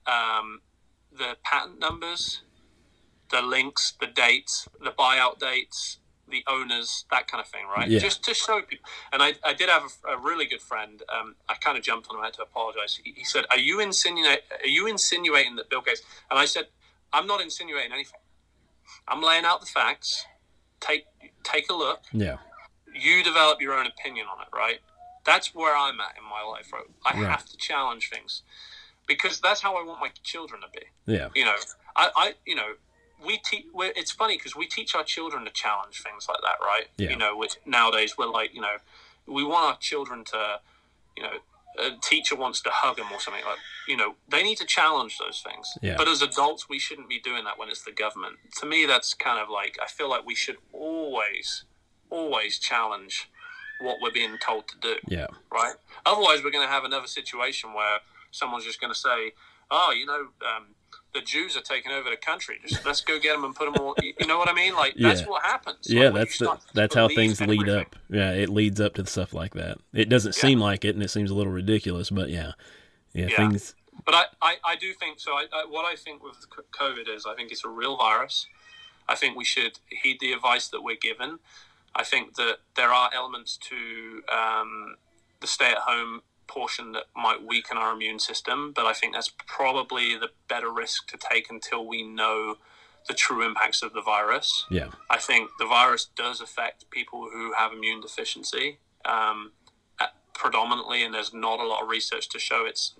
um, 0.06 0.62
the 1.12 1.38
patent 1.44 1.80
numbers, 1.80 2.42
the 3.32 3.42
links, 3.42 3.94
the 4.00 4.08
dates, 4.08 4.68
the 4.80 4.92
buyout 4.92 5.40
dates, 5.40 5.98
the 6.30 6.44
owners, 6.48 7.06
that 7.12 7.28
kind 7.28 7.42
of 7.42 7.48
thing, 7.48 7.66
right? 7.68 7.90
Yeah. 7.90 8.00
Just 8.00 8.24
to 8.24 8.34
show 8.34 8.62
people. 8.62 8.86
And 9.12 9.22
I, 9.22 9.34
I 9.44 9.54
did 9.54 9.70
have 9.70 9.84
a, 10.08 10.14
a 10.14 10.18
really 10.18 10.46
good 10.46 10.62
friend. 10.62 11.04
Um, 11.14 11.36
I 11.50 11.56
kind 11.56 11.78
of 11.78 11.84
jumped 11.84 12.10
on 12.10 12.16
him. 12.16 12.22
I 12.22 12.26
had 12.26 12.34
to 12.36 12.44
apologize. 12.44 13.00
He, 13.04 13.12
he 13.16 13.24
said, 13.26 13.46
"Are 13.52 13.58
you 13.60 13.80
insinuate? 13.80 14.40
Are 14.64 14.68
you 14.68 14.88
insinuating 14.88 15.56
that 15.58 15.70
Bill 15.70 15.82
Gates?" 15.82 16.02
And 16.32 16.40
I 16.40 16.46
said, 16.46 16.68
"I'm 17.12 17.28
not 17.28 17.42
insinuating 17.42 17.92
anything. 17.92 18.20
I'm 19.08 19.22
laying 19.22 19.46
out 19.46 19.60
the 19.60 19.68
facts. 19.68 20.26
Take 20.80 21.06
take 21.44 21.70
a 21.70 21.74
look. 21.74 22.02
Yeah. 22.12 22.38
You 22.94 23.24
develop 23.24 23.60
your 23.62 23.74
own 23.74 23.86
opinion 23.88 24.28
on 24.34 24.42
it, 24.42 24.48
right? 24.56 24.80
That's 25.26 25.54
where 25.56 25.76
I'm 25.76 26.00
at 26.02 26.16
in 26.18 26.24
my 26.30 26.42
life, 26.50 26.72
right? 26.74 26.84
I 27.06 27.20
Right. 27.20 27.30
have 27.30 27.46
to 27.46 27.58
challenge 27.58 28.10
things 28.10 28.44
because 29.08 29.40
that's 29.40 29.62
how 29.62 29.76
I 29.76 29.84
want 29.84 30.00
my 30.00 30.10
children 30.24 30.62
to 30.62 30.68
be 30.80 30.86
Yeah. 31.12 31.28
you 31.36 31.44
know 31.44 31.56
i, 31.98 32.10
I 32.16 32.34
you 32.46 32.56
know 32.56 32.76
we 33.26 33.38
teach 33.38 33.66
it's 33.96 34.12
funny 34.12 34.38
because 34.38 34.56
we 34.56 34.66
teach 34.66 34.96
our 34.96 35.04
children 35.04 35.46
to 35.46 35.52
challenge 35.52 36.02
things 36.02 36.28
like 36.30 36.42
that 36.42 36.58
right 36.64 36.88
Yeah. 36.98 37.10
you 37.12 37.18
know 37.18 37.36
which 37.38 37.56
nowadays 37.66 38.16
we're 38.18 38.28
like 38.30 38.54
you 38.54 38.62
know 38.62 38.78
we 39.28 39.44
want 39.44 39.66
our 39.66 39.78
children 39.78 40.24
to 40.26 40.60
you 41.18 41.24
know 41.24 41.34
a 41.80 41.90
teacher 42.02 42.36
wants 42.36 42.62
to 42.62 42.70
hug 42.72 42.98
them 42.98 43.08
or 43.12 43.20
something 43.20 43.44
like 43.46 43.58
you 43.88 43.98
know 43.98 44.16
they 44.30 44.44
need 44.44 44.58
to 44.58 44.66
challenge 44.66 45.18
those 45.18 45.42
things 45.48 45.74
Yeah. 45.82 45.96
but 45.98 46.08
as 46.08 46.22
adults 46.22 46.68
we 46.70 46.80
shouldn't 46.80 47.10
be 47.10 47.20
doing 47.20 47.44
that 47.46 47.58
when 47.58 47.70
it's 47.70 47.84
the 47.84 47.92
government 47.92 48.36
to 48.60 48.66
me 48.66 48.86
that's 48.86 49.14
kind 49.14 49.40
of 49.40 49.50
like 49.50 49.78
i 49.82 49.88
feel 49.88 50.10
like 50.10 50.26
we 50.26 50.36
should 50.36 50.58
always 50.72 51.64
always 52.10 52.60
challenge 52.60 53.30
what 53.82 53.98
we're 54.02 54.12
being 54.12 54.38
told 54.38 54.68
to 54.68 54.76
do 54.80 54.96
Yeah. 55.08 55.28
right? 55.52 55.74
Otherwise, 56.06 56.42
we're 56.44 56.52
going 56.52 56.66
to 56.66 56.72
have 56.72 56.84
another 56.86 57.08
situation 57.08 57.74
where 57.74 57.98
someone's 58.32 58.64
just 58.64 58.80
going 58.80 58.94
to 58.94 58.98
say, 59.00 59.34
oh, 59.72 59.92
you 59.92 60.06
know, 60.06 60.28
um, 60.52 60.68
the 61.14 61.22
Jews 61.22 61.56
are 61.56 61.62
taking 61.62 61.92
over 61.92 62.10
the 62.10 62.16
country. 62.18 62.60
Just 62.66 62.86
let's 62.86 63.02
go 63.02 63.20
get 63.20 63.34
them 63.34 63.44
and 63.44 63.56
put 63.56 63.72
them 63.72 63.82
all. 63.84 63.96
You 64.02 64.26
know 64.28 64.38
what 64.38 64.50
I 64.50 64.54
mean? 64.54 64.74
Like 64.76 64.96
that's 64.98 65.22
what 65.28 65.44
happens. 65.44 65.78
Yeah, 65.90 66.06
Like, 66.06 66.14
when 66.14 66.22
that's 66.22 66.38
the, 66.40 66.58
that's 66.74 66.96
how 66.96 67.08
things 67.08 67.40
lead 67.42 67.62
everything. 67.62 67.80
up. 67.80 67.96
Yeah, 68.10 68.32
it 68.32 68.50
leads 68.50 68.82
up 68.82 68.96
to 68.96 69.06
stuff 69.06 69.34
like 69.34 69.54
that. 69.54 69.78
It 69.94 70.10
doesn't 70.10 70.36
Yeah. 70.36 70.42
seem 70.42 70.60
like 70.60 70.84
it, 70.86 70.96
and 70.96 71.04
it 71.04 71.10
seems 71.10 71.30
a 71.32 71.36
little 71.36 71.54
ridiculous, 71.54 72.10
but 72.10 72.30
yeah, 72.30 72.54
yeah, 73.14 73.28
Yeah. 73.28 73.38
things. 73.38 73.76
But 74.06 74.16
I, 74.16 74.24
I, 74.42 74.56
I 74.66 74.76
do 74.76 74.92
think 74.94 75.20
so. 75.20 75.34
I, 75.34 75.46
I, 75.54 75.66
what 75.70 75.86
I 75.86 75.96
think 75.96 76.24
with 76.24 76.46
COVID 76.72 77.08
is 77.08 77.26
I 77.26 77.36
think 77.36 77.52
it's 77.52 77.64
a 77.64 77.70
real 77.70 77.96
virus. 77.96 78.48
I 79.08 79.16
think 79.16 79.38
we 79.38 79.46
should 79.46 79.80
heed 79.90 80.20
the 80.20 80.34
advice 80.34 80.68
that 80.70 80.82
we're 80.82 80.96
given. 80.98 81.40
I 81.96 82.04
think 82.04 82.36
that 82.36 82.58
there 82.76 82.92
are 82.92 83.12
elements 83.14 83.56
to 83.70 84.24
um, 84.34 84.96
the 85.42 85.48
stay 85.48 85.70
at 85.70 85.78
home 85.78 86.22
portion 86.48 86.92
that 86.94 87.06
might 87.16 87.46
weaken 87.46 87.78
our 87.78 87.94
immune 87.94 88.20
system, 88.20 88.72
but 88.76 88.86
I 88.86 88.94
think 88.94 89.14
that's 89.14 89.32
probably 89.48 90.18
the 90.18 90.30
better 90.48 90.72
risk 90.72 91.08
to 91.08 91.18
take 91.18 91.50
until 91.50 91.86
we 91.86 92.04
know 92.04 92.56
the 93.08 93.14
true 93.14 93.46
impacts 93.46 93.82
of 93.82 93.94
the 93.94 94.02
virus. 94.02 94.66
Yeah, 94.70 94.90
I 95.10 95.18
think 95.18 95.52
the 95.60 95.66
virus 95.66 96.08
does 96.16 96.42
affect 96.42 96.90
people 96.90 97.30
who 97.32 97.54
have 97.58 97.74
immune 97.74 98.02
deficiency 98.02 98.80
um, 99.06 99.52
predominantly, 100.34 101.04
and 101.04 101.14
there's 101.14 101.34
not 101.34 101.60
a 101.60 101.66
lot 101.66 101.84
of 101.84 101.90
research 101.90 102.30
to 102.30 102.40
show 102.40 102.66
it's 102.66 102.96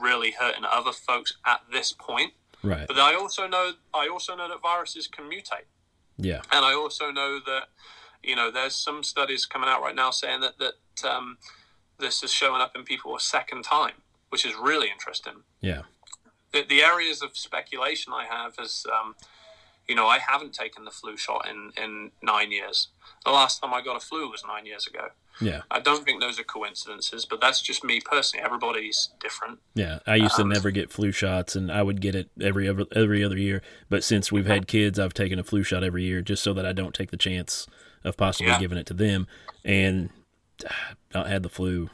really 0.00 0.32
hurting 0.32 0.64
other 0.70 0.92
folks 0.92 1.34
at 1.46 1.60
this 1.70 1.92
point. 1.92 2.32
right. 2.62 2.86
But 2.86 2.98
I 2.98 3.14
also 3.14 3.46
know 3.46 3.72
I 3.94 4.08
also 4.08 4.34
know 4.34 4.48
that 4.48 4.60
viruses 4.62 5.06
can 5.06 5.24
mutate, 5.24 5.66
Yeah, 6.16 6.42
and 6.50 6.64
I 6.64 6.74
also 6.74 7.10
know 7.10 7.40
that 7.46 7.68
you 8.22 8.34
know 8.36 8.50
there's 8.50 8.76
some 8.76 9.02
studies 9.02 9.46
coming 9.46 9.68
out 9.68 9.82
right 9.82 9.94
now 9.94 10.10
saying 10.10 10.40
that 10.40 10.58
that 10.58 11.08
um, 11.08 11.38
this 11.98 12.22
is 12.22 12.32
showing 12.32 12.60
up 12.60 12.72
in 12.76 12.84
people 12.84 13.14
a 13.16 13.20
second 13.20 13.62
time, 13.64 13.94
which 14.30 14.44
is 14.44 14.54
really 14.56 14.88
interesting 14.90 15.42
yeah, 15.60 15.82
the, 16.52 16.62
the 16.68 16.80
areas 16.82 17.22
of 17.22 17.36
speculation 17.36 18.12
I 18.12 18.24
have 18.24 18.54
is, 18.62 18.86
um, 18.92 19.16
you 19.88 19.94
know, 19.94 20.06
I 20.06 20.18
haven't 20.18 20.54
taken 20.54 20.84
the 20.84 20.90
flu 20.90 21.16
shot 21.16 21.46
in, 21.48 21.72
in 21.82 22.10
nine 22.22 22.52
years. 22.52 22.88
The 23.24 23.30
last 23.32 23.60
time 23.60 23.74
I 23.74 23.82
got 23.82 23.96
a 23.96 24.00
flu 24.00 24.30
was 24.30 24.44
nine 24.46 24.64
years 24.64 24.86
ago. 24.86 25.08
yeah, 25.40 25.62
I 25.70 25.80
don't 25.80 26.04
think 26.04 26.20
those 26.20 26.38
are 26.38 26.44
coincidences, 26.44 27.24
but 27.26 27.40
that's 27.40 27.60
just 27.60 27.82
me 27.84 28.00
personally. 28.00 28.44
Everybody's 28.44 29.10
different. 29.20 29.58
yeah. 29.74 29.98
I 30.06 30.14
used 30.16 30.36
to 30.36 30.42
Um, 30.42 30.48
never 30.50 30.70
get 30.70 30.90
flu 30.92 31.10
shots, 31.12 31.56
and 31.56 31.70
I 31.72 31.82
would 31.82 32.00
get 32.00 32.14
it 32.14 32.30
every 32.40 32.68
other 32.68 32.84
every 32.94 33.22
other 33.24 33.36
year. 33.36 33.60
But 33.88 34.04
since 34.04 34.30
we've 34.30 34.46
had 34.46 34.66
kids, 34.68 34.98
I've 34.98 35.14
taken 35.14 35.38
a 35.38 35.44
flu 35.44 35.62
shot 35.64 35.82
every 35.84 36.04
year, 36.04 36.22
just 36.22 36.42
so 36.42 36.52
that 36.54 36.64
I 36.66 36.72
don't 36.72 36.94
take 36.94 37.10
the 37.10 37.16
chance 37.16 37.66
of 38.04 38.16
possibly 38.16 38.52
Yeah. 38.52 38.58
giving 38.60 38.78
it 38.78 38.86
to 38.86 38.94
them, 38.94 39.26
and 39.64 40.10
not 41.14 41.26
had 41.28 41.42
the 41.42 41.48
flu. 41.48 41.90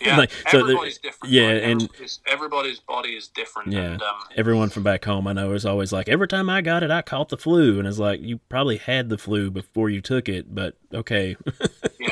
Yeah, 0.00 0.16
Like, 0.18 0.32
so 0.50 0.60
everybody's 0.60 0.98
different. 0.98 1.32
yeah, 1.32 1.46
right? 1.46 1.62
and- 1.62 1.82
everybody's, 1.82 2.20
everybody's 2.26 2.80
body 2.80 3.10
is 3.10 3.28
different. 3.28 3.70
Yeah. 3.72 3.92
And, 3.92 4.02
um, 4.02 4.16
Everyone 4.36 4.68
from 4.68 4.82
back 4.82 5.04
home 5.04 5.28
I 5.28 5.32
know 5.32 5.52
is 5.52 5.64
always 5.64 5.92
like, 5.92 6.08
every 6.08 6.26
time 6.26 6.50
I 6.50 6.60
got 6.60 6.82
it, 6.82 6.90
I 6.90 7.02
caught 7.02 7.28
the 7.28 7.36
flu, 7.36 7.78
and 7.78 7.86
it's 7.86 7.98
like 8.00 8.20
you 8.20 8.38
probably 8.48 8.78
had 8.78 9.10
the 9.10 9.18
flu 9.18 9.50
before 9.52 9.90
you 9.90 10.00
took 10.00 10.28
it, 10.28 10.52
but 10.54 10.76
okay, 10.92 11.36
yeah, 12.00 12.10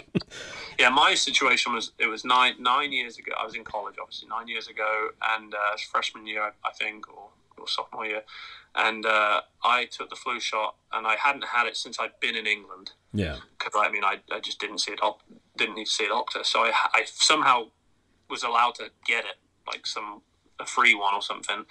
yeah. 0.78 0.88
my 0.90 1.14
situation 1.14 1.72
was 1.72 1.90
it 1.98 2.06
was 2.06 2.24
nine 2.24 2.54
nine 2.60 2.92
years 2.92 3.18
ago. 3.18 3.32
I 3.40 3.44
was 3.44 3.56
in 3.56 3.64
college, 3.64 3.96
obviously 4.00 4.28
nine 4.28 4.46
years 4.46 4.68
ago, 4.68 5.08
and 5.34 5.52
uh, 5.52 5.56
it 5.70 5.74
was 5.74 5.82
freshman 5.82 6.26
year, 6.28 6.52
I 6.64 6.70
think, 6.78 7.08
or, 7.12 7.28
or 7.58 7.66
sophomore 7.66 8.06
year, 8.06 8.22
and 8.76 9.04
uh, 9.04 9.40
I 9.64 9.86
took 9.86 10.10
the 10.10 10.16
flu 10.16 10.38
shot, 10.38 10.76
and 10.92 11.08
I 11.08 11.16
hadn't 11.16 11.46
had 11.46 11.66
it 11.66 11.76
since 11.76 11.98
I'd 11.98 12.20
been 12.20 12.36
in 12.36 12.46
England. 12.46 12.92
yeah, 13.12 13.38
because 13.58 13.72
I 13.74 13.90
mean 13.90 14.04
I, 14.04 14.20
I 14.30 14.38
just 14.38 14.60
didn't 14.60 14.78
see 14.78 14.92
a 14.92 14.96
doc, 14.96 15.20
didn't 15.62 15.76
need 15.76 15.86
to 15.86 15.90
see 15.90 16.04
a 16.06 16.08
doctor, 16.08 16.44
so 16.44 16.60
I, 16.60 16.72
I 16.92 17.02
somehow 17.04 17.70
was 18.28 18.42
allowed 18.42 18.74
to 18.76 18.90
get 19.06 19.24
it 19.24 19.36
like 19.66 19.86
some 19.86 20.22
a 20.58 20.66
free 20.66 20.94
one 20.94 21.14
or 21.14 21.22
something, 21.22 21.64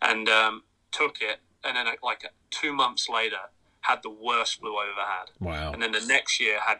and 0.00 0.28
um, 0.28 0.62
took 0.90 1.20
it, 1.20 1.38
and 1.64 1.76
then 1.76 1.86
like 2.02 2.24
two 2.50 2.72
months 2.72 3.08
later 3.08 3.36
had 3.82 4.00
the 4.02 4.10
worst 4.10 4.60
flu 4.60 4.76
I 4.76 4.84
ever 4.92 5.08
had, 5.08 5.30
wow, 5.40 5.72
and 5.72 5.82
then 5.82 5.92
the 5.92 6.04
next 6.06 6.40
year 6.40 6.58
had 6.60 6.78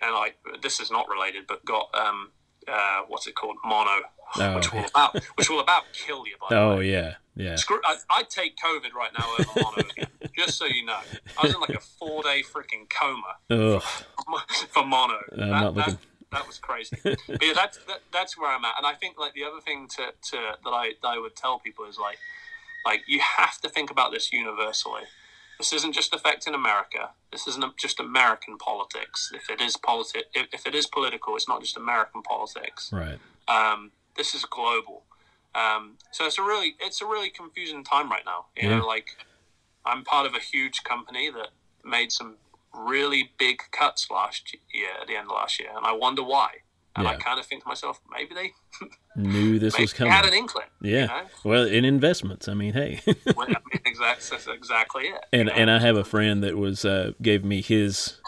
and 0.00 0.14
I 0.14 0.32
this 0.62 0.80
is 0.80 0.90
not 0.90 1.08
related, 1.08 1.46
but 1.46 1.64
got 1.64 1.94
um 1.94 2.30
uh 2.68 3.02
what's 3.08 3.26
it 3.26 3.34
called 3.34 3.56
mono, 3.64 4.02
Oh, 4.36 4.56
which 4.56 4.72
will 4.72 4.84
about 4.84 5.14
which 5.36 5.48
will 5.48 5.60
about 5.60 5.84
kill 5.92 6.26
you 6.26 6.34
by 6.40 6.46
the 6.50 6.56
oh 6.60 6.78
yeah, 6.80 7.14
yeah, 7.36 7.56
Screw, 7.56 7.80
I, 7.84 7.96
I'd 8.10 8.30
take 8.30 8.56
COVID 8.56 8.92
right 8.92 9.10
now 9.16 9.26
over 9.38 9.50
mono 9.56 9.88
again, 9.90 10.08
just 10.36 10.58
so 10.58 10.66
you 10.66 10.84
know. 10.84 10.98
I 11.38 11.46
was 11.46 11.54
in 11.54 11.60
like 11.60 11.70
a 11.70 11.80
four 11.80 12.22
day 12.22 12.42
freaking 12.42 12.88
coma 12.88 13.76
ugh, 13.76 13.82
for 14.70 14.84
mono. 14.84 15.18
I'm 15.32 15.50
that, 15.50 15.74
that, 15.74 15.98
that 16.32 16.46
was 16.46 16.58
crazy. 16.58 16.96
but 17.04 17.18
yeah, 17.40 17.52
that's 17.54 17.78
that, 17.86 18.00
that's 18.12 18.36
where 18.36 18.50
I'm 18.50 18.64
at, 18.64 18.74
and 18.76 18.86
I 18.86 18.94
think 18.94 19.18
like 19.18 19.34
the 19.34 19.44
other 19.44 19.60
thing 19.60 19.88
to, 19.96 20.06
to 20.30 20.56
that 20.64 20.70
I 20.70 20.92
that 21.02 21.08
I 21.08 21.18
would 21.18 21.36
tell 21.36 21.58
people 21.58 21.84
is 21.84 21.98
like 21.98 22.18
like 22.84 23.02
you 23.06 23.20
have 23.20 23.60
to 23.60 23.68
think 23.68 23.90
about 23.90 24.12
this 24.12 24.32
universally. 24.32 25.02
This 25.58 25.72
isn't 25.72 25.92
just 25.92 26.12
affecting 26.14 26.54
America. 26.54 27.10
This 27.30 27.46
isn't 27.46 27.76
just 27.76 28.00
American 28.00 28.58
politics. 28.58 29.30
If 29.34 29.48
it 29.50 29.60
is 29.60 29.76
politi- 29.76 30.24
if, 30.34 30.48
if 30.52 30.66
it 30.66 30.74
is 30.74 30.86
political, 30.86 31.36
it's 31.36 31.48
not 31.48 31.60
just 31.60 31.76
American 31.76 32.22
politics. 32.22 32.90
right, 32.92 33.18
Um, 33.48 33.92
this 34.16 34.34
is 34.34 34.44
global. 34.44 35.04
Um, 35.54 35.98
so 36.10 36.26
it's 36.26 36.38
a 36.38 36.42
really 36.42 36.74
it's 36.80 37.00
a 37.00 37.06
really 37.06 37.30
confusing 37.30 37.84
time 37.84 38.10
right 38.10 38.24
now. 38.26 38.46
You 38.56 38.68
Yeah. 38.68 38.78
know, 38.78 38.86
like 38.86 39.16
I'm 39.86 40.02
part 40.04 40.26
of 40.26 40.34
a 40.34 40.40
huge 40.40 40.82
company 40.82 41.30
that 41.30 41.50
made 41.84 42.10
some 42.10 42.36
really 42.72 43.32
big 43.38 43.58
cuts 43.70 44.10
last 44.10 44.56
year 44.72 44.88
at 45.00 45.06
the 45.06 45.14
end 45.16 45.26
of 45.30 45.36
last 45.36 45.60
year, 45.60 45.70
and 45.76 45.86
I 45.86 45.92
wonder 45.92 46.24
why. 46.24 46.62
And 46.96 47.08
I 47.08 47.16
kind 47.16 47.40
of 47.40 47.46
think 47.46 47.62
to 47.62 47.68
myself, 47.68 48.00
maybe 48.10 48.34
they, 48.34 48.52
knew 49.16 49.58
this 49.58 49.76
was 49.78 49.92
they 49.92 49.98
coming. 49.98 50.12
had 50.12 50.24
an 50.26 50.34
inkling. 50.34 50.66
Yeah, 50.80 51.00
You 51.00 51.06
know? 51.06 51.22
well, 51.44 51.64
in 51.64 51.84
investments, 51.84 52.46
I 52.48 52.54
mean, 52.54 52.72
hey. 52.72 53.00
Well, 53.34 53.46
I 53.48 53.48
mean, 53.48 53.56
exact, 53.86 54.28
that's 54.30 54.46
exactly 54.46 55.04
it. 55.06 55.20
and 55.32 55.40
you 55.40 55.44
know? 55.46 55.52
and 55.52 55.70
I 55.70 55.80
have 55.80 55.96
a 55.96 56.04
friend 56.04 56.42
that 56.44 56.56
was 56.56 56.84
uh, 56.84 57.12
gave 57.20 57.44
me 57.44 57.62
his 57.62 58.20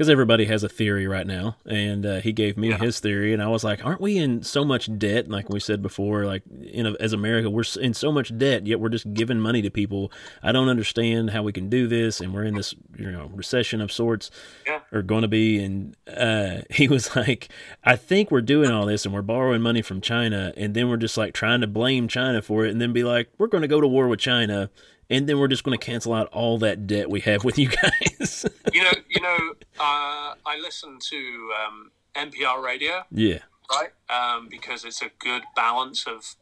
because 0.00 0.08
everybody 0.08 0.46
has 0.46 0.64
a 0.64 0.68
theory 0.70 1.06
right 1.06 1.26
now, 1.26 1.58
and 1.66 2.06
uh, 2.06 2.20
he 2.22 2.32
gave 2.32 2.56
me 2.56 2.70
Yeah. 2.70 2.78
his 2.78 3.00
theory, 3.00 3.34
and 3.34 3.42
I 3.42 3.48
was 3.48 3.62
like, 3.62 3.84
aren't 3.84 4.00
we 4.00 4.16
in 4.16 4.42
so 4.42 4.64
much 4.64 4.88
debt? 4.98 5.28
Like 5.28 5.50
we 5.50 5.60
said 5.60 5.82
before, 5.82 6.24
like 6.24 6.42
in 6.72 6.86
a, 6.86 6.94
as 6.98 7.12
America, 7.12 7.50
we're 7.50 7.64
in 7.78 7.92
so 7.92 8.10
much 8.10 8.34
debt, 8.38 8.66
yet 8.66 8.80
we're 8.80 8.88
just 8.88 9.12
giving 9.12 9.38
money 9.38 9.60
to 9.60 9.68
people. 9.70 10.10
I 10.42 10.52
don't 10.52 10.70
understand 10.70 11.28
how 11.32 11.42
we 11.42 11.52
can 11.52 11.68
do 11.68 11.86
this, 11.86 12.18
and 12.18 12.32
we're 12.32 12.44
in 12.44 12.54
this 12.54 12.74
you 12.96 13.10
know 13.12 13.30
recession 13.34 13.82
of 13.82 13.92
sorts, 13.92 14.30
Yeah. 14.66 14.80
or 14.90 15.02
going 15.02 15.20
to 15.20 15.28
be. 15.28 15.62
And 15.62 15.94
uh, 16.08 16.62
he 16.70 16.88
was 16.88 17.14
like, 17.14 17.50
I 17.84 17.94
think 17.96 18.30
we're 18.30 18.40
doing 18.40 18.70
all 18.70 18.86
this, 18.86 19.04
and 19.04 19.12
we're 19.12 19.20
borrowing 19.20 19.60
money 19.60 19.82
from 19.82 20.00
China, 20.00 20.54
and 20.56 20.72
then 20.72 20.88
we're 20.88 20.96
just 20.96 21.18
like 21.18 21.34
trying 21.34 21.60
to 21.60 21.66
blame 21.66 22.08
China 22.08 22.40
for 22.40 22.64
it, 22.64 22.70
and 22.70 22.80
then 22.80 22.94
be 22.94 23.04
like, 23.04 23.28
we're 23.36 23.48
going 23.48 23.60
to 23.60 23.68
go 23.68 23.82
to 23.82 23.86
war 23.86 24.08
with 24.08 24.20
China 24.20 24.70
and 25.10 25.28
then 25.28 25.38
we're 25.38 25.48
just 25.48 25.64
going 25.64 25.76
to 25.78 25.84
cancel 25.84 26.14
out 26.14 26.28
all 26.28 26.56
that 26.58 26.86
debt 26.86 27.10
we 27.10 27.20
have 27.20 27.44
with 27.44 27.58
you 27.58 27.68
guys. 27.68 28.46
you 28.72 28.82
know, 28.82 28.92
you 29.08 29.20
know, 29.20 29.36
uh, 29.78 30.34
I 30.46 30.58
listen 30.62 30.98
to 31.10 31.50
um, 31.66 31.90
NPR 32.14 32.62
radio. 32.62 33.02
yeah, 33.10 33.38
right? 33.70 33.90
Um, 34.08 34.48
because 34.48 34.84
it's 34.84 35.02
a 35.02 35.10
good 35.18 35.42
balance 35.56 36.06
of. 36.06 36.36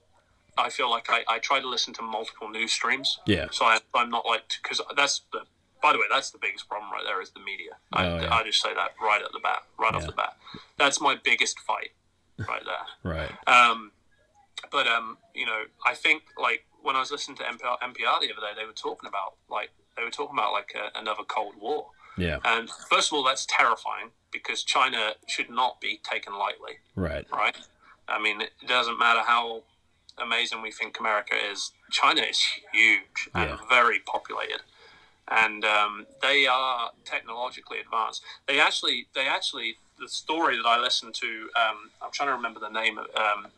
I 0.56 0.70
feel 0.70 0.90
like 0.90 1.06
I, 1.08 1.22
I 1.28 1.38
try 1.38 1.60
to 1.60 1.68
listen 1.68 1.94
to 1.94 2.02
multiple 2.02 2.48
news 2.48 2.72
streams, 2.72 3.20
yeah, 3.26 3.46
so 3.52 3.64
I, 3.64 3.78
I'm 3.94 4.10
not 4.10 4.26
like 4.26 4.42
because 4.62 4.80
that's 4.96 5.22
the. 5.32 5.40
By 5.80 5.92
the 5.92 5.98
way, 5.98 6.06
that's 6.10 6.30
the 6.30 6.38
biggest 6.38 6.68
problem 6.68 6.90
right 6.90 7.04
there 7.04 7.22
is 7.22 7.30
the 7.30 7.38
media. 7.38 7.70
I, 7.92 8.06
Oh, 8.06 8.20
yeah. 8.20 8.34
I 8.34 8.42
just 8.42 8.60
say 8.60 8.74
that 8.74 8.94
right 9.00 9.22
at 9.22 9.30
the 9.30 9.38
bat, 9.38 9.62
right 9.78 9.94
off 9.94 10.04
the 10.06 10.10
bat. 10.12 10.36
That's 10.76 11.00
my 11.00 11.14
biggest 11.22 11.60
fight, 11.60 11.90
right 12.48 12.62
there. 12.64 12.86
right. 13.14 13.30
Um, 13.46 13.92
but 14.72 14.88
um, 14.88 15.18
you 15.36 15.46
know, 15.46 15.62
I 15.86 15.94
think 15.94 16.24
like 16.42 16.64
when 16.82 16.96
I 16.96 17.00
was 17.00 17.10
listening 17.10 17.36
to 17.38 17.42
NPR, 17.44 17.78
NPR 17.82 18.20
the 18.20 18.32
other 18.32 18.40
day, 18.40 18.54
they 18.56 18.66
were 18.66 18.72
talking 18.72 19.08
about 19.08 19.34
like 19.50 19.70
they 19.96 20.04
were 20.04 20.10
talking 20.10 20.36
about 20.38 20.52
like 20.52 20.74
a, 20.74 20.98
another 20.98 21.22
Cold 21.26 21.54
War. 21.60 21.86
Yeah, 22.16 22.38
And 22.44 22.68
first 22.90 23.12
of 23.12 23.16
all, 23.16 23.22
that's 23.22 23.46
terrifying 23.48 24.10
because 24.32 24.64
China 24.64 25.12
should 25.28 25.50
not 25.50 25.80
be 25.80 26.00
taken 26.02 26.36
lightly 26.36 26.78
right. 26.96 27.24
right? 27.32 27.56
I 28.08 28.20
mean, 28.20 28.40
it 28.40 28.50
doesn't 28.66 28.98
matter 28.98 29.20
how 29.20 29.62
amazing 30.20 30.60
we 30.60 30.72
think 30.72 30.98
America 30.98 31.34
is. 31.50 31.70
China 31.90 32.22
is 32.22 32.42
huge 32.72 33.28
and 33.34 33.58
very 33.68 34.00
populated, 34.00 34.62
and 35.28 35.64
um, 35.64 36.06
they 36.20 36.46
are 36.46 36.90
technologically 37.04 37.78
advanced. 37.78 38.22
They 38.48 38.58
actually, 38.58 39.06
they 39.14 39.28
actually, 39.28 39.76
the 40.00 40.08
story 40.08 40.56
that 40.56 40.66
I 40.66 40.80
listened 40.80 41.14
to, 41.14 41.48
um, 41.56 41.90
I'm 42.02 42.10
trying 42.12 42.30
to 42.30 42.34
remember 42.34 42.60
the 42.60 42.70
name 42.70 42.98
of. 42.98 43.06
Um, 43.14 43.48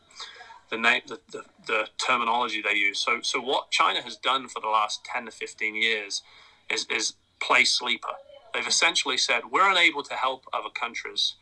the 0.71 0.77
name, 0.77 1.01
the, 1.07 1.19
the, 1.31 1.43
the 1.67 1.87
terminology 2.03 2.61
they 2.61 2.73
use. 2.75 2.97
So, 2.97 3.19
so 3.21 3.39
what 3.39 3.69
China 3.69 4.01
has 4.01 4.15
done 4.15 4.47
for 4.47 4.59
the 4.59 4.69
last 4.69 5.03
ten 5.05 5.25
to 5.25 5.31
fifteen 5.31 5.75
years 5.75 6.23
is 6.69 6.87
is 6.89 7.13
play 7.39 7.65
sleeper. 7.65 8.15
They've 8.53 8.67
essentially 8.67 9.17
said 9.17 9.51
we're 9.51 9.69
unable 9.69 10.03
to 10.03 10.13
help 10.15 10.45
other 10.53 10.69
countries 10.69 11.35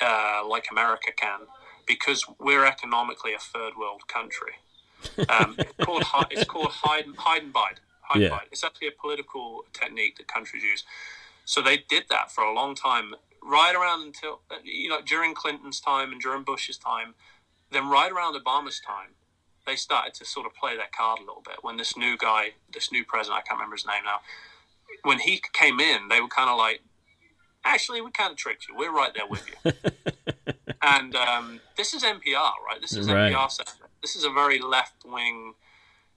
uh, 0.00 0.42
like 0.48 0.66
America 0.70 1.12
can 1.14 1.40
because 1.86 2.24
we're 2.38 2.64
economically 2.64 3.34
a 3.34 3.38
third 3.38 3.72
world 3.76 4.06
country. 4.08 4.52
Um, 5.28 5.56
it's 5.58 5.74
called 5.80 6.04
it's 6.30 6.44
called 6.44 6.70
hide, 6.70 7.04
hide 7.18 7.42
and 7.42 7.52
bide. 7.52 7.80
Hide 8.02 8.20
Yeah. 8.20 8.28
and 8.28 8.30
bide. 8.30 8.46
It's 8.52 8.64
actually 8.64 8.88
a 8.88 8.92
political 9.00 9.64
technique 9.72 10.16
that 10.18 10.28
countries 10.28 10.62
use. 10.62 10.84
So 11.44 11.60
they 11.60 11.78
did 11.88 12.04
that 12.10 12.30
for 12.30 12.44
a 12.44 12.54
long 12.54 12.74
time, 12.74 13.14
right 13.42 13.74
around 13.74 14.06
until 14.06 14.40
uh, 14.50 14.56
you 14.62 14.88
know 14.88 15.00
during 15.00 15.34
Clinton's 15.34 15.80
time 15.80 16.12
and 16.12 16.20
during 16.20 16.42
Bush's 16.44 16.78
time, 16.78 17.14
then 17.72 17.88
right 17.88 18.10
around 18.12 18.34
Obama's 18.42 18.80
time. 18.80 19.10
they 19.66 19.76
started 19.76 20.12
to 20.14 20.24
sort 20.24 20.44
of 20.44 20.52
play 20.54 20.76
that 20.76 20.90
card 20.92 21.18
a 21.20 21.22
little 21.22 21.42
bit 21.44 21.56
when 21.62 21.76
this 21.76 21.96
new 21.96 22.16
guy, 22.16 22.50
this 22.72 22.90
new 22.90 23.04
president, 23.04 23.38
I 23.38 23.42
can't 23.42 23.58
remember 23.58 23.76
his 23.76 23.86
name 23.86 24.02
now, 24.04 24.20
when 25.04 25.20
he 25.20 25.40
came 25.52 25.78
in, 25.80 26.08
they 26.08 26.20
were 26.20 26.28
kind 26.28 26.50
of 26.50 26.58
like, 26.58 26.82
actually, 27.64 28.00
we 28.00 28.10
kind 28.10 28.30
of 28.32 28.36
tricked 28.36 28.66
you. 28.68 28.74
We're 28.76 28.92
right 28.92 29.12
there 29.14 29.26
with 29.26 29.46
you. 29.48 29.72
and 30.82 31.14
um, 31.14 31.60
this 31.76 31.94
is 31.94 32.02
NPR, 32.02 32.52
right? 32.66 32.80
This 32.80 32.92
is 32.96 33.06
Right. 33.08 33.32
NPR. 33.32 33.50
Center. 33.50 33.88
This 34.00 34.16
is 34.16 34.24
a 34.24 34.30
very 34.30 34.58
left 34.58 35.04
wing, 35.04 35.54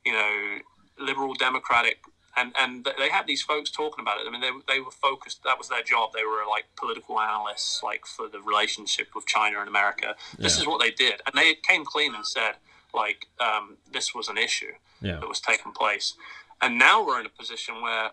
you 0.04 0.12
know, 0.14 0.58
liberal 1.00 1.34
democratic. 1.36 2.00
And, 2.38 2.54
and 2.60 2.86
they 2.98 3.10
had 3.10 3.28
these 3.28 3.42
folks 3.42 3.70
talking 3.72 4.02
about 4.02 4.18
it. 4.20 4.28
I 4.28 4.32
mean, 4.32 4.42
they, 4.42 4.52
they 4.76 4.80
were 4.82 4.92
focused. 4.92 5.44
That 5.44 5.58
was 5.58 5.70
their 5.70 5.84
job. 5.84 6.12
They 6.14 6.26
were 6.26 6.44
like 6.50 6.66
political 6.76 7.20
analysts, 7.22 7.82
like 7.82 8.06
for 8.06 8.28
the 8.28 8.42
relationship 8.42 9.10
with 9.16 9.26
China 9.26 9.60
and 9.60 9.70
America. 9.70 10.16
This 10.38 10.56
Yeah. 10.58 10.62
is 10.64 10.68
what 10.68 10.82
they 10.82 10.92
did, 10.92 11.22
and 11.26 11.34
they 11.36 11.54
came 11.56 11.86
clean 11.86 12.14
and 12.14 12.26
said, 12.28 12.56
like, 12.94 13.28
um, 13.40 13.78
this 13.92 14.14
was 14.14 14.28
an 14.28 14.38
issue 14.38 14.74
Yeah. 15.02 15.18
that 15.20 15.30
was 15.30 15.40
taking 15.40 15.72
place. 15.72 16.16
And 16.62 16.78
now 16.78 17.06
we're 17.06 17.20
in 17.22 17.26
a 17.26 17.30
position 17.30 17.82
where 17.82 18.12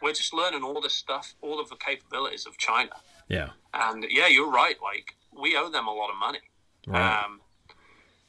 we're 0.00 0.12
just 0.14 0.32
learning 0.32 0.62
all 0.62 0.80
this 0.80 0.94
stuff, 0.94 1.34
all 1.42 1.60
of 1.60 1.68
the 1.68 1.76
capabilities 1.76 2.46
of 2.46 2.56
China. 2.56 2.92
Yeah. 3.28 3.50
And 3.74 4.06
yeah, 4.08 4.26
you're 4.26 4.50
right. 4.50 4.76
Like 4.82 5.16
we 5.38 5.56
owe 5.56 5.68
them 5.70 5.86
a 5.86 5.92
lot 5.92 6.08
of 6.10 6.16
money. 6.16 6.40
Right. 6.86 7.24
Um, 7.24 7.40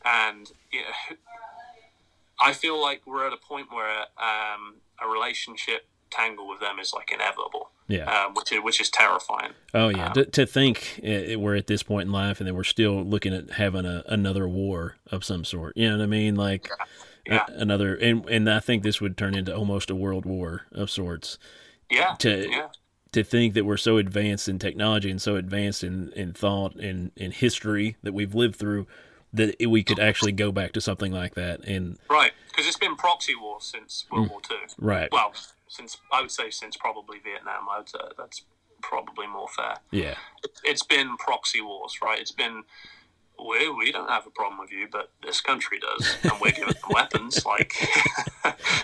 and 0.03 0.51
you 0.71 0.81
know, 1.09 1.15
I 2.41 2.53
feel 2.53 2.81
like 2.81 3.01
we're 3.05 3.27
at 3.27 3.33
a 3.33 3.37
point 3.37 3.67
where 3.71 3.99
um, 4.17 4.75
a 5.03 5.07
relationship 5.07 5.87
tangle 6.11 6.47
with 6.47 6.59
them 6.59 6.79
is 6.79 6.91
like 6.93 7.11
inevitable, 7.11 7.69
Yeah. 7.87 8.05
um, 8.25 8.33
which 8.33 8.51
is 8.51 8.59
which 8.63 8.81
is 8.81 8.89
terrifying. 8.89 9.51
Oh 9.73 9.89
yeah, 9.89 10.07
Um, 10.07 10.13
to, 10.13 10.25
to 10.25 10.45
think 10.45 10.99
uh, 11.03 11.37
we're 11.39 11.55
at 11.55 11.67
this 11.67 11.83
point 11.83 12.07
in 12.07 12.11
life 12.11 12.39
and 12.39 12.47
then 12.47 12.55
we're 12.55 12.63
still 12.63 13.03
looking 13.03 13.33
at 13.33 13.51
having 13.51 13.85
a, 13.85 14.03
another 14.07 14.47
war 14.47 14.97
of 15.11 15.23
some 15.23 15.45
sort. 15.45 15.77
You 15.77 15.89
know 15.89 15.97
what 15.97 16.03
I 16.03 16.07
mean? 16.07 16.35
Like 16.35 16.67
a- 17.29 17.41
another, 17.49 17.95
and 17.95 18.27
and 18.27 18.49
I 18.49 18.59
think 18.59 18.81
this 18.83 18.99
would 18.99 19.17
turn 19.17 19.35
into 19.35 19.55
almost 19.55 19.89
a 19.91 19.95
world 19.95 20.25
war 20.25 20.63
of 20.71 20.89
sorts. 20.89 21.37
yeah, 21.91 22.15
To 22.19 22.49
yeah, 22.49 22.67
to 23.11 23.23
think 23.23 23.53
that 23.53 23.65
we're 23.65 23.77
so 23.77 23.97
advanced 23.97 24.47
in 24.49 24.57
technology 24.59 25.09
and 25.11 25.21
so 25.21 25.35
advanced 25.35 25.83
in, 25.83 26.11
in 26.15 26.33
thought 26.33 26.75
and 26.75 27.11
in 27.15 27.31
history 27.31 27.97
that 28.03 28.13
we've 28.13 28.33
lived 28.35 28.55
through 28.55 28.87
that 29.33 29.55
we 29.67 29.83
could 29.83 29.99
actually 29.99 30.31
go 30.31 30.51
back 30.51 30.71
to 30.73 30.81
something 30.81 31.11
like 31.11 31.35
that. 31.35 31.63
And 31.65 31.97
right. 32.09 32.31
Because 32.49 32.67
it's 32.67 32.77
been 32.77 32.95
proxy 32.95 33.35
wars 33.35 33.63
since 33.65 34.05
World 34.11 34.29
War 34.29 34.41
Two. 34.41 34.55
right, 34.79 35.09
Well, 35.11 35.33
since 35.67 35.97
I 36.11 36.21
would 36.21 36.31
say 36.31 36.49
since 36.49 36.75
probably 36.75 37.19
Vietnam. 37.19 37.67
I 37.71 37.77
would 37.79 37.89
say 37.89 37.99
that's 38.17 38.43
probably 38.81 39.27
more 39.27 39.47
fair. 39.49 39.75
yeah, 39.91 40.15
it's 40.63 40.83
been 40.83 41.15
proxy 41.17 41.61
wars, 41.61 41.99
right? 42.03 42.19
It's 42.19 42.31
been 42.31 42.63
we 43.39 43.69
we 43.69 43.91
don't 43.93 44.09
have 44.09 44.27
a 44.27 44.31
problem 44.31 44.59
with 44.59 44.71
you, 44.71 44.87
but 44.91 45.11
this 45.23 45.39
country 45.41 45.79
does, 45.79 46.17
and 46.23 46.33
we're 46.41 46.51
giving 46.51 46.73
them 46.73 46.91
weapons. 46.91 47.39
Like, 47.45 47.73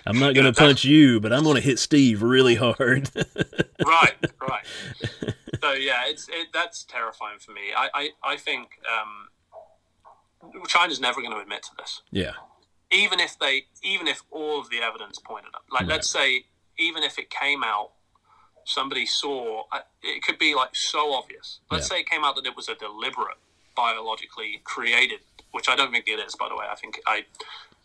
I'm 0.06 0.20
not 0.20 0.28
You 0.30 0.34
going 0.36 0.46
know, 0.46 0.52
to 0.52 0.60
punch 0.60 0.86
you, 0.86 1.20
but 1.20 1.34
I'm 1.34 1.44
going 1.44 1.56
to 1.56 1.62
hit 1.62 1.80
Steve 1.80 2.22
really 2.22 2.56
hard. 2.56 3.10
right, 3.86 4.16
right. 4.42 4.66
So 5.62 5.72
yeah, 5.72 6.04
it's 6.06 6.28
it, 6.30 6.50
that's 6.54 6.84
terrifying 6.84 7.40
for 7.40 7.52
me. 7.52 7.74
I 7.76 7.90
I, 7.94 8.10
I 8.24 8.38
think 8.38 8.78
um, 8.88 9.30
China's 10.68 11.00
never 11.00 11.22
going 11.22 11.34
to 11.34 11.40
admit 11.40 11.64
to 11.64 11.70
this, 11.78 12.02
yeah, 12.12 12.34
even 12.92 13.20
if 13.20 13.38
they 13.40 13.66
even 13.84 14.08
if 14.08 14.22
all 14.32 14.60
of 14.60 14.70
the 14.70 14.78
evidence 14.82 15.20
pointed 15.20 15.54
up. 15.56 15.64
Like, 15.72 15.82
Right. 15.82 15.90
let's 15.90 16.10
say 16.10 16.46
even 16.78 17.04
if 17.04 17.18
it 17.20 17.30
came 17.30 17.64
out. 17.64 17.92
Somebody 18.68 19.06
saw 19.06 19.66
uh, 19.72 19.82
it 20.02 20.24
could 20.24 20.40
be 20.40 20.56
like 20.56 20.76
so 20.76 21.14
obvious. 21.14 21.60
Let's 21.70 21.86
Yeah. 21.86 21.98
say 21.98 22.00
it 22.02 22.10
came 22.10 22.24
out 22.24 22.36
that 22.36 22.48
it 22.48 22.56
was 22.56 22.68
a 22.68 22.74
deliberate 22.74 23.38
biologically 23.76 24.60
created, 24.64 25.20
which 25.52 25.70
I 25.70 25.76
don't 25.76 25.92
think 25.92 26.08
it 26.08 26.20
is, 26.20 26.34
by 26.34 26.50
the 26.50 26.56
way. 26.56 26.66
I 26.68 26.74
think 26.74 27.00
I, 27.06 27.26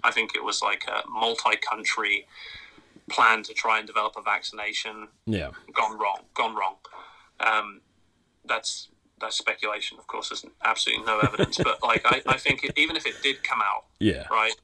I 0.02 0.10
think 0.10 0.34
it 0.34 0.42
was 0.42 0.62
like 0.62 0.84
a 0.88 1.06
multi-country 1.06 2.26
plan 3.10 3.42
to 3.42 3.52
try 3.52 3.76
and 3.78 3.86
develop 3.86 4.14
a 4.16 4.22
vaccination. 4.22 5.08
yeah, 5.26 5.50
Gone 5.74 5.98
wrong. 5.98 6.20
Gone 6.32 6.54
wrong. 6.54 6.76
Um, 7.40 7.82
that's 8.46 8.88
that's 9.20 9.36
speculation. 9.36 9.98
Of 9.98 10.06
course, 10.06 10.28
there's 10.30 10.44
absolutely 10.64 11.04
no 11.06 11.18
evidence. 11.20 11.58
but 11.58 11.82
like, 11.82 12.02
I, 12.04 12.22
I 12.26 12.36
think 12.36 12.64
it, 12.64 12.72
even 12.76 12.96
if 12.96 13.06
it 13.06 13.14
did 13.22 13.42
come 13.44 13.60
out, 13.62 13.84
yeah. 13.98 14.24
right, 14.30 14.54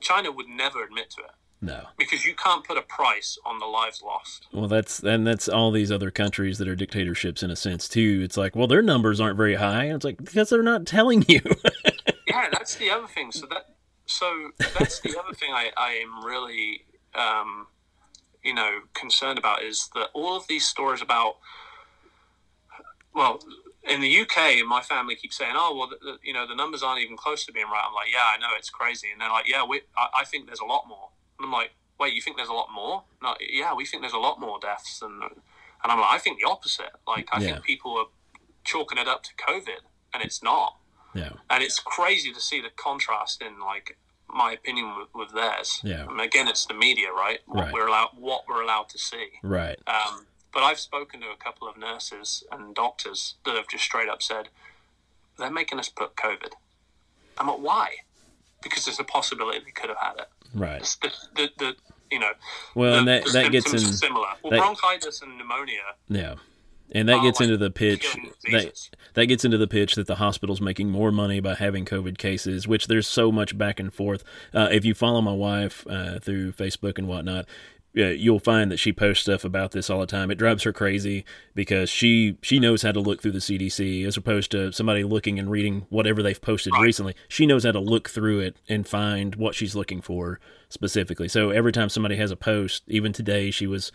China 0.00 0.30
would 0.32 0.48
never 0.48 0.84
admit 0.84 1.10
to 1.10 1.22
it 1.22 1.30
No. 1.62 1.86
because 1.96 2.24
you 2.26 2.34
can't 2.34 2.64
put 2.64 2.76
a 2.76 2.82
price 2.82 3.38
on 3.46 3.58
the 3.58 3.66
lives 3.66 4.02
lost. 4.02 4.46
Well, 4.52 4.68
that's 4.68 5.00
and 5.02 5.26
that's 5.26 5.48
all 5.48 5.70
these 5.70 5.90
other 5.90 6.10
countries 6.10 6.58
that 6.58 6.68
are 6.68 6.76
dictatorships 6.76 7.42
in 7.42 7.50
a 7.50 7.56
sense 7.56 7.88
too. 7.88 8.20
It's 8.22 8.36
like, 8.36 8.54
well, 8.54 8.66
their 8.66 8.82
numbers 8.82 9.20
aren't 9.20 9.36
very 9.36 9.54
high. 9.54 9.86
It's 9.86 10.04
like 10.04 10.18
because 10.18 10.50
they're 10.50 10.62
not 10.62 10.86
telling 10.86 11.24
you. 11.28 11.40
yeah, 12.26 12.48
that's 12.52 12.74
the 12.76 12.90
other 12.90 13.06
thing. 13.06 13.32
So 13.32 13.46
that 13.46 13.74
so 14.04 14.50
that's 14.78 15.00
the 15.00 15.18
other 15.18 15.34
thing 15.34 15.52
I, 15.52 15.70
I 15.76 15.92
am 15.94 16.24
really 16.24 16.84
um, 17.14 17.66
you 18.44 18.52
know 18.54 18.80
concerned 18.94 19.38
about 19.38 19.62
is 19.62 19.88
that 19.94 20.10
all 20.12 20.36
of 20.36 20.46
these 20.48 20.66
stories 20.66 21.00
about 21.00 21.36
well 23.14 23.40
in 23.88 24.00
the 24.00 24.20
UK 24.20 24.64
my 24.66 24.80
family 24.82 25.14
keeps 25.14 25.36
saying 25.36 25.54
oh 25.56 25.74
well 25.76 25.88
the, 25.88 25.96
the, 26.04 26.18
you 26.22 26.32
know 26.32 26.46
the 26.46 26.54
numbers 26.54 26.82
aren't 26.82 27.02
even 27.02 27.16
close 27.16 27.44
to 27.46 27.52
being 27.52 27.66
right 27.66 27.84
I'm 27.86 27.94
like 27.94 28.08
yeah 28.12 28.32
I 28.34 28.38
know 28.38 28.48
it's 28.56 28.70
crazy 28.70 29.08
and 29.12 29.20
they're 29.20 29.30
like 29.30 29.48
yeah 29.48 29.64
we 29.64 29.82
I, 29.96 30.20
I 30.20 30.24
think 30.24 30.46
there's 30.46 30.60
a 30.60 30.64
lot 30.64 30.84
more 30.88 31.10
and 31.38 31.46
I'm 31.46 31.52
like 31.52 31.70
wait 32.00 32.12
you 32.14 32.20
think 32.20 32.36
there's 32.36 32.48
a 32.48 32.54
lot 32.54 32.68
more 32.74 33.04
no 33.22 33.34
yeah 33.40 33.74
we 33.74 33.86
think 33.86 34.02
there's 34.02 34.12
a 34.12 34.18
lot 34.18 34.40
more 34.40 34.58
deaths 34.60 35.00
and 35.02 35.22
and 35.22 35.92
I'm 35.92 36.00
like 36.00 36.12
I 36.12 36.18
think 36.18 36.40
the 36.42 36.48
opposite 36.48 36.90
like 37.06 37.28
I 37.32 37.40
Yeah. 37.40 37.52
think 37.52 37.64
people 37.64 37.96
are 37.98 38.06
chalking 38.64 38.98
it 38.98 39.06
up 39.08 39.22
to 39.24 39.30
COVID 39.48 39.82
and 40.14 40.22
it's 40.22 40.42
not 40.42 40.76
yeah, 41.14 41.30
and 41.48 41.62
it's 41.62 41.78
crazy 41.78 42.30
to 42.30 42.40
see 42.40 42.60
the 42.60 42.68
contrast 42.76 43.40
in 43.40 43.58
like 43.60 43.96
my 44.28 44.52
opinion 44.52 44.94
with, 44.98 45.08
with 45.14 45.32
theirs. 45.34 45.80
Yeah. 45.82 46.04
I 46.06 46.10
mean, 46.10 46.20
again, 46.20 46.46
it's 46.46 46.66
the 46.66 46.74
media, 46.74 47.10
right? 47.10 47.38
What 47.46 47.64
Right. 47.66 47.72
we're 47.72 47.86
allowed, 47.86 48.10
what 48.18 48.42
we're 48.46 48.60
allowed 48.60 48.90
to 48.90 48.98
see. 48.98 49.28
right. 49.42 49.78
Um, 49.86 50.26
but 50.56 50.62
I've 50.64 50.78
spoken 50.80 51.20
to 51.20 51.26
a 51.26 51.36
couple 51.36 51.68
of 51.68 51.76
nurses 51.76 52.42
and 52.50 52.74
doctors 52.74 53.34
that 53.44 53.56
have 53.56 53.68
just 53.68 53.84
straight 53.84 54.08
up 54.08 54.22
said 54.22 54.48
they're 55.38 55.50
making 55.50 55.78
us 55.78 55.90
put 55.90 56.16
COVID. 56.16 56.52
I'm 57.36 57.48
like, 57.48 57.58
why? 57.58 57.88
Because 58.62 58.86
there's 58.86 58.98
a 58.98 59.04
possibility 59.04 59.58
they 59.58 59.70
could 59.70 59.90
have 59.90 59.98
had 59.98 60.14
it. 60.16 60.28
Right. 60.54 60.80
The, 61.02 61.10
the, 61.34 61.50
the, 61.58 61.76
you 62.10 62.18
know, 62.18 62.30
Well, 62.74 62.92
the, 62.92 62.98
and 63.00 63.08
that 63.08 63.32
that 63.34 63.52
gets 63.52 63.70
in 63.70 63.80
similar. 63.80 64.28
Well, 64.42 64.52
that- 64.52 64.60
bronchitis 64.60 65.20
and 65.20 65.36
pneumonia 65.36 65.80
yeah, 66.08 66.36
and 66.90 67.06
that 67.10 67.20
gets 67.22 67.38
like 67.38 67.50
into 67.50 67.58
the 67.58 67.70
pitch 67.70 68.16
that 68.50 68.88
that 69.12 69.26
gets 69.26 69.44
into 69.44 69.58
the 69.58 69.66
pitch 69.66 69.94
that 69.96 70.06
the 70.06 70.14
hospital's 70.14 70.62
making 70.62 70.88
more 70.88 71.12
money 71.12 71.40
by 71.40 71.54
having 71.54 71.84
COVID 71.84 72.16
cases, 72.16 72.66
which 72.66 72.86
there's 72.86 73.06
so 73.06 73.30
much 73.30 73.58
back 73.58 73.78
and 73.78 73.92
forth. 73.92 74.24
Uh, 74.54 74.68
if 74.72 74.86
you 74.86 74.94
follow 74.94 75.20
my 75.20 75.34
wife 75.34 75.86
uh, 75.90 76.18
through 76.18 76.52
Facebook 76.52 76.96
and 76.96 77.08
whatnot, 77.08 77.44
uh, 77.96 78.08
you'll 78.08 78.38
find 78.38 78.70
that 78.70 78.78
she 78.78 78.92
posts 78.92 79.22
stuff 79.22 79.44
about 79.44 79.72
this 79.72 79.88
all 79.88 80.00
the 80.00 80.06
time. 80.06 80.30
It 80.30 80.36
drives 80.36 80.64
her 80.64 80.72
crazy 80.72 81.24
because 81.54 81.88
she 81.88 82.36
she 82.42 82.58
knows 82.58 82.82
how 82.82 82.92
to 82.92 83.00
look 83.00 83.22
through 83.22 83.32
the 83.32 83.38
CDC 83.38 84.06
as 84.06 84.16
opposed 84.16 84.50
to 84.50 84.72
somebody 84.72 85.02
looking 85.02 85.38
and 85.38 85.50
reading 85.50 85.86
whatever 85.88 86.22
they've 86.22 86.40
posted 86.40 86.74
recently. 86.80 87.14
She 87.28 87.46
knows 87.46 87.64
how 87.64 87.72
to 87.72 87.80
look 87.80 88.10
through 88.10 88.40
it 88.40 88.56
and 88.68 88.86
find 88.86 89.34
what 89.36 89.54
she's 89.54 89.74
looking 89.74 90.02
for 90.02 90.40
specifically. 90.68 91.28
So 91.28 91.50
every 91.50 91.72
time 91.72 91.88
somebody 91.88 92.16
has 92.16 92.30
a 92.30 92.36
post, 92.36 92.82
even 92.86 93.12
today 93.12 93.50
she 93.50 93.66
was 93.66 93.92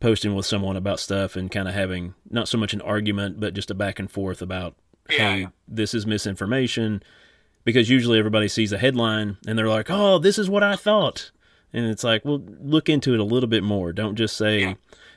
posting 0.00 0.34
with 0.34 0.46
someone 0.46 0.76
about 0.76 0.98
stuff 0.98 1.36
and 1.36 1.50
kind 1.50 1.68
of 1.68 1.74
having 1.74 2.14
not 2.28 2.48
so 2.48 2.58
much 2.58 2.74
an 2.74 2.80
argument 2.80 3.38
but 3.38 3.54
just 3.54 3.70
a 3.70 3.74
back 3.74 3.98
and 3.98 4.10
forth 4.10 4.42
about 4.42 4.74
hey, 5.08 5.48
this 5.68 5.94
is 5.94 6.06
misinformation 6.06 7.02
because 7.64 7.90
usually 7.90 8.18
everybody 8.18 8.48
sees 8.48 8.72
a 8.72 8.78
headline 8.78 9.36
and 9.46 9.58
they're 9.58 9.68
like, 9.68 9.90
"Oh, 9.90 10.18
this 10.18 10.38
is 10.38 10.48
what 10.50 10.62
I 10.62 10.76
thought." 10.76 11.30
And 11.74 11.84
it's 11.86 12.04
like, 12.04 12.24
well, 12.24 12.40
look 12.60 12.88
into 12.88 13.12
it 13.14 13.20
a 13.20 13.24
little 13.24 13.48
bit 13.48 13.62
more. 13.64 13.92
Don't 13.92 14.14
just 14.14 14.36
say, 14.36 14.60
Yeah. 14.60 14.74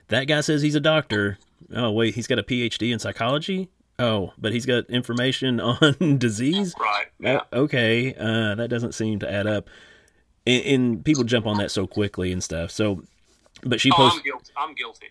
that 0.10 0.26
guy 0.26 0.42
says 0.42 0.62
he's 0.64 0.76
a 0.76 0.80
doctor. 0.82 1.38
Oh, 1.74 1.92
wait, 1.92 2.16
he's 2.16 2.28
got 2.28 2.40
a 2.40 2.44
PhD 2.44 2.92
in 2.92 3.00
psychology? 3.00 3.70
Oh, 4.00 4.34
but 4.38 4.52
he's 4.54 4.66
got 4.66 4.90
information 4.90 5.60
on 5.62 6.18
disease? 6.18 6.74
right? 6.80 7.06
Yeah. 7.20 7.38
Uh, 7.54 7.60
okay, 7.60 8.14
uh, 8.16 8.56
that 8.56 8.70
doesn't 8.70 8.94
seem 8.94 9.20
to 9.20 9.32
add 9.32 9.48
up. 9.48 9.70
And, 10.46 10.66
and 10.66 11.06
people 11.06 11.24
jump 11.24 11.46
on 11.46 11.58
that 11.60 11.72
so 11.72 11.86
quickly 11.88 12.32
and 12.32 12.44
stuff. 12.44 12.72
So, 12.72 13.04
but 13.64 13.80
she 13.82 13.92
Oh, 13.92 13.96
posts, 13.96 14.20
I'm 14.20 14.24
guilty. 14.24 14.52
I'm 14.58 14.74
guilty. 14.76 15.08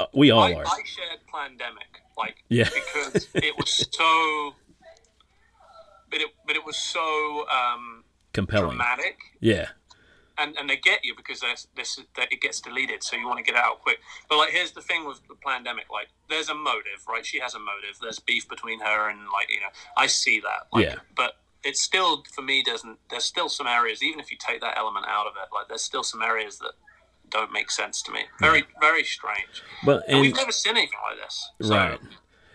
I, 0.00 0.06
we 0.14 0.30
all 0.30 0.42
I, 0.42 0.52
are. 0.54 0.66
I 0.66 0.80
shared 0.84 1.20
Plandemic, 1.32 2.00
like 2.16 2.36
Yeah. 2.48 2.68
because 2.72 3.28
it 3.34 3.54
was 3.58 3.70
so, 3.90 4.54
but 6.10 6.20
it 6.20 6.28
but 6.46 6.56
it 6.56 6.64
was 6.64 6.76
so 6.76 7.44
um, 7.50 8.04
compelling. 8.32 8.70
dramatic, 8.70 9.18
Yeah, 9.40 9.68
and 10.38 10.56
and 10.56 10.68
they 10.70 10.76
get 10.76 11.04
you 11.04 11.14
because 11.16 11.42
this 11.76 12.00
that 12.16 12.32
it 12.32 12.40
gets 12.40 12.60
deleted, 12.60 13.02
so 13.02 13.16
you 13.16 13.26
want 13.26 13.38
to 13.38 13.44
get 13.44 13.58
it 13.58 13.64
out 13.64 13.80
quick. 13.80 13.98
But 14.28 14.38
like, 14.38 14.50
here's 14.50 14.72
the 14.72 14.80
thing 14.82 15.06
with 15.06 15.20
the 15.28 15.34
Plandemic, 15.34 15.90
like 15.92 16.08
there's 16.28 16.48
a 16.48 16.54
motive, 16.54 17.06
right? 17.08 17.24
She 17.24 17.40
has 17.40 17.54
a 17.54 17.58
motive. 17.58 17.98
There's 18.00 18.18
beef 18.18 18.48
between 18.48 18.80
her 18.80 19.08
and 19.10 19.20
like 19.32 19.50
you 19.52 19.60
know, 19.60 19.68
I 19.96 20.06
see 20.06 20.40
that. 20.40 20.68
Like, 20.72 20.86
Yeah. 20.86 20.94
But 21.16 21.36
it 21.64 21.76
still 21.76 22.24
for 22.32 22.42
me 22.42 22.62
doesn't. 22.62 22.98
There's 23.10 23.24
still 23.24 23.48
some 23.48 23.66
areas, 23.66 24.02
even 24.02 24.20
if 24.20 24.30
you 24.30 24.36
take 24.38 24.60
that 24.60 24.78
element 24.78 25.06
out 25.08 25.26
of 25.26 25.32
it, 25.34 25.52
like 25.54 25.68
there's 25.68 25.82
still 25.82 26.04
some 26.04 26.22
areas 26.22 26.58
that 26.58 26.72
don't 27.30 27.52
make 27.52 27.70
sense 27.70 28.00
to 28.02 28.12
me. 28.12 28.20
Very 28.40 28.64
very 28.80 29.04
strange. 29.04 29.62
but 29.84 30.04
And 30.06 30.12
and 30.14 30.20
we've 30.20 30.36
never 30.36 30.52
seen 30.52 30.76
anything 30.76 30.98
like 31.10 31.22
this. 31.22 31.50
So, 31.62 31.74
Right. 31.74 32.00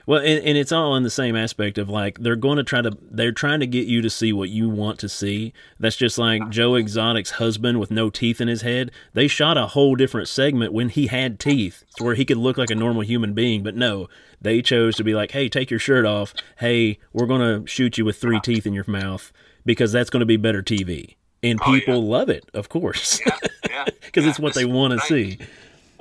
Well, 0.05 0.19
and, 0.19 0.43
and 0.43 0.57
it's 0.57 0.71
all 0.71 0.95
in 0.95 1.03
the 1.03 1.09
same 1.09 1.35
aspect 1.35 1.77
of 1.77 1.87
like 1.89 2.19
they're 2.19 2.35
going 2.35 2.57
to 2.57 2.63
try 2.63 2.81
to 2.81 2.91
they're 3.09 3.31
trying 3.31 3.61
to 3.61 3.67
get 3.67 3.87
you 3.87 4.01
to 4.01 4.09
see 4.09 4.33
what 4.33 4.49
you 4.49 4.69
want 4.69 4.99
to 4.99 5.09
see. 5.09 5.53
That's 5.79 5.95
just 5.95 6.17
like 6.17 6.49
Joe 6.49 6.75
Exotic's 6.75 7.31
husband 7.31 7.79
with 7.79 7.89
no 7.91 8.09
teeth 8.09 8.41
in 8.41 8.47
his 8.47 8.63
head. 8.63 8.91
They 9.13 9.27
shot 9.27 9.57
a 9.57 9.67
whole 9.67 9.95
different 9.95 10.27
segment 10.27 10.73
when 10.73 10.89
he 10.89 11.07
had 11.07 11.39
teeth, 11.39 11.83
to 11.97 12.03
where 12.03 12.15
he 12.15 12.25
could 12.25 12.37
look 12.37 12.57
like 12.57 12.69
a 12.71 12.75
normal 12.75 13.03
human 13.03 13.33
being. 13.33 13.63
But 13.63 13.75
no, 13.75 14.09
they 14.41 14.61
chose 14.61 14.95
to 14.97 15.03
be 15.03 15.13
like, 15.13 15.31
"Hey, 15.31 15.47
take 15.47 15.71
your 15.71 15.79
shirt 15.79 16.05
off. 16.05 16.33
Hey, 16.57 16.99
we're 17.13 17.27
going 17.27 17.61
to 17.61 17.67
shoot 17.67 17.97
you 17.97 18.03
with 18.05 18.17
three 18.17 18.39
teeth 18.41 18.65
in 18.65 18.73
your 18.73 18.85
mouth 18.87 19.31
because 19.65 19.91
that's 19.93 20.09
going 20.09 20.19
to 20.19 20.25
be 20.25 20.37
better 20.37 20.61
TV." 20.61 21.15
And 21.41 21.59
Oh, 21.61 21.71
people 21.73 21.95
yeah. 21.95 22.09
love 22.09 22.29
it, 22.29 22.45
of 22.53 22.69
course, 22.69 23.19
Yeah, 23.25 23.37
yeah. 23.69 23.85
because 24.05 24.23
yeah. 24.23 24.29
it's 24.29 24.39
what 24.39 24.53
they 24.53 24.63
want 24.65 24.93
to 24.93 24.99
see. 25.05 25.39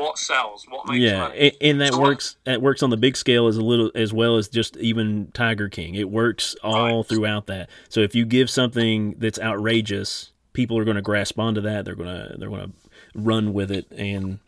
What 0.03 0.19
sells? 0.19 0.65
What 0.69 0.87
makes 0.89 1.01
Yeah, 1.01 1.19
money? 1.21 1.39
and, 1.41 1.53
and 1.61 1.81
that 1.81 1.93
So 1.95 2.01
works. 2.01 2.37
That 2.45 2.61
works 2.63 2.83
on 2.83 2.91
the 2.91 2.97
big 2.97 3.17
scale 3.17 3.47
as 3.47 3.57
a 3.57 3.63
little 3.63 3.91
as 3.95 4.13
well 4.13 4.37
as 4.37 4.49
just 4.49 4.77
even 4.79 5.31
Tiger 5.33 5.69
King. 5.69 5.95
It 5.95 6.11
works 6.11 6.57
all 6.63 6.99
Right. 6.99 7.07
throughout 7.07 7.47
that. 7.47 7.71
So 7.89 8.01
if 8.01 8.15
you 8.15 8.25
give 8.25 8.51
something 8.51 9.15
that's 9.19 9.39
outrageous, 9.39 10.33
people 10.53 10.77
are 10.79 10.85
going 10.85 10.97
to 10.97 11.03
grasp 11.03 11.39
onto 11.39 11.61
that. 11.63 11.85
They're 11.85 11.95
gonna 11.95 12.35
they're 12.39 12.51
gonna 12.51 12.73
run 13.15 13.53
with 13.53 13.71
it, 13.71 13.87
and 13.93 14.39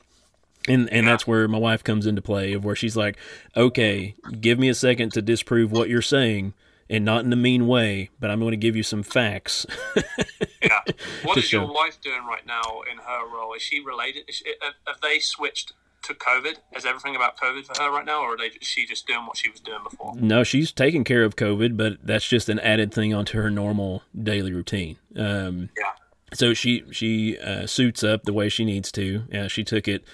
and 0.69 0.89
and 0.93 1.05
Yeah. 1.07 1.13
that's 1.13 1.27
where 1.27 1.47
my 1.49 1.59
wife 1.59 1.85
comes 1.85 2.07
into 2.07 2.23
play. 2.23 2.53
Of 2.53 2.65
where 2.65 2.77
she's 2.77 2.97
like, 2.97 3.17
okay, 3.57 4.15
give 4.41 4.59
me 4.59 4.69
a 4.69 4.75
second 4.75 5.13
to 5.13 5.23
disprove 5.23 5.71
what 5.73 5.89
you're 5.89 6.03
saying. 6.03 6.55
And 6.91 7.03
not 7.03 7.25
in 7.25 7.33
a 7.33 7.37
mean 7.37 7.67
way, 7.67 8.11
but 8.21 8.31
I'm 8.31 8.41
going 8.41 8.51
to 8.51 8.59
give 8.59 8.77
you 8.77 8.83
some 8.83 9.03
facts. 9.03 9.65
Yeah. 10.65 10.81
What 11.25 11.39
to 11.43 11.57
your 11.57 11.67
wife 11.73 12.01
doing 12.01 12.25
right 12.27 12.47
now 12.47 12.83
in 12.91 12.99
her 12.99 13.27
role? 13.35 13.55
Is 13.55 13.63
she 13.63 13.81
related? 13.81 14.25
Is 14.29 14.37
she, 14.37 14.45
have, 14.63 15.01
they 15.03 15.19
switched 15.19 15.73
to 16.03 16.15
COVID? 16.15 16.57
Is 16.77 16.85
everything 16.85 17.17
about 17.17 17.39
COVID 17.39 17.65
for 17.65 17.83
her 17.83 17.91
right 17.91 18.05
now, 18.05 18.21
or 18.23 18.35
are 18.35 18.37
they, 18.37 18.47
is 18.61 18.67
she 18.67 18.85
just 18.87 19.07
doing 19.07 19.25
what 19.27 19.37
she 19.37 19.49
was 19.51 19.61
doing 19.61 19.83
before? 19.83 20.15
No, 20.17 20.45
she's 20.45 20.71
taking 20.73 21.03
care 21.05 21.25
of 21.25 21.37
COVID, 21.37 21.77
but 21.77 21.99
that's 22.03 22.29
just 22.29 22.49
an 22.49 22.59
added 22.61 22.93
thing 22.93 23.15
onto 23.15 23.39
her 23.41 23.51
normal 23.51 24.03
daily 24.21 24.53
routine. 24.53 24.97
Um, 25.17 25.71
Yeah. 25.77 25.93
so 26.35 26.53
she 26.55 26.85
she 26.91 27.39
uh, 27.39 27.67
suits 27.67 28.03
up 28.05 28.25
the 28.25 28.33
way 28.33 28.49
she 28.49 28.65
needs 28.65 28.93
to. 28.93 29.25
Yeah, 29.33 29.47
she 29.49 29.65
took 29.65 29.89
it 29.89 30.05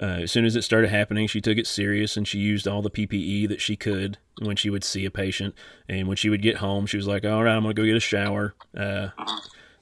uh, 0.00 0.22
as 0.24 0.30
soon 0.32 0.44
as 0.44 0.54
it 0.54 0.62
started 0.62 0.90
happening. 0.90 1.26
She 1.28 1.40
took 1.40 1.56
it 1.56 1.66
serious 1.66 2.16
and 2.16 2.28
she 2.28 2.38
used 2.38 2.68
all 2.68 2.82
the 2.82 2.90
PPE 2.90 3.48
that 3.48 3.60
she 3.60 3.74
could 3.74 4.18
when 4.40 4.54
she 4.56 4.68
would 4.70 4.84
see 4.84 5.04
a 5.06 5.10
patient. 5.10 5.54
And 5.88 6.06
when 6.08 6.16
she 6.16 6.28
would 6.28 6.42
get 6.42 6.56
home, 6.58 6.84
she 6.86 6.96
was 6.98 7.06
like, 7.08 7.24
"All 7.24 7.42
right, 7.42 7.54
I'm 7.56 7.62
gonna 7.62 7.74
go 7.74 7.84
get 7.84 7.96
a 7.96 8.00
shower." 8.00 8.54
Uh, 8.76 9.08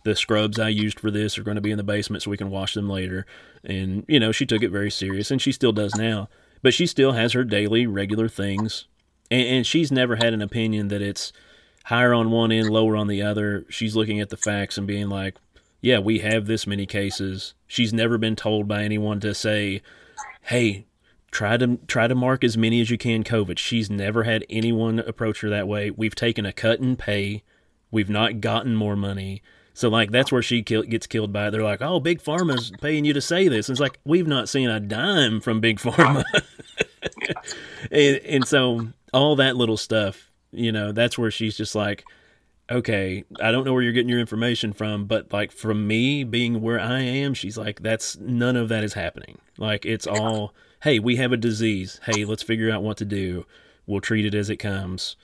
the 0.07 0.15
scrubs 0.17 0.59
I 0.59 0.69
used 0.69 1.01
for 1.01 1.11
this 1.11 1.37
are 1.37 1.43
going 1.43 1.57
to 1.57 1.61
be 1.61 1.73
in 1.73 1.77
the 1.77 1.83
basement 1.83 2.23
so 2.23 2.31
we 2.31 2.37
can 2.37 2.49
wash 2.49 2.75
them 2.75 2.89
later. 2.89 3.27
And, 3.65 4.05
you 4.07 4.21
know, 4.21 4.31
she 4.31 4.47
took 4.47 4.63
it 4.63 4.71
very 4.71 4.91
serious 4.91 5.33
and 5.33 5.43
she 5.43 5.51
still 5.51 5.73
does 5.73 5.97
now. 5.97 6.29
But 6.63 6.73
she 6.73 6.87
still 6.87 7.13
has 7.13 7.33
her 7.33 7.43
daily, 7.43 7.87
regular 7.87 8.29
things. 8.29 8.87
And, 9.33 9.47
and 9.47 9.67
she's 9.67 9.91
never 9.91 10.15
had 10.17 10.33
an 10.33 10.41
opinion 10.41 10.89
that 10.89 11.03
it's 11.03 11.33
higher 11.87 12.15
on 12.15 12.31
one 12.31 12.53
end, 12.53 12.71
lower 12.71 12.97
on 12.97 13.09
the 13.09 13.21
other. 13.21 13.67
She's 13.69 13.97
looking 13.97 14.21
at 14.21 14.31
the 14.31 14.37
facts 14.37 14.79
and 14.79 14.87
being 14.87 15.09
like, 15.09 15.37
yeah, 15.81 15.99
we 15.99 16.21
have 16.21 16.47
this 16.47 16.69
many 16.69 16.87
cases. 16.87 17.55
She's 17.67 17.93
never 17.93 18.17
been 18.17 18.37
told 18.37 18.69
by 18.69 18.85
anyone 18.85 19.19
to 19.21 19.35
say, 19.35 19.83
hey, 20.43 20.87
try 21.33 21.57
to 21.57 21.79
try 21.89 22.07
to 22.07 22.15
mark 22.15 22.45
as 22.45 22.57
many 22.57 22.81
as 22.81 22.91
you 22.91 22.97
can 22.97 23.25
COVID. 23.25 23.59
She's 23.59 23.91
never 23.91 24.23
had 24.23 24.47
anyone 24.49 25.01
approach 25.01 25.41
her 25.41 25.51
that 25.51 25.67
way. 25.67 25.91
We've 25.91 26.15
taken 26.15 26.47
a 26.47 26.53
cut 26.53 26.79
in 26.79 26.95
pay. 26.95 27.43
We've 27.91 28.09
not 28.09 28.41
gotten 28.41 28.77
more 28.77 28.95
money. 28.95 29.43
So 29.77 29.91
like 29.91 30.11
that's 30.11 30.33
where 30.33 30.41
she 30.41 30.63
kill, 30.63 30.85
gets 30.85 31.07
killed 31.07 31.35
by. 31.35 31.49
it. 31.49 31.51
They're 31.51 31.63
like, 31.63 31.83
"Oh, 31.83 32.01
big 32.01 32.23
pharma's 32.23 32.73
paying 32.81 33.05
you 33.05 33.13
to 33.13 33.21
say 33.21 33.47
this." 33.47 33.69
And 33.69 33.75
it's 33.75 33.81
like 33.81 33.99
we've 34.07 34.27
not 34.27 34.49
seen 34.49 34.71
a 34.71 34.81
dime 34.81 35.39
from 35.39 35.61
big 35.61 35.79
pharma. 35.81 36.25
and, 37.91 38.17
and 38.25 38.49
so 38.49 38.89
all 39.13 39.37
that 39.37 39.55
little 39.55 39.77
stuff, 39.77 40.33
you 40.51 40.73
know, 40.73 40.93
that's 40.93 41.19
where 41.19 41.31
she's 41.31 41.59
just 41.59 41.75
like, 41.75 42.05
"Okay, 42.71 43.25
I 43.39 43.53
don't 43.53 43.65
know 43.65 43.75
where 43.75 43.83
you're 43.83 43.93
getting 43.93 44.09
your 44.09 44.19
information 44.19 44.73
from, 44.73 45.05
but 45.05 45.31
like 45.31 45.53
from 45.53 45.87
me 45.87 46.25
being 46.25 46.63
where 46.63 46.81
I 46.81 47.01
am, 47.01 47.35
she's 47.35 47.59
like, 47.59 47.83
that's 47.83 48.17
none 48.17 48.57
of 48.57 48.71
that 48.71 48.83
is 48.83 48.95
happening. 48.95 49.37
Like 49.59 49.85
it's 49.85 50.07
all, 50.07 50.55
hey, 50.85 50.99
we 51.01 51.17
have 51.17 51.33
a 51.33 51.37
disease. 51.37 52.01
Hey, 52.07 52.25
let's 52.25 52.43
figure 52.43 52.71
out 52.71 52.83
what 52.83 52.97
to 52.97 53.05
do. 53.05 53.45
We'll 53.87 54.01
treat 54.01 54.25
it 54.25 54.35
as 54.35 54.49
it 54.49 54.57
comes." 54.57 55.17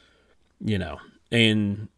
You 0.63 0.79
know, 0.79 0.99
and 1.31 1.89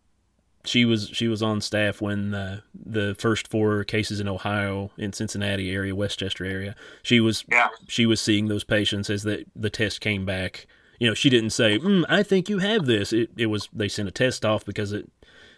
she 0.64 0.84
was 0.84 1.10
she 1.12 1.28
was 1.28 1.42
on 1.42 1.60
staff 1.60 2.00
when 2.00 2.30
the 2.30 2.62
the 2.74 3.14
first 3.18 3.48
four 3.48 3.84
cases 3.84 4.20
in 4.20 4.28
Ohio, 4.28 4.90
in 4.96 5.12
Cincinnati 5.12 5.70
area, 5.70 5.94
West 5.94 6.18
Chester 6.18 6.44
area. 6.44 6.74
She 7.02 7.20
was 7.20 7.44
Yeah. 7.50 7.68
she 7.88 8.06
was 8.06 8.20
seeing 8.20 8.48
those 8.48 8.64
patients 8.64 9.10
as 9.10 9.22
the 9.22 9.44
the 9.54 9.70
test 9.70 10.00
came 10.00 10.24
back. 10.24 10.66
You 11.00 11.08
know, 11.08 11.14
she 11.14 11.28
didn't 11.28 11.50
say, 11.50 11.78
mm, 11.78 12.04
"I 12.08 12.22
think 12.22 12.48
you 12.48 12.58
have 12.58 12.86
this." 12.86 13.12
It 13.12 13.30
it 13.36 13.46
was 13.46 13.68
they 13.72 13.88
sent 13.88 14.08
a 14.08 14.12
test 14.12 14.44
off 14.44 14.64
because 14.64 14.92
it 14.92 15.10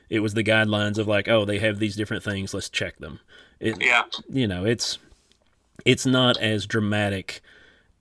it 0.08 0.20
was 0.20 0.34
the 0.34 0.44
guidelines 0.44 0.98
of 0.98 1.06
like, 1.06 1.28
"Oh, 1.28 1.44
they 1.44 1.58
have 1.58 1.78
these 1.78 1.96
different 1.96 2.22
things. 2.22 2.52
Let's 2.54 2.68
check 2.70 2.98
them." 2.98 3.20
It, 3.60 3.80
Yeah. 3.82 4.04
you 4.28 4.46
know, 4.48 4.64
it's 4.64 4.98
it's 5.84 6.06
not 6.06 6.36
as 6.38 6.66
dramatic 6.66 7.42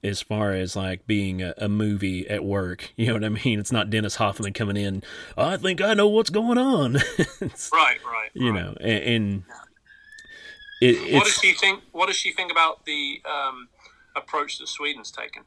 as 0.06 0.22
far 0.22 0.52
as 0.52 0.76
like 0.76 1.06
being 1.06 1.42
a, 1.42 1.54
a 1.58 1.68
movie 1.68 2.26
at 2.28 2.44
work. 2.44 2.92
You 2.96 3.08
know 3.08 3.12
what 3.14 3.24
I 3.24 3.28
mean? 3.28 3.58
It's 3.58 3.72
not 3.72 3.90
Dustin 3.90 4.18
Hoffman 4.18 4.52
coming 4.52 4.76
in. 4.76 5.02
I 5.36 5.56
think 5.56 5.80
I 5.80 5.94
know 5.94 6.08
what's 6.08 6.30
going 6.30 6.58
on. 6.58 6.96
It's- 7.40 7.70
Right. 7.72 7.98
Right. 8.04 8.30
you 8.34 8.52
know, 8.52 8.74
and, 8.80 9.02
and 9.04 9.44
it, 10.80 11.14
What 11.14 11.24
does 11.24 11.34
she 11.34 11.52
think? 11.52 11.82
What 11.92 12.06
does 12.06 12.16
she 12.16 12.32
think 12.32 12.50
about 12.52 12.84
the 12.84 13.20
um, 13.30 13.68
approach 14.14 14.58
that 14.58 14.68
Sweden's 14.68 15.10
taken? 15.10 15.42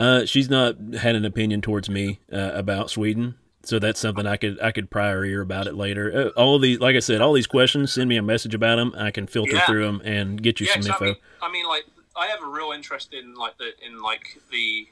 uh, 0.00 0.24
she's 0.24 0.50
not 0.50 0.76
had 1.00 1.14
an 1.14 1.24
opinion 1.24 1.60
towards 1.60 1.88
me 1.88 2.20
uh, 2.32 2.50
about 2.54 2.90
Sweden. 2.90 3.36
So 3.64 3.78
that's 3.78 4.00
something 4.00 4.26
I 4.26 4.36
could 4.36 4.60
I 4.60 4.72
could 4.72 4.90
pry 4.90 5.10
her 5.10 5.24
ear 5.24 5.40
about 5.40 5.68
it 5.68 5.74
later. 5.76 6.32
Uh, 6.36 6.40
all 6.40 6.58
these, 6.58 6.80
like 6.80 6.96
I 6.96 6.98
said, 6.98 7.20
all 7.20 7.32
these 7.32 7.46
questions. 7.46 7.92
Send 7.92 8.08
me 8.08 8.16
a 8.16 8.22
message 8.22 8.54
about 8.54 8.76
them. 8.76 8.92
I 8.96 9.12
can 9.12 9.28
filter 9.28 9.52
Yeah. 9.54 9.66
through 9.66 9.84
them 9.86 10.02
and 10.04 10.42
get 10.42 10.58
you 10.58 10.66
yeah, 10.66 10.80
some 10.80 10.82
info. 10.90 11.04
I 11.04 11.06
mean, 11.06 11.16
I 11.42 11.52
mean, 11.52 11.66
like, 11.68 11.84
I 12.16 12.26
have 12.26 12.42
a 12.42 12.46
real 12.46 12.72
interest 12.72 13.12
in 13.14 13.34
like 13.34 13.58
the 13.58 13.70
in 13.84 14.02
like 14.02 14.38
the 14.50 14.86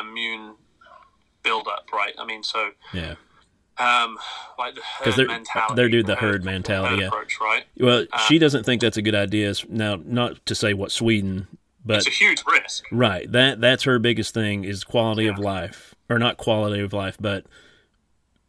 immune 0.00 0.54
build 1.42 1.66
up, 1.68 1.86
right? 1.92 2.14
I 2.18 2.24
mean, 2.24 2.42
so 2.42 2.70
yeah. 2.94 3.14
um, 3.78 4.16
like 4.58 4.74
the 4.76 4.80
herd 4.82 5.14
they're- 5.16 5.26
mentality. 5.26 5.74
they're 5.74 5.88
doing 5.88 6.06
the 6.06 6.16
uh, 6.16 6.20
herd 6.20 6.44
mentality, 6.44 6.96
yeah. 7.02 7.08
approach, 7.08 7.38
right? 7.40 7.64
Well, 7.78 8.06
Uh, 8.12 8.18
she 8.20 8.38
doesn't 8.38 8.64
think 8.64 8.80
that's 8.80 8.96
a 8.96 9.02
good 9.02 9.14
idea. 9.14 9.52
Now, 9.68 9.98
not 10.04 10.44
to 10.46 10.54
say 10.54 10.72
what 10.72 10.92
Sweden, 10.92 11.48
but 11.84 11.98
It's 11.98 12.06
a 12.06 12.10
huge 12.10 12.42
risk. 12.46 12.84
right 12.92 13.30
that 13.32 13.60
that's 13.60 13.82
her 13.84 13.98
biggest 13.98 14.32
thing 14.34 14.64
is 14.64 14.84
quality 14.84 15.26
of 15.26 15.38
life, 15.38 15.94
or 16.08 16.18
not 16.18 16.36
quality 16.36 16.80
of 16.80 16.92
life, 16.92 17.16
but 17.20 17.44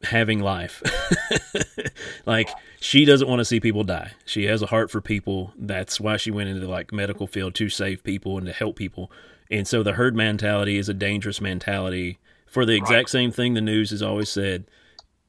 having 0.03 0.39
life. 0.39 0.83
like 2.25 2.49
she 2.79 3.05
doesn't 3.05 3.27
want 3.27 3.39
to 3.39 3.45
see 3.45 3.59
people 3.59 3.83
die. 3.83 4.11
She 4.25 4.45
has 4.45 4.61
a 4.61 4.67
heart 4.67 4.91
for 4.91 5.01
people. 5.01 5.53
That's 5.57 5.99
why 5.99 6.17
she 6.17 6.31
went 6.31 6.49
into 6.49 6.61
the 6.61 6.67
like 6.67 6.91
medical 6.91 7.27
field 7.27 7.55
to 7.55 7.69
save 7.69 8.03
people 8.03 8.37
and 8.37 8.47
to 8.47 8.53
help 8.53 8.75
people. 8.75 9.11
And 9.49 9.67
so 9.67 9.83
the 9.83 9.93
herd 9.93 10.15
mentality 10.15 10.77
is 10.77 10.89
a 10.89 10.93
dangerous 10.93 11.39
mentality 11.39 12.17
for 12.47 12.65
the 12.65 12.75
exact 12.75 13.09
same 13.09 13.31
thing 13.31 13.53
the 13.53 13.61
news 13.61 13.89
has 13.89 14.01
always 14.01 14.29
said. 14.29 14.65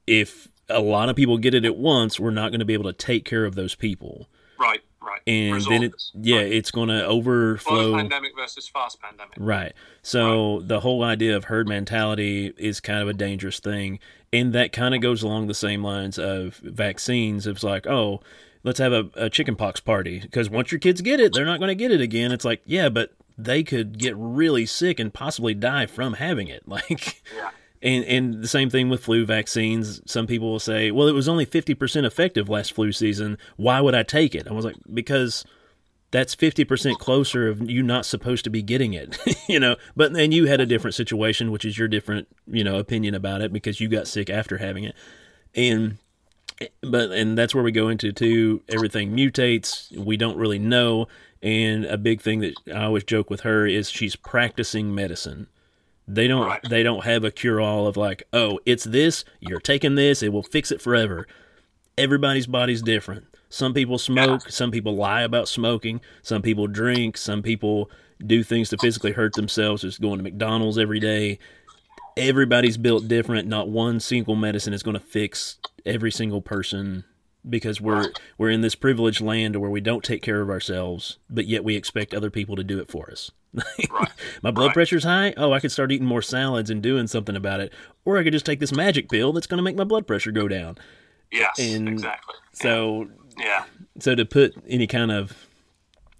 If 0.07 0.47
a 0.69 0.79
lot 0.79 1.09
of 1.09 1.15
people 1.15 1.37
get 1.37 1.53
it 1.53 1.65
at 1.65 1.77
once, 1.77 2.19
we're 2.19 2.31
not 2.31 2.49
going 2.49 2.59
to 2.59 2.65
be 2.65 2.73
able 2.73 2.91
to 2.91 2.93
take 2.93 3.25
care 3.25 3.45
of 3.45 3.55
those 3.55 3.75
people. 3.75 4.27
Right, 4.59 4.81
right. 5.05 5.21
And 5.27 5.61
then 5.69 5.83
it, 5.83 5.93
yeah, 6.13 6.37
Right. 6.37 6.51
it's 6.51 6.71
going 6.71 6.89
to 6.89 6.99
Slow 6.99 7.09
overflow. 7.17 7.95
pandemic 7.95 8.31
versus 8.35 8.67
fast 8.67 8.99
pandemic. 9.01 9.35
Right. 9.37 9.73
So 10.01 10.61
the 10.61 10.79
whole 10.81 11.03
idea 11.03 11.35
of 11.35 11.45
herd 11.45 11.67
mentality 11.67 12.53
is 12.57 12.79
kind 12.79 12.99
of 13.01 13.07
a 13.07 13.13
dangerous 13.13 13.59
thing. 13.59 13.99
And 14.33 14.53
that 14.53 14.71
kind 14.73 14.93
of 14.95 15.01
goes 15.01 15.23
along 15.23 15.47
the 15.47 15.53
same 15.53 15.83
lines 15.83 16.17
of 16.19 16.55
vaccines. 16.57 17.47
It's 17.47 17.63
like, 17.63 17.87
oh, 17.87 18.21
let's 18.63 18.79
have 18.79 18.91
a, 18.91 19.09
a 19.15 19.29
chickenpox 19.29 19.79
party. 19.79 20.19
Because 20.19 20.49
once 20.49 20.71
your 20.71 20.79
kids 20.79 21.01
get 21.01 21.19
it, 21.19 21.33
they're 21.33 21.45
not 21.45 21.59
going 21.59 21.69
to 21.69 21.75
get 21.75 21.91
it 21.91 22.01
again. 22.01 22.31
It's 22.31 22.43
like, 22.45 22.61
yeah, 22.65 22.89
but 22.89 23.11
they 23.37 23.63
could 23.63 23.97
get 23.97 24.15
really 24.17 24.65
sick 24.65 24.99
and 24.99 25.13
possibly 25.13 25.53
die 25.53 25.85
from 25.85 26.13
having 26.13 26.47
it. 26.47 26.63
Like, 26.67 27.21
Yeah. 27.35 27.51
And, 27.85 28.03
and 28.05 28.41
the 28.41 28.47
same 28.47 28.71
thing 28.71 28.89
with 28.89 29.03
flu 29.03 29.25
vaccines. 29.25 30.01
Some 30.11 30.25
people 30.25 30.51
will 30.51 30.59
say, 30.59 30.89
well, 30.89 31.07
it 31.07 31.13
was 31.13 31.29
only 31.29 31.45
50% 31.45 32.03
effective 32.03 32.49
last 32.49 32.73
flu 32.73 32.91
season. 32.91 33.37
Why 33.57 33.79
would 33.79 33.93
I 33.93 34.01
take 34.01 34.33
it? 34.33 34.47
I 34.47 34.53
was 34.53 34.65
like, 34.65 34.75
because 34.91 35.45
that's 36.09 36.35
50% 36.35 36.97
closer 36.97 37.47
of 37.47 37.69
you 37.69 37.83
not 37.83 38.05
supposed 38.05 38.43
to 38.45 38.49
be 38.49 38.61
getting 38.61 38.93
it 38.93 39.17
you 39.49 39.59
know 39.59 39.75
but 39.97 40.13
then 40.13 40.31
you 40.31 40.45
had 40.45 40.61
a 40.61 40.65
different 40.65 40.93
situation 40.93 41.51
which 41.51 41.65
is 41.65 41.77
your 41.77 41.89
different 41.89 42.27
you 42.47 42.63
know 42.63 42.77
opinion 42.77 43.13
about 43.13 43.41
it 43.41 43.51
because 43.51 43.81
you 43.81 43.89
got 43.89 44.07
sick 44.07 44.29
after 44.29 44.59
having 44.59 44.85
it 44.85 44.95
and 45.55 45.97
but 46.81 47.11
and 47.11 47.37
that's 47.37 47.53
where 47.53 47.65
we 47.65 47.71
go 47.71 47.89
into 47.89 48.13
too 48.13 48.61
everything 48.69 49.13
mutates 49.13 49.91
we 49.97 50.15
don't 50.15 50.37
really 50.37 50.59
know 50.59 51.05
and 51.41 51.83
a 51.85 51.97
big 51.97 52.21
thing 52.21 52.39
that 52.39 52.53
i 52.73 52.85
always 52.85 53.03
joke 53.03 53.29
with 53.29 53.41
her 53.41 53.65
is 53.65 53.89
she's 53.89 54.15
practicing 54.15 54.95
medicine 54.95 55.47
they 56.07 56.27
don't 56.27 56.45
Right. 56.45 56.61
they 56.69 56.83
don't 56.83 57.03
have 57.03 57.23
a 57.23 57.31
cure 57.31 57.59
all 57.59 57.87
of 57.87 57.97
like 57.97 58.23
oh 58.31 58.59
it's 58.65 58.83
this 58.83 59.25
you're 59.39 59.59
taking 59.59 59.95
this 59.95 60.21
it 60.21 60.31
will 60.31 60.43
fix 60.43 60.71
it 60.71 60.81
forever 60.81 61.25
everybody's 61.97 62.47
body's 62.47 62.81
different. 62.81 63.25
Some 63.49 63.73
people 63.73 63.97
smoke, 63.97 64.49
some 64.49 64.69
people 64.69 64.95
lie 64.95 65.21
about 65.21 65.47
smoking, 65.47 66.01
some 66.21 66.41
people 66.41 66.67
drink, 66.67 67.15
some 67.17 67.41
people 67.41 67.89
do 68.25 68.43
things 68.43 68.69
to 68.69 68.77
physically 68.77 69.13
hurt 69.13 69.33
themselves, 69.33 69.81
just 69.81 70.01
going 70.01 70.17
to 70.17 70.23
McDonald's 70.23 70.77
every 70.77 70.99
day. 70.99 71.39
everybody's 72.17 72.77
built 72.77 73.07
different. 73.07 73.47
Not 73.47 73.69
one 73.69 73.99
single 73.99 74.35
medicine 74.35 74.73
is 74.73 74.83
going 74.83 74.95
to 74.95 74.99
fix 75.05 75.57
every 75.85 76.11
single 76.11 76.41
person 76.41 77.03
because 77.49 77.79
we're 77.81 78.11
we're 78.37 78.49
in 78.49 78.61
this 78.61 78.75
privileged 78.75 79.21
land 79.21 79.55
where 79.57 79.69
we 79.69 79.81
don't 79.81 80.03
take 80.03 80.21
care 80.21 80.41
of 80.41 80.49
ourselves, 80.49 81.17
but 81.29 81.45
yet 81.47 81.63
we 81.63 81.75
expect 81.75 82.13
other 82.13 82.29
people 82.29 82.55
to 82.55 82.63
do 82.63 82.79
it 82.79 82.87
for 82.89 83.09
us. 83.11 83.31
Right. 83.89 84.09
My 84.43 84.51
blood 84.51 84.67
Right. 84.67 84.73
pressure's 84.73 85.05
high. 85.05 85.33
Oh, 85.37 85.53
I 85.53 85.59
could 85.61 85.71
start 85.71 85.91
eating 85.91 86.07
more 86.07 86.21
salads 86.21 86.69
and 86.69 86.81
doing 86.83 87.07
something 87.07 87.35
about 87.37 87.61
it, 87.61 87.71
or 88.03 88.17
I 88.17 88.23
could 88.23 88.33
just 88.33 88.45
take 88.45 88.59
this 88.59 88.73
magic 88.73 89.07
pill 89.09 89.31
that's 89.31 89.47
going 89.47 89.57
to 89.59 89.63
make 89.63 89.77
my 89.77 89.85
blood 89.85 90.05
pressure 90.05 90.31
go 90.31 90.47
down. 90.49 90.77
Yes, 91.31 91.57
And 91.59 91.87
exactly. 91.87 92.35
So 92.53 93.09
Yeah, 93.39 93.63
so 93.99 94.13
to 94.15 94.25
put 94.25 94.53
any 94.67 94.87
kind 94.87 95.11
of 95.11 95.47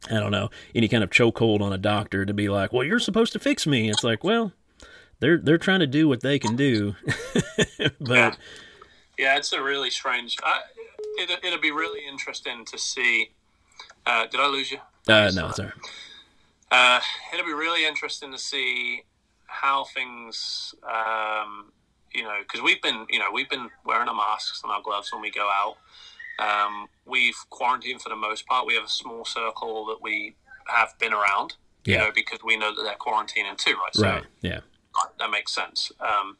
I 0.10 0.20
don't 0.20 0.32
know 0.32 0.50
any 0.74 0.88
kind 0.88 1.04
of 1.04 1.10
chokehold 1.10 1.62
on 1.62 1.74
a 1.74 1.78
doctor 1.78 2.26
to 2.26 2.34
be 2.34 2.48
like, 2.48 2.72
well, 2.72 2.84
you're 2.86 3.00
supposed 3.00 3.34
to 3.34 3.40
fix 3.40 3.66
me. 3.68 3.90
It's 3.90 4.04
like, 4.04 4.24
well, 4.24 4.54
they're 5.20 5.38
they're 5.38 5.58
trying 5.58 5.80
to 5.82 5.88
do 5.88 6.08
what 6.08 6.22
they 6.22 6.40
can 6.40 6.56
do, 6.56 6.96
but 8.00 8.38
yeah, 9.18 9.38
it's 9.38 9.52
a 9.54 9.62
really 9.62 9.90
strange. 9.90 10.38
I, 10.44 10.60
it, 11.18 11.40
it'll 11.44 11.60
be 11.60 11.72
really 11.72 12.02
interesting 12.08 12.66
to 12.66 12.78
see. 12.78 13.32
Uh, 14.06 14.26
did 14.28 14.40
I 14.40 14.48
lose 14.48 14.72
you? 14.72 14.78
uh, 15.08 15.32
no, 15.34 15.52
sorry. 15.52 15.72
Uh, 16.72 17.00
it'll 17.34 17.46
be 17.46 17.54
really 17.54 17.86
interesting 17.86 18.32
to 18.32 18.38
see 18.38 19.04
how 19.48 19.86
things, 19.86 20.74
um, 20.84 21.72
you 22.14 22.24
know, 22.24 22.36
because 22.42 22.62
we've 22.62 22.82
been, 22.82 23.06
you 23.10 23.20
know, 23.20 23.32
we've 23.32 23.50
been 23.50 23.70
wearing 23.86 24.08
our 24.08 24.16
masks 24.16 24.62
and 24.64 24.72
our 24.72 24.82
gloves 24.82 25.12
when 25.14 25.22
we 25.22 25.32
go 25.32 25.50
out. 25.50 25.78
Um, 26.38 26.88
we've 27.06 27.38
quarantined 27.50 28.02
for 28.02 28.10
the 28.10 28.16
most 28.16 28.46
part. 28.48 28.66
We 28.66 28.74
have 28.76 28.84
a 28.84 28.90
small 28.90 29.24
circle 29.26 29.86
that 29.86 30.02
we 30.02 30.36
have 30.68 30.94
been 31.00 31.14
around, 31.14 31.56
you 31.86 31.98
know, 31.98 32.12
because 32.14 32.40
we 32.44 32.58
know 32.58 32.74
that 32.76 32.82
they're 32.84 32.96
quarantining 32.96 33.58
too, 33.58 33.74
right? 33.74 33.94
So 33.96 34.04
Right. 34.04 34.26
Yeah. 34.42 34.60
that 35.20 35.30
makes 35.30 35.54
sense. 35.54 35.92
Um, 36.00 36.38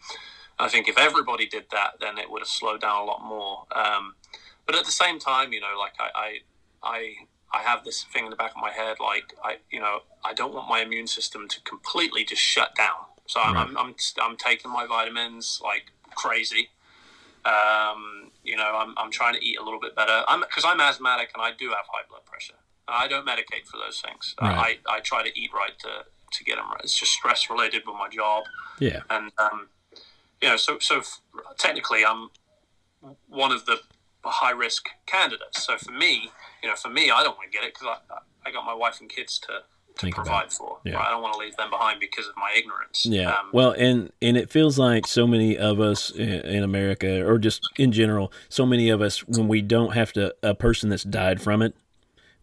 I 0.58 0.68
think 0.70 0.88
if 0.88 0.98
everybody 0.98 1.46
did 1.48 1.66
that, 1.72 2.00
then 2.00 2.18
it 2.18 2.30
would 2.30 2.42
have 2.42 2.48
slowed 2.48 2.82
down 2.82 3.02
a 3.02 3.06
lot 3.06 3.22
more. 3.24 3.66
Um, 3.74 4.16
but 4.66 4.76
at 4.76 4.86
the 4.86 4.92
same 4.92 5.20
time, 5.20 5.54
you 5.54 5.60
know, 5.62 5.76
like 5.80 5.94
I, 6.00 6.10
I, 6.16 6.40
I, 6.84 7.14
I 7.60 7.62
have 7.64 7.84
this 7.84 8.04
thing 8.04 8.26
in 8.26 8.30
the 8.30 8.36
back 8.36 8.52
of 8.52 8.62
my 8.62 8.72
head, 8.72 8.98
like 9.00 9.34
I, 9.44 9.58
you 9.72 9.80
know, 9.80 10.00
I 10.24 10.34
don't 10.34 10.54
want 10.54 10.68
my 10.68 10.82
immune 10.82 11.08
system 11.08 11.48
to 11.48 11.62
completely 11.62 12.24
just 12.26 12.42
shut 12.42 12.76
down. 12.76 13.06
So 13.28 13.40
I'm, 13.40 13.54
Right. 13.56 13.68
I'm, 13.70 13.78
I'm, 13.78 13.96
I'm 14.22 14.38
taking 14.38 14.72
my 14.72 14.86
vitamins 14.86 15.62
like 15.64 15.92
crazy. 16.16 16.70
Um, 17.46 18.32
you 18.44 18.56
know, 18.58 18.76
I'm, 18.76 18.94
I'm 18.98 19.12
trying 19.12 19.36
to 19.36 19.44
eat 19.46 19.58
a 19.60 19.64
little 19.64 19.80
bit 19.80 19.96
better. 19.96 20.24
I'm 20.28 20.42
because 20.42 20.64
I'm 20.66 20.80
asthmatic 20.82 21.30
and 21.36 21.44
I 21.44 21.52
do 21.58 21.70
have 21.70 21.86
high 21.92 22.04
blood 22.10 22.26
pressure. 22.26 22.56
I 22.88 23.08
don't 23.08 23.26
medicate 23.26 23.66
for 23.66 23.78
those 23.78 24.02
things. 24.02 24.36
Right. 24.42 24.80
I, 24.88 24.96
I 24.98 25.00
try 25.00 25.24
to 25.24 25.40
eat 25.40 25.52
right 25.54 25.78
to, 25.80 26.06
to 26.32 26.44
get 26.44 26.58
them 26.58 26.66
right. 26.70 26.82
It's 26.84 26.98
just 27.00 27.12
stress 27.12 27.50
related 27.50 27.84
with 27.86 27.96
my 27.96 28.10
job 28.10 28.44
Yeah. 28.80 29.02
and 29.10 29.32
um, 29.38 29.68
you 30.42 30.50
know, 30.50 30.58
so 30.58 30.80
so 30.80 31.00
f- 31.00 31.22
technically, 31.58 32.04
I'm 32.06 32.30
one 33.28 33.52
of 33.52 33.66
the 33.66 33.78
high 34.30 34.52
risk 34.52 34.88
candidates. 35.06 35.66
So 35.66 35.78
for 35.78 35.92
me, 35.92 36.30
you 36.64 36.70
know, 36.70 36.76
for 36.76 36.90
me, 36.90 37.12
I 37.12 37.24
don't 37.24 37.38
want 37.38 37.52
to 37.52 37.58
get 37.58 37.66
it 37.66 37.74
because 37.74 37.98
I, 38.10 38.50
I 38.50 38.52
got 38.52 38.66
my 38.66 38.74
wife 38.74 39.00
and 39.02 39.10
kids 39.10 39.40
to, 39.40 39.48
to 39.48 39.62
Think 40.02 40.16
provide 40.16 40.52
for. 40.52 40.80
Yeah. 40.84 40.96
Right? 40.96 41.08
I 41.08 41.12
don't 41.12 41.22
want 41.22 41.34
to 41.34 41.40
leave 41.40 41.56
them 41.58 41.70
behind 41.70 42.00
because 42.00 42.28
of 42.28 42.36
my 42.38 42.54
ignorance. 42.58 43.06
Yeah. 43.06 43.30
Um, 43.32 43.50
well, 43.54 43.72
and 43.72 44.12
and 44.22 44.38
it 44.38 44.50
feels 44.50 44.78
like 44.78 45.08
so 45.08 45.28
many 45.28 45.58
of 45.58 45.80
us 45.80 46.12
in, 46.12 46.30
in 46.30 46.64
America, 46.64 47.26
or 47.26 47.38
just 47.38 47.62
in 47.78 47.92
general, 47.92 48.32
so 48.50 48.66
many 48.66 48.90
of 48.90 49.02
us, 49.02 49.28
when 49.28 49.48
we 49.48 49.62
don't 49.62 49.94
have 49.94 50.12
to 50.14 50.36
a 50.44 50.56
person 50.56 50.90
that's 50.90 51.04
died 51.04 51.42
from 51.42 51.62
it, 51.62 51.76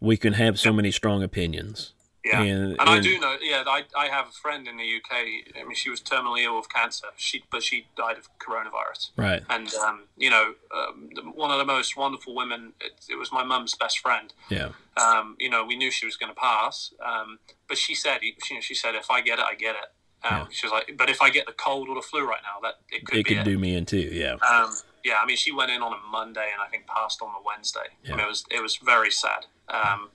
we 0.00 0.16
can 0.16 0.34
have 0.34 0.58
so 0.58 0.72
many 0.72 0.90
strong 0.90 1.22
opinions. 1.22 1.94
Yeah. 2.24 2.40
and- 2.42 2.70
And, 2.80 2.88
I 2.88 3.00
do 3.00 3.18
know, 3.18 3.36
yeah, 3.40 3.64
I, 3.66 3.84
I 3.96 4.06
have 4.08 4.28
a 4.28 4.32
friend 4.32 4.66
in 4.68 4.76
the 4.76 4.84
UK. 4.84 5.12
I 5.58 5.64
mean, 5.64 5.74
she 5.74 5.90
was 5.90 6.00
terminally 6.00 6.44
ill 6.44 6.58
of 6.58 6.68
cancer. 6.68 7.08
She, 7.16 7.44
but 7.50 7.62
she 7.62 7.86
died 7.96 8.16
of 8.18 8.28
coronavirus. 8.38 9.10
Right. 9.16 9.42
And 9.50 9.72
um, 9.74 10.04
you 10.16 10.30
know, 10.30 10.54
um, 10.74 11.10
one 11.34 11.50
of 11.50 11.58
the 11.58 11.64
most 11.64 11.96
wonderful 11.96 12.34
women. 12.34 12.72
It, 12.80 12.92
it 13.10 13.16
was 13.18 13.32
my 13.32 13.42
mum's 13.44 13.74
best 13.74 13.98
friend. 13.98 14.32
Yeah. 14.48 14.70
um, 14.96 15.36
you 15.38 15.50
know, 15.50 15.64
we 15.64 15.76
knew 15.76 15.90
she 15.90 16.06
was 16.06 16.16
going 16.16 16.32
to 16.32 16.38
pass. 16.40 16.92
Um, 17.04 17.38
but 17.68 17.78
she 17.78 17.94
said, 17.94 18.20
she, 18.44 18.60
she 18.60 18.74
said, 18.74 18.94
if 18.94 19.10
I 19.10 19.20
get 19.20 19.38
it, 19.38 19.44
I 19.44 19.54
get 19.54 19.74
it. 19.76 19.90
Um, 20.24 20.30
Yeah. 20.38 20.46
She 20.50 20.66
was 20.66 20.72
like, 20.72 20.96
but 20.96 21.10
if 21.10 21.20
I 21.20 21.30
get 21.30 21.46
the 21.46 21.52
cold 21.52 21.88
or 21.88 21.94
the 21.96 22.02
flu 22.02 22.24
right 22.28 22.42
now, 22.42 22.60
that 22.62 22.74
it 22.90 23.04
could 23.04 23.18
It 23.18 23.26
could 23.26 23.38
it. 23.38 23.44
do 23.44 23.58
me 23.58 23.74
in 23.74 23.84
too. 23.86 23.98
Yeah. 23.98 24.34
Um, 24.34 24.70
yeah, 25.04 25.14
I 25.20 25.26
mean, 25.26 25.36
she 25.36 25.50
went 25.50 25.72
in 25.72 25.82
on 25.82 25.92
a 25.92 25.98
Monday 26.10 26.48
and 26.52 26.62
I 26.64 26.68
think 26.68 26.86
passed 26.86 27.20
on 27.22 27.32
the 27.32 27.40
Wednesday. 27.44 27.88
Yeah. 28.04 28.12
And 28.12 28.20
it 28.20 28.28
was 28.28 28.44
it 28.50 28.62
was 28.62 28.76
very 28.76 29.10
sad. 29.10 29.46
Um, 29.68 30.10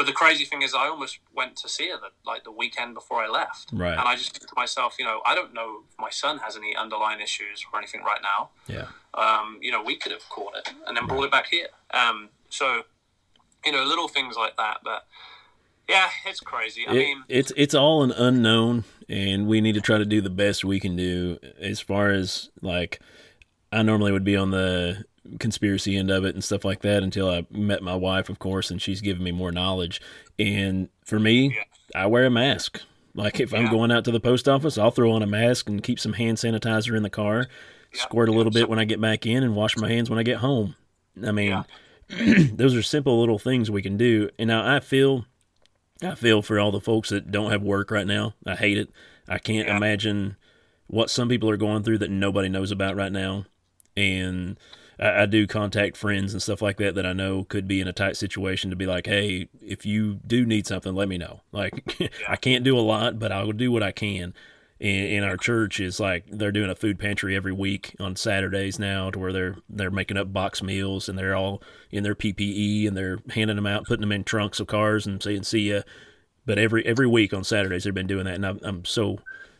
but 0.00 0.06
the 0.06 0.12
crazy 0.22 0.46
thing 0.46 0.62
is, 0.62 0.72
I 0.74 0.86
almost 0.88 1.18
went 1.34 1.56
to 1.56 1.68
see 1.68 1.90
her 1.90 1.98
the, 2.04 2.08
like 2.24 2.44
the 2.44 2.50
weekend 2.62 2.94
before 2.94 3.18
I 3.22 3.28
left. 3.28 3.68
Right. 3.70 3.90
And 3.98 4.00
I 4.12 4.14
just 4.16 4.30
think 4.32 4.48
to 4.48 4.54
myself, 4.56 4.96
you 4.98 5.04
know, 5.04 5.20
I 5.26 5.34
don't 5.34 5.52
know 5.52 5.82
if 5.90 5.98
my 5.98 6.08
son 6.22 6.38
has 6.38 6.56
any 6.56 6.74
underlying 6.74 7.20
issues 7.20 7.56
or 7.70 7.78
anything 7.78 8.02
right 8.02 8.22
now 8.22 8.48
Yeah. 8.66 8.86
um, 9.14 9.58
you 9.60 9.70
know, 9.70 9.82
we 9.82 9.96
could 9.96 10.12
have 10.12 10.26
caught 10.30 10.54
it 10.56 10.72
and 10.86 10.96
then 10.96 11.06
brought 11.06 11.24
it 11.24 11.30
back 11.30 11.48
here. 11.50 11.68
Um, 11.92 12.30
so, 12.48 12.82
you 13.66 13.72
know, 13.72 13.84
little 13.84 14.08
things 14.08 14.36
like 14.36 14.56
that. 14.56 14.78
But 14.82 15.06
yeah, 15.88 16.08
it's 16.24 16.40
crazy. 16.40 16.86
I 16.88 16.92
It- 16.92 16.98
mean, 16.98 17.24
it's 17.28 17.52
it's 17.56 17.74
all 17.74 18.02
an 18.02 18.12
unknown, 18.12 18.84
and 19.08 19.46
we 19.46 19.60
need 19.60 19.74
to 19.74 19.80
try 19.82 19.98
to 19.98 20.06
do 20.06 20.20
the 20.22 20.30
best 20.30 20.64
we 20.64 20.80
can 20.80 20.96
do. 20.96 21.38
As 21.60 21.80
far 21.80 22.10
as 22.10 22.48
like, 22.62 23.00
I 23.70 23.82
normally 23.82 24.12
would 24.12 24.24
be 24.24 24.36
on 24.36 24.50
the 24.50 25.04
conspiracy 25.38 25.96
end 25.96 26.10
of 26.10 26.24
it 26.24 26.34
and 26.34 26.42
stuff 26.42 26.64
like 26.64 26.80
that 26.82 27.02
until 27.02 27.28
I 27.30 27.46
met 27.50 27.82
my 27.82 27.94
wife, 27.94 28.28
of 28.28 28.38
course, 28.38 28.70
and 28.70 28.80
she's 28.80 29.00
given 29.00 29.22
me 29.22 29.32
more 29.32 29.52
knowledge. 29.52 30.00
And 30.38 30.88
for 31.04 31.18
me, 31.20 31.54
Yeah. 31.54 31.64
I 32.02 32.06
wear 32.06 32.24
a 32.24 32.30
mask. 32.30 32.80
Like 33.14 33.40
if 33.40 33.52
I'm 33.52 33.68
going 33.70 33.90
out 33.90 34.04
to 34.04 34.10
the 34.12 34.20
post 34.20 34.48
office, 34.48 34.78
I'll 34.78 34.90
throw 34.92 35.12
on 35.12 35.22
a 35.22 35.26
mask 35.26 35.68
and 35.68 35.82
keep 35.82 35.98
some 35.98 36.12
hand 36.14 36.38
sanitizer 36.38 36.96
in 36.96 37.02
the 37.02 37.10
car, 37.10 37.48
Yeah. 37.94 38.02
squirt 38.02 38.28
a 38.28 38.32
little 38.32 38.52
bit 38.52 38.68
when 38.68 38.78
I 38.78 38.84
get 38.84 39.00
back 39.00 39.26
in, 39.26 39.42
and 39.42 39.54
wash 39.56 39.76
my 39.76 39.88
hands 39.88 40.08
when 40.08 40.18
I 40.18 40.22
get 40.22 40.38
home. 40.38 40.76
I 41.24 41.32
mean, 41.32 41.48
Yeah. 41.48 41.64
those 42.54 42.74
are 42.74 42.82
simple 42.82 43.18
little 43.20 43.38
things 43.38 43.70
we 43.70 43.82
can 43.82 43.96
do. 43.96 44.30
And 44.38 44.48
now 44.48 44.64
I 44.74 44.80
feel, 44.80 45.26
I 46.02 46.14
feel 46.14 46.42
for 46.42 46.58
all 46.60 46.70
the 46.72 46.80
folks 46.80 47.08
that 47.10 47.30
don't 47.30 47.50
have 47.50 47.62
work 47.62 47.90
right 47.90 48.06
now. 48.06 48.34
I 48.46 48.54
hate 48.56 48.78
it. 48.78 48.90
I 49.28 49.38
can't 49.38 49.68
Yeah. 49.68 49.76
imagine 49.76 50.36
what 50.86 51.10
some 51.10 51.28
people 51.28 51.50
are 51.50 51.56
going 51.56 51.82
through 51.82 51.98
that 51.98 52.10
nobody 52.10 52.48
knows 52.48 52.70
about 52.72 52.96
right 52.96 53.12
now. 53.12 53.46
And 53.96 54.56
I, 55.00 55.22
I 55.22 55.26
do 55.26 55.46
contact 55.46 55.96
friends 55.96 56.32
and 56.32 56.42
stuff 56.42 56.62
like 56.62 56.76
that 56.76 56.94
that 56.94 57.06
I 57.06 57.12
know 57.12 57.44
could 57.44 57.66
be 57.66 57.80
in 57.80 57.88
a 57.88 57.92
tight 57.92 58.16
situation 58.16 58.70
to 58.70 58.76
be 58.76 58.86
like, 58.86 59.06
hey, 59.06 59.48
if 59.60 59.86
you 59.86 60.20
do 60.26 60.44
need 60.44 60.66
something, 60.66 60.94
let 60.94 61.08
me 61.08 61.18
know. 61.18 61.40
Like, 61.52 62.12
I 62.28 62.36
can't 62.36 62.64
do 62.64 62.78
a 62.78 62.80
lot, 62.80 63.18
but 63.18 63.32
I 63.32 63.42
will 63.42 63.52
do 63.52 63.72
what 63.72 63.82
I 63.82 63.92
can. 63.92 64.34
And, 64.80 65.06
and 65.12 65.24
our 65.24 65.36
church 65.36 65.78
is 65.80 66.00
like 66.00 66.24
they're 66.30 66.52
doing 66.52 66.70
a 66.70 66.74
food 66.74 66.98
pantry 66.98 67.36
every 67.36 67.52
week 67.52 67.94
on 68.00 68.16
Saturdays 68.16 68.78
now, 68.78 69.10
to 69.10 69.18
where 69.18 69.32
they're 69.32 69.56
they're 69.68 69.90
making 69.90 70.16
up 70.16 70.32
box 70.32 70.62
meals 70.62 71.08
and 71.08 71.18
they're 71.18 71.36
all 71.36 71.62
in 71.90 72.02
their 72.02 72.14
PPE 72.14 72.88
and 72.88 72.96
they're 72.96 73.18
handing 73.30 73.56
them 73.56 73.66
out, 73.66 73.84
putting 73.84 74.00
them 74.00 74.12
in 74.12 74.24
trunks 74.24 74.58
of 74.58 74.66
cars 74.68 75.06
and 75.06 75.22
saying 75.22 75.42
see 75.42 75.70
ya. 75.70 75.82
But 76.46 76.58
every 76.58 76.84
every 76.86 77.06
week 77.06 77.34
on 77.34 77.44
Saturdays 77.44 77.84
they've 77.84 77.92
been 77.92 78.06
doing 78.06 78.24
that, 78.24 78.36
and 78.36 78.46
I'm, 78.46 78.60
I'm 78.62 78.84
so 78.86 79.18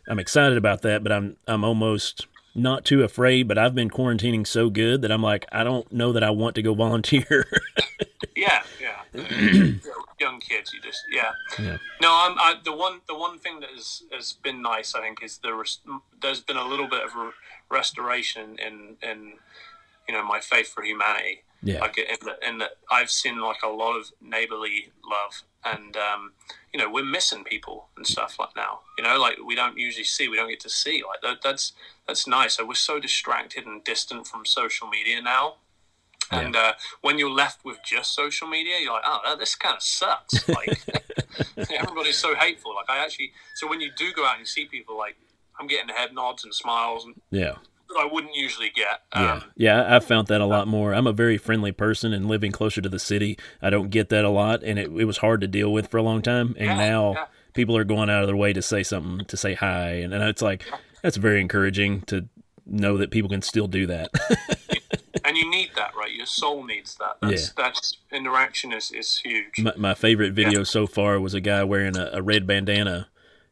I'm 0.08 0.18
excited 0.18 0.56
about 0.56 0.80
that. 0.82 1.02
But 1.02 1.12
I'm 1.12 1.36
I'm 1.46 1.64
almost 1.64 2.26
not 2.54 2.84
too 2.84 3.02
afraid. 3.02 3.48
But 3.48 3.58
I've 3.58 3.74
been 3.74 3.90
quarantining 3.90 4.46
so 4.46 4.70
good 4.70 5.02
that 5.02 5.12
I'm 5.12 5.22
like 5.22 5.46
I 5.52 5.64
don't 5.64 5.90
know 5.92 6.12
that 6.12 6.22
I 6.22 6.30
want 6.30 6.54
to 6.56 6.62
go 6.62 6.74
volunteer. 6.86 7.46
yeah, 8.36 8.62
yeah. 8.80 9.02
Young 10.20 10.38
kids, 10.40 10.72
you 10.72 10.80
just 10.82 11.02
yeah. 11.10 11.32
Yeah. 11.58 11.78
No, 12.02 12.10
I'm 12.12 12.38
I, 12.38 12.56
the 12.62 12.74
one. 12.74 13.00
The 13.08 13.16
one 13.16 13.38
thing 13.38 13.60
that 13.60 13.70
has 13.70 14.02
has 14.12 14.34
been 14.34 14.60
nice, 14.60 14.94
I 14.94 15.00
think, 15.00 15.22
is 15.22 15.38
there 15.38 15.56
was 15.56 15.78
there's 16.20 16.40
been 16.40 16.58
a 16.58 16.66
little 16.66 16.88
bit 16.88 17.02
of 17.02 17.10
restoration 17.70 18.56
in 18.58 18.96
in 19.02 19.32
you 20.06 20.14
know 20.14 20.22
my 20.24 20.40
faith 20.40 20.68
for 20.68 20.82
humanity. 20.82 21.42
yeah, 21.62 21.80
like 21.80 21.96
in 21.96 22.04
that, 22.26 22.38
in 22.46 22.58
that 22.58 22.72
I've 22.90 23.10
seen 23.10 23.40
like 23.40 23.62
a 23.64 23.68
lot 23.68 23.96
of 23.96 24.10
neighborly 24.20 24.90
love, 25.10 25.42
and 25.64 25.96
um, 25.96 26.32
you 26.72 26.80
know 26.80 26.90
we're 26.90 27.04
missing 27.04 27.44
people 27.44 27.88
and 27.96 28.06
stuff 28.06 28.36
like 28.38 28.50
now. 28.56 28.80
You 28.96 29.04
know, 29.04 29.18
like 29.18 29.38
we 29.44 29.54
don't 29.54 29.76
usually 29.76 30.04
see, 30.04 30.28
we 30.28 30.36
don't 30.36 30.48
get 30.48 30.60
to 30.60 30.70
see. 30.70 31.02
Like 31.06 31.20
that, 31.22 31.42
that's 31.42 31.72
that's 32.06 32.26
nice. 32.26 32.56
So 32.56 32.66
we're 32.66 32.74
so 32.74 32.98
distracted 32.98 33.66
and 33.66 33.82
distant 33.84 34.26
from 34.26 34.44
social 34.46 34.88
media 34.88 35.20
now. 35.22 35.56
And 36.32 36.54
uh, 36.54 36.74
when 37.00 37.18
you're 37.18 37.30
left 37.30 37.64
with 37.64 37.78
just 37.84 38.14
social 38.14 38.46
media, 38.46 38.76
you're 38.80 38.92
like, 38.92 39.02
oh, 39.04 39.36
this 39.36 39.54
kind 39.54 39.76
of 39.76 39.82
sucks. 39.82 40.48
Like 40.48 40.80
everybody's 41.70 42.18
so 42.18 42.34
hateful. 42.34 42.74
Like 42.74 42.88
I 42.88 43.02
actually, 43.02 43.32
so 43.54 43.68
when 43.68 43.80
you 43.80 43.90
do 43.96 44.12
go 44.12 44.24
out 44.24 44.32
and 44.32 44.40
you 44.40 44.46
see 44.46 44.66
people, 44.66 44.96
like 44.96 45.16
I'm 45.58 45.66
getting 45.66 45.88
head 45.88 46.14
nods 46.14 46.44
and 46.44 46.54
smiles 46.54 47.04
and 47.04 47.20
yeah. 47.30 47.56
That 47.94 48.00
I 48.00 48.08
wouldn't 48.12 48.34
usually 48.34 48.70
get. 48.70 49.02
Yeah, 49.14 49.32
Um, 49.34 49.44
yeah, 49.56 49.82
I- 49.82 49.96
I've 49.96 50.04
found 50.04 50.28
that 50.28 50.40
a 50.40 50.46
lot 50.46 50.66
more. 50.68 50.92
I'm 50.94 51.06
a 51.06 51.12
very 51.12 51.36
friendly 51.38 51.72
person, 51.72 52.12
and 52.12 52.26
living 52.26 52.52
closer 52.52 52.80
to 52.80 52.88
the 52.88 52.98
city, 52.98 53.38
I 53.60 53.70
don't 53.70 53.90
get 53.90 54.08
that 54.10 54.24
a 54.24 54.30
lot, 54.30 54.62
and 54.62 54.78
it, 54.78 54.86
it 54.90 55.04
was 55.04 55.18
hard 55.18 55.40
to 55.42 55.48
deal 55.48 55.72
with 55.72 55.88
for 55.88 55.98
a 55.98 56.02
long 56.02 56.22
time. 56.22 56.54
And 56.58 56.66
Yeah, 56.66 56.76
now 56.76 57.12
yeah. 57.14 57.24
people 57.54 57.76
are 57.76 57.84
going 57.84 58.08
out 58.10 58.22
of 58.22 58.26
their 58.28 58.36
way 58.36 58.52
to 58.52 58.62
say 58.62 58.82
something, 58.82 59.26
to 59.26 59.36
say 59.36 59.54
hi, 59.54 59.90
and, 59.90 60.12
and 60.14 60.22
it's 60.24 60.42
like 60.42 60.64
that's 61.02 61.16
very 61.16 61.40
encouraging 61.40 62.02
to 62.02 62.28
know 62.66 62.96
that 62.98 63.10
people 63.10 63.28
can 63.30 63.42
still 63.42 63.66
do 63.66 63.86
that. 63.86 64.10
and 65.24 65.36
you 65.36 65.50
need 65.50 65.70
that, 65.76 65.92
right? 65.96 66.12
Your 66.12 66.26
soul 66.26 66.64
needs 66.64 66.96
that. 66.96 67.16
That's 67.20 67.50
that's 67.52 67.96
interaction 68.12 68.72
is 68.72 68.90
is 68.92 69.18
huge. 69.18 69.58
my, 69.58 69.72
my 69.76 69.94
favorite 69.94 70.32
video 70.34 70.62
so 70.64 70.86
far 70.86 71.18
was 71.20 71.34
a 71.34 71.40
guy 71.40 71.64
wearing 71.64 71.96
a, 71.96 72.10
a 72.12 72.22
red 72.22 72.46
bandana, 72.46 73.08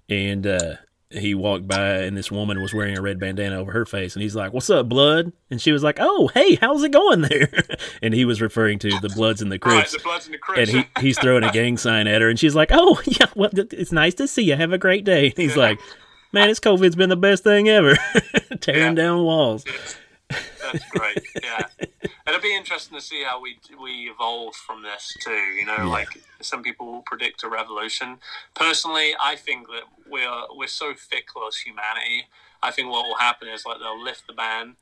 and 0.08 0.46
uh, 0.46 0.76
he 1.10 1.34
walked 1.34 1.66
by 1.66 2.00
and 2.02 2.16
this 2.16 2.30
woman 2.30 2.60
was 2.60 2.74
wearing 2.74 2.98
a 2.98 3.00
red 3.00 3.18
bandana 3.18 3.56
over 3.56 3.72
her 3.72 3.86
face 3.86 4.14
and 4.14 4.22
he's 4.22 4.36
like 4.36 4.52
what's 4.52 4.68
up 4.68 4.88
blood? 4.88 5.32
And 5.50 5.60
she 5.60 5.72
was 5.72 5.82
like 5.82 5.96
oh 6.00 6.28
hey 6.34 6.56
how's 6.56 6.82
it 6.82 6.92
going 6.92 7.22
there? 7.22 7.48
And 8.02 8.12
he 8.14 8.24
was 8.26 8.40
referring 8.42 8.78
to 8.80 8.90
the 9.00 9.08
bloods 9.08 9.40
and 9.42 9.50
the 9.50 9.58
Right, 9.64 9.78
crips. 9.80 9.92
the 9.92 9.98
Bloods 10.00 10.26
and 10.26 10.34
the 10.34 10.38
Crips. 10.38 10.72
and 10.72 10.84
he, 10.96 11.00
he's 11.00 11.18
throwing 11.18 11.44
a 11.44 11.50
gang 11.50 11.76
sign 11.78 12.06
at 12.06 12.20
her 12.20 12.28
and 12.28 12.38
she's 12.38 12.54
like 12.54 12.68
oh 12.72 13.00
yeah 13.06 13.26
well 13.34 13.50
it's 13.54 13.92
nice 13.92 14.14
to 14.14 14.28
see 14.28 14.42
you. 14.42 14.56
Have 14.56 14.72
a 14.72 14.78
great 14.78 15.04
day. 15.04 15.26
And 15.28 15.36
he's 15.38 15.56
like 15.56 15.80
man 16.32 16.48
this 16.48 16.60
covid's 16.60 16.94
been 16.96 17.08
the 17.08 17.16
best 17.16 17.42
thing 17.42 17.68
ever. 17.68 17.96
Tearing 18.60 18.80
Yeah. 18.82 18.92
down 18.94 19.22
walls 19.24 19.64
That's 20.30 20.88
great. 20.90 21.18
Yeah, 21.42 21.62
and 21.80 22.10
it'll 22.26 22.40
be 22.40 22.54
interesting 22.54 22.96
to 22.98 23.02
see 23.04 23.22
how 23.24 23.40
we 23.40 23.58
we 23.80 24.10
evolve 24.10 24.54
from 24.54 24.82
this 24.82 25.16
too. 25.20 25.30
You 25.30 25.64
know, 25.64 25.76
Yeah. 25.78 25.84
like 25.84 26.22
some 26.40 26.62
people 26.62 26.86
will 26.92 27.02
predict 27.02 27.42
a 27.42 27.48
revolution. 27.48 28.18
Personally, 28.54 29.14
I 29.20 29.36
think 29.36 29.68
that 29.68 29.84
we're 30.06 30.42
we're 30.54 30.66
so 30.68 30.94
fickle 30.94 31.46
as 31.48 31.56
humanity. 31.56 32.26
I 32.62 32.70
think 32.70 32.90
what 32.90 33.06
will 33.06 33.16
happen 33.16 33.48
is 33.48 33.64
like 33.64 33.78
they'll 33.78 34.02
lift 34.02 34.26
the 34.26 34.32
ban. 34.34 34.76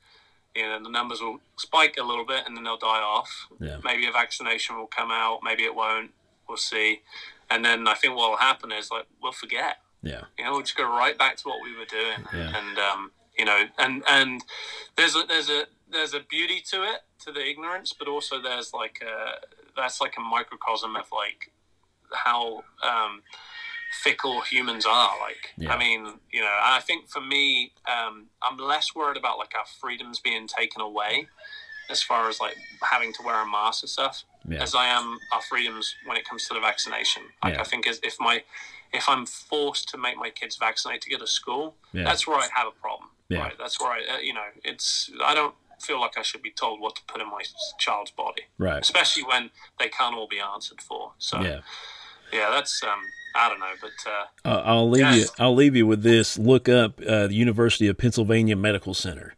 You 0.55 0.63
know, 0.63 0.83
the 0.83 0.89
numbers 0.89 1.21
will 1.21 1.41
spike 1.57 1.97
a 2.01 2.03
little 2.03 2.25
bit 2.25 2.45
and 2.47 2.57
then 2.57 2.65
they'll 2.65 2.79
die 2.79 3.03
off. 3.03 3.47
Yeah. 3.61 3.77
Maybe 3.85 4.07
a 4.07 4.11
vaccination 4.13 4.77
will 4.79 4.87
come 4.87 5.11
out. 5.11 5.41
Maybe 5.43 5.65
it 5.65 5.75
won't. 5.75 6.13
We'll 6.49 6.57
see. 6.57 7.03
And 7.51 7.63
then 7.65 7.87
I 7.87 7.93
think 7.95 8.17
what 8.17 8.31
will 8.31 8.39
happen 8.39 8.73
is 8.73 8.91
like 8.91 9.05
we'll 9.23 9.33
forget 9.33 9.77
yeah 10.03 10.23
you 10.39 10.45
know, 10.45 10.53
we'll 10.53 10.63
just 10.63 10.77
go 10.77 10.89
right 10.89 11.17
back 11.19 11.37
to 11.37 11.49
what 11.49 11.63
we 11.63 11.77
were 11.77 11.85
doing, 11.85 12.27
Yeah. 12.33 12.57
and 12.57 12.79
um, 12.79 13.11
you 13.39 13.45
know, 13.45 13.65
and 13.79 14.03
and 14.09 14.43
there's 14.97 15.15
a 15.15 15.25
there's 15.27 15.51
a 15.51 15.65
there's 15.91 16.15
a 16.15 16.21
beauty 16.21 16.63
to 16.71 16.83
it, 16.83 17.01
to 17.25 17.33
the 17.33 17.47
ignorance, 17.47 17.93
but 17.93 18.09
also 18.09 18.41
there's 18.41 18.73
like 18.73 19.03
a 19.03 19.47
that's 19.77 20.01
like 20.01 20.15
a 20.17 20.21
microcosm 20.21 20.97
of 20.97 21.07
like 21.13 21.53
how 22.13 22.65
um, 22.83 23.23
fickle 24.03 24.41
humans 24.41 24.87
are. 24.87 25.13
Like, 25.21 25.53
Yeah. 25.57 25.75
I 25.75 25.79
mean, 25.79 26.19
you 26.33 26.41
know, 26.41 26.59
I 26.63 26.81
think 26.81 27.09
for 27.09 27.21
me, 27.21 27.73
um, 27.87 28.27
I'm 28.43 28.59
less 28.59 28.95
worried 28.95 29.17
about 29.17 29.39
like 29.39 29.55
our 29.57 29.67
freedoms 29.81 30.21
being 30.21 30.47
taken 30.47 30.81
away, 30.81 31.29
as 31.91 32.03
far 32.03 32.29
as 32.29 32.41
like 32.41 32.57
having 32.83 33.13
to 33.15 33.23
wear 33.23 33.41
a 33.43 33.47
mask 33.47 33.83
and 33.83 33.91
stuff 33.91 34.25
yeah 34.49 34.63
as 34.63 34.75
I 34.75 34.87
am 34.87 35.19
our 35.33 35.43
freedoms 35.43 35.95
when 36.07 36.17
it 36.17 36.25
comes 36.29 36.47
to 36.49 36.55
the 36.55 36.61
vaccination. 36.61 37.23
Like 37.43 37.55
Yeah. 37.55 37.61
I 37.61 37.65
think 37.65 37.87
as 37.89 37.99
if 38.03 38.17
my 38.21 38.43
if 38.93 39.09
I'm 39.09 39.27
forced 39.27 39.89
to 39.91 39.99
make 39.99 40.17
my 40.17 40.31
kids 40.31 40.57
vaccinate 40.57 41.01
to 41.03 41.11
go 41.11 41.19
to 41.19 41.27
school, 41.27 41.75
Yeah. 41.93 42.05
that's 42.05 42.27
where 42.27 42.37
I 42.39 42.47
have 42.55 42.69
a 42.69 42.77
problem. 42.81 43.11
Yeah. 43.29 43.41
Right. 43.41 43.59
That's 43.59 43.81
where 43.81 43.91
I 43.91 44.01
uh, 44.15 44.19
you 44.19 44.33
know 44.35 44.45
it's 44.65 45.11
I 45.25 45.35
don't 45.35 45.55
feel 45.81 46.01
like 46.01 46.17
I 46.17 46.23
should 46.23 46.43
be 46.43 46.51
told 46.53 46.81
what 46.81 46.97
to 46.97 47.03
put 47.07 47.21
in 47.21 47.29
my 47.29 47.43
child's 47.79 48.11
body, 48.13 48.43
right 48.59 48.81
especially 48.81 49.25
when 49.25 49.51
they 49.79 49.89
can't 49.89 50.15
all 50.15 50.29
be 50.29 50.39
answered 50.41 50.81
for. 50.81 51.13
So 51.19 51.41
yeah 51.43 51.61
yeah, 52.33 52.51
that's 52.51 52.83
um 52.83 53.01
I 53.39 53.51
don't 53.51 53.61
know, 53.61 53.75
but 53.83 53.91
uh, 54.11 54.49
Uh, 54.49 54.63
I'll 54.65 54.89
leave 54.89 55.15
you. 55.15 55.27
I'll 55.39 55.55
leave 55.55 55.77
you 55.77 55.87
with 55.87 56.03
this. 56.03 56.39
Look 56.39 56.71
up 56.71 56.99
uh, 57.03 57.27
the 57.27 57.35
University 57.35 57.87
of 57.87 57.99
Pennsylvania 57.99 58.57
Medical 58.57 58.95
Center. 58.95 59.36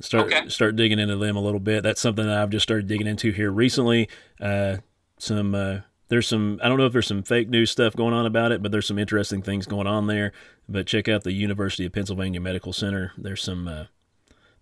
Start 0.00 0.26
Okay. 0.32 0.48
start 0.48 0.74
digging 0.76 0.98
into 0.98 1.16
them 1.16 1.36
a 1.36 1.40
little 1.40 1.60
bit. 1.60 1.82
That's 1.82 2.00
something 2.00 2.26
that 2.26 2.38
I've 2.38 2.50
just 2.50 2.62
started 2.64 2.86
digging 2.86 3.06
into 3.06 3.30
here 3.30 3.50
recently. 3.50 4.08
Uh, 4.40 4.78
some 5.18 5.54
uh, 5.54 5.80
there's 6.08 6.26
some 6.26 6.58
I 6.62 6.68
don't 6.68 6.78
know 6.78 6.86
if 6.86 6.92
there's 6.92 7.06
some 7.06 7.22
fake 7.22 7.48
news 7.48 7.70
stuff 7.70 7.94
going 7.94 8.14
on 8.14 8.26
about 8.26 8.52
it, 8.52 8.62
but 8.62 8.72
there's 8.72 8.86
some 8.86 8.98
interesting 8.98 9.42
things 9.42 9.66
going 9.66 9.86
on 9.86 10.06
there. 10.06 10.32
But 10.68 10.86
check 10.86 11.08
out 11.08 11.24
the 11.24 11.32
University 11.32 11.84
of 11.86 11.92
Pennsylvania 11.92 12.40
Medical 12.40 12.72
Center. 12.72 13.12
There's 13.18 13.42
some 13.42 13.68
uh, 13.68 13.84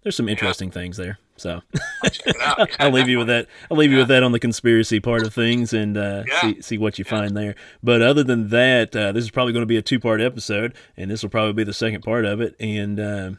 there's 0.03 0.17
some 0.17 0.29
interesting 0.29 0.71
things 0.71 0.97
there. 0.97 1.19
So 1.37 1.63
check 2.05 2.27
it 2.27 2.41
out. 2.41 2.71
I'll 2.81 2.91
leave 2.91 3.09
you 3.09 3.19
with 3.19 3.29
that. 3.29 3.47
I'll 3.71 3.77
leave 3.79 3.93
you 3.93 3.99
with 3.99 4.09
that 4.09 4.23
on 4.23 4.33
the 4.33 4.39
conspiracy 4.39 5.01
part 5.01 5.25
of 5.27 5.33
things 5.33 5.73
and 5.73 5.97
uh, 5.97 6.25
Yeah. 6.27 6.41
see 6.41 6.61
see 6.63 6.79
what 6.79 6.99
you 6.99 7.05
find 7.05 7.37
there. 7.37 7.55
But 7.83 8.03
other 8.03 8.23
than 8.25 8.49
that, 8.49 8.95
uh, 8.95 9.13
this 9.13 9.25
is 9.25 9.31
probably 9.31 9.53
going 9.55 9.63
to 9.63 9.67
be 9.67 9.77
a 9.79 9.83
two 9.83 10.01
part 10.01 10.21
episode, 10.21 10.75
and 10.97 11.11
this 11.11 11.23
will 11.23 11.31
probably 11.31 11.53
be 11.55 11.65
the 11.65 11.73
second 11.73 12.03
part 12.03 12.25
of 12.27 12.41
it. 12.41 12.55
And 12.61 13.01
um, 13.01 13.39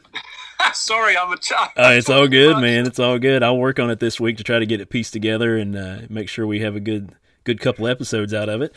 Sorry, 0.74 1.16
I'm 1.16 1.32
a 1.32 1.36
child. 1.38 1.70
uh, 1.76 1.90
it's 1.94 2.08
all 2.10 2.28
good, 2.28 2.58
man. 2.58 2.86
It's 2.86 2.98
all 2.98 3.18
good. 3.18 3.42
I'll 3.42 3.58
work 3.58 3.78
on 3.78 3.90
it 3.90 4.00
this 4.00 4.20
week 4.20 4.36
to 4.38 4.44
try 4.44 4.58
to 4.58 4.66
get 4.66 4.80
it 4.80 4.90
pieced 4.90 5.12
together 5.12 5.56
and 5.56 5.76
uh, 5.76 5.98
make 6.08 6.28
sure 6.28 6.46
we 6.46 6.60
have 6.60 6.76
a 6.76 6.80
good 6.80 7.14
good 7.44 7.60
couple 7.60 7.86
episodes 7.88 8.32
out 8.32 8.48
of 8.48 8.62
it. 8.62 8.72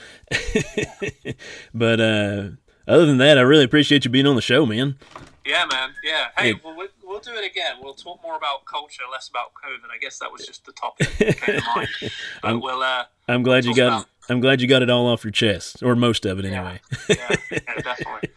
but 1.74 2.00
uh, 2.00 2.50
other 2.88 3.06
than 3.06 3.18
that, 3.20 3.38
I 3.38 3.42
really 3.42 3.64
appreciate 3.64 4.06
you 4.06 4.12
being 4.12 4.28
on 4.28 4.36
the 4.36 4.42
show, 4.42 4.66
man. 4.66 4.98
Yeah, 5.46 5.66
man. 5.72 5.92
Yeah. 6.04 6.28
Hey. 6.38 6.54
Well, 6.64 6.76
we'll 6.76 6.88
we'll 7.04 7.20
do 7.20 7.32
it 7.34 7.46
again. 7.50 7.76
We'll 7.82 7.94
talk 7.94 8.22
more 8.24 8.36
about 8.36 8.66
culture, 8.66 9.04
less 9.12 9.30
about 9.30 9.52
COVID. 9.54 9.90
I 9.94 9.98
guess 10.00 10.18
that 10.20 10.32
was 10.32 10.46
just 10.46 10.66
the 10.66 10.72
topic 10.72 11.08
that 11.20 11.38
came 11.42 11.60
to 11.60 11.66
mind. 11.76 11.88
But 12.42 12.48
I'm- 12.48 12.62
we'll 12.62 12.82
uh, 12.82 13.04
I'm 13.28 13.44
glad 13.44 13.66
you 13.66 13.76
got 13.76 13.88
about- 13.88 14.06
I'm 14.28 14.40
glad 14.40 14.60
you 14.60 14.68
got 14.68 14.82
it 14.82 14.90
all 14.90 15.06
off 15.08 15.24
your 15.24 15.30
chest, 15.32 15.84
or 15.84 15.96
most 15.96 16.26
of 16.26 16.40
it 16.40 16.46
Yeah. 16.46 16.52
anyway. 16.60 16.80
yeah, 17.10 17.36
yeah, 17.52 17.60
definitely. 17.84 18.30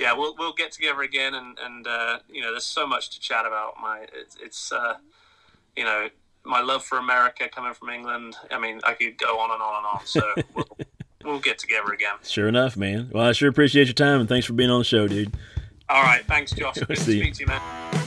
Yeah, 0.00 0.12
we'll 0.12 0.34
we'll 0.36 0.52
get 0.52 0.72
together 0.72 1.02
again, 1.02 1.34
and 1.34 1.58
and 1.58 1.86
uh, 1.86 2.18
you 2.28 2.42
know, 2.42 2.50
there's 2.50 2.64
so 2.64 2.86
much 2.86 3.10
to 3.10 3.20
chat 3.20 3.46
about. 3.46 3.74
My 3.80 4.06
it's, 4.12 4.36
it's 4.42 4.72
uh, 4.72 4.94
you 5.76 5.84
know, 5.84 6.08
my 6.44 6.60
love 6.60 6.84
for 6.84 6.98
America 6.98 7.48
coming 7.48 7.74
from 7.74 7.90
England. 7.90 8.36
I 8.50 8.58
mean, 8.58 8.80
I 8.84 8.94
could 8.94 9.18
go 9.18 9.38
on 9.38 9.50
and 9.50 9.62
on 9.62 9.76
and 9.78 9.86
on. 9.86 10.06
So 10.06 10.34
we'll 10.54 10.78
we'll 11.24 11.40
get 11.40 11.58
together 11.58 11.92
again. 11.92 12.16
Sure 12.22 12.48
enough, 12.48 12.76
man. 12.76 13.10
Well, 13.12 13.24
I 13.24 13.32
sure 13.32 13.48
appreciate 13.48 13.86
your 13.86 13.94
time 13.94 14.20
and 14.20 14.28
thanks 14.28 14.46
for 14.46 14.52
being 14.52 14.70
on 14.70 14.80
the 14.80 14.84
show, 14.84 15.08
dude. 15.08 15.34
All 15.88 16.02
right, 16.02 16.24
thanks, 16.26 16.52
Josh. 16.52 16.74
Good 16.78 16.88
to 16.88 16.96
See 16.96 17.20
speak 17.20 17.34
to 17.34 17.40
you, 17.40 17.46
man. 17.46 18.02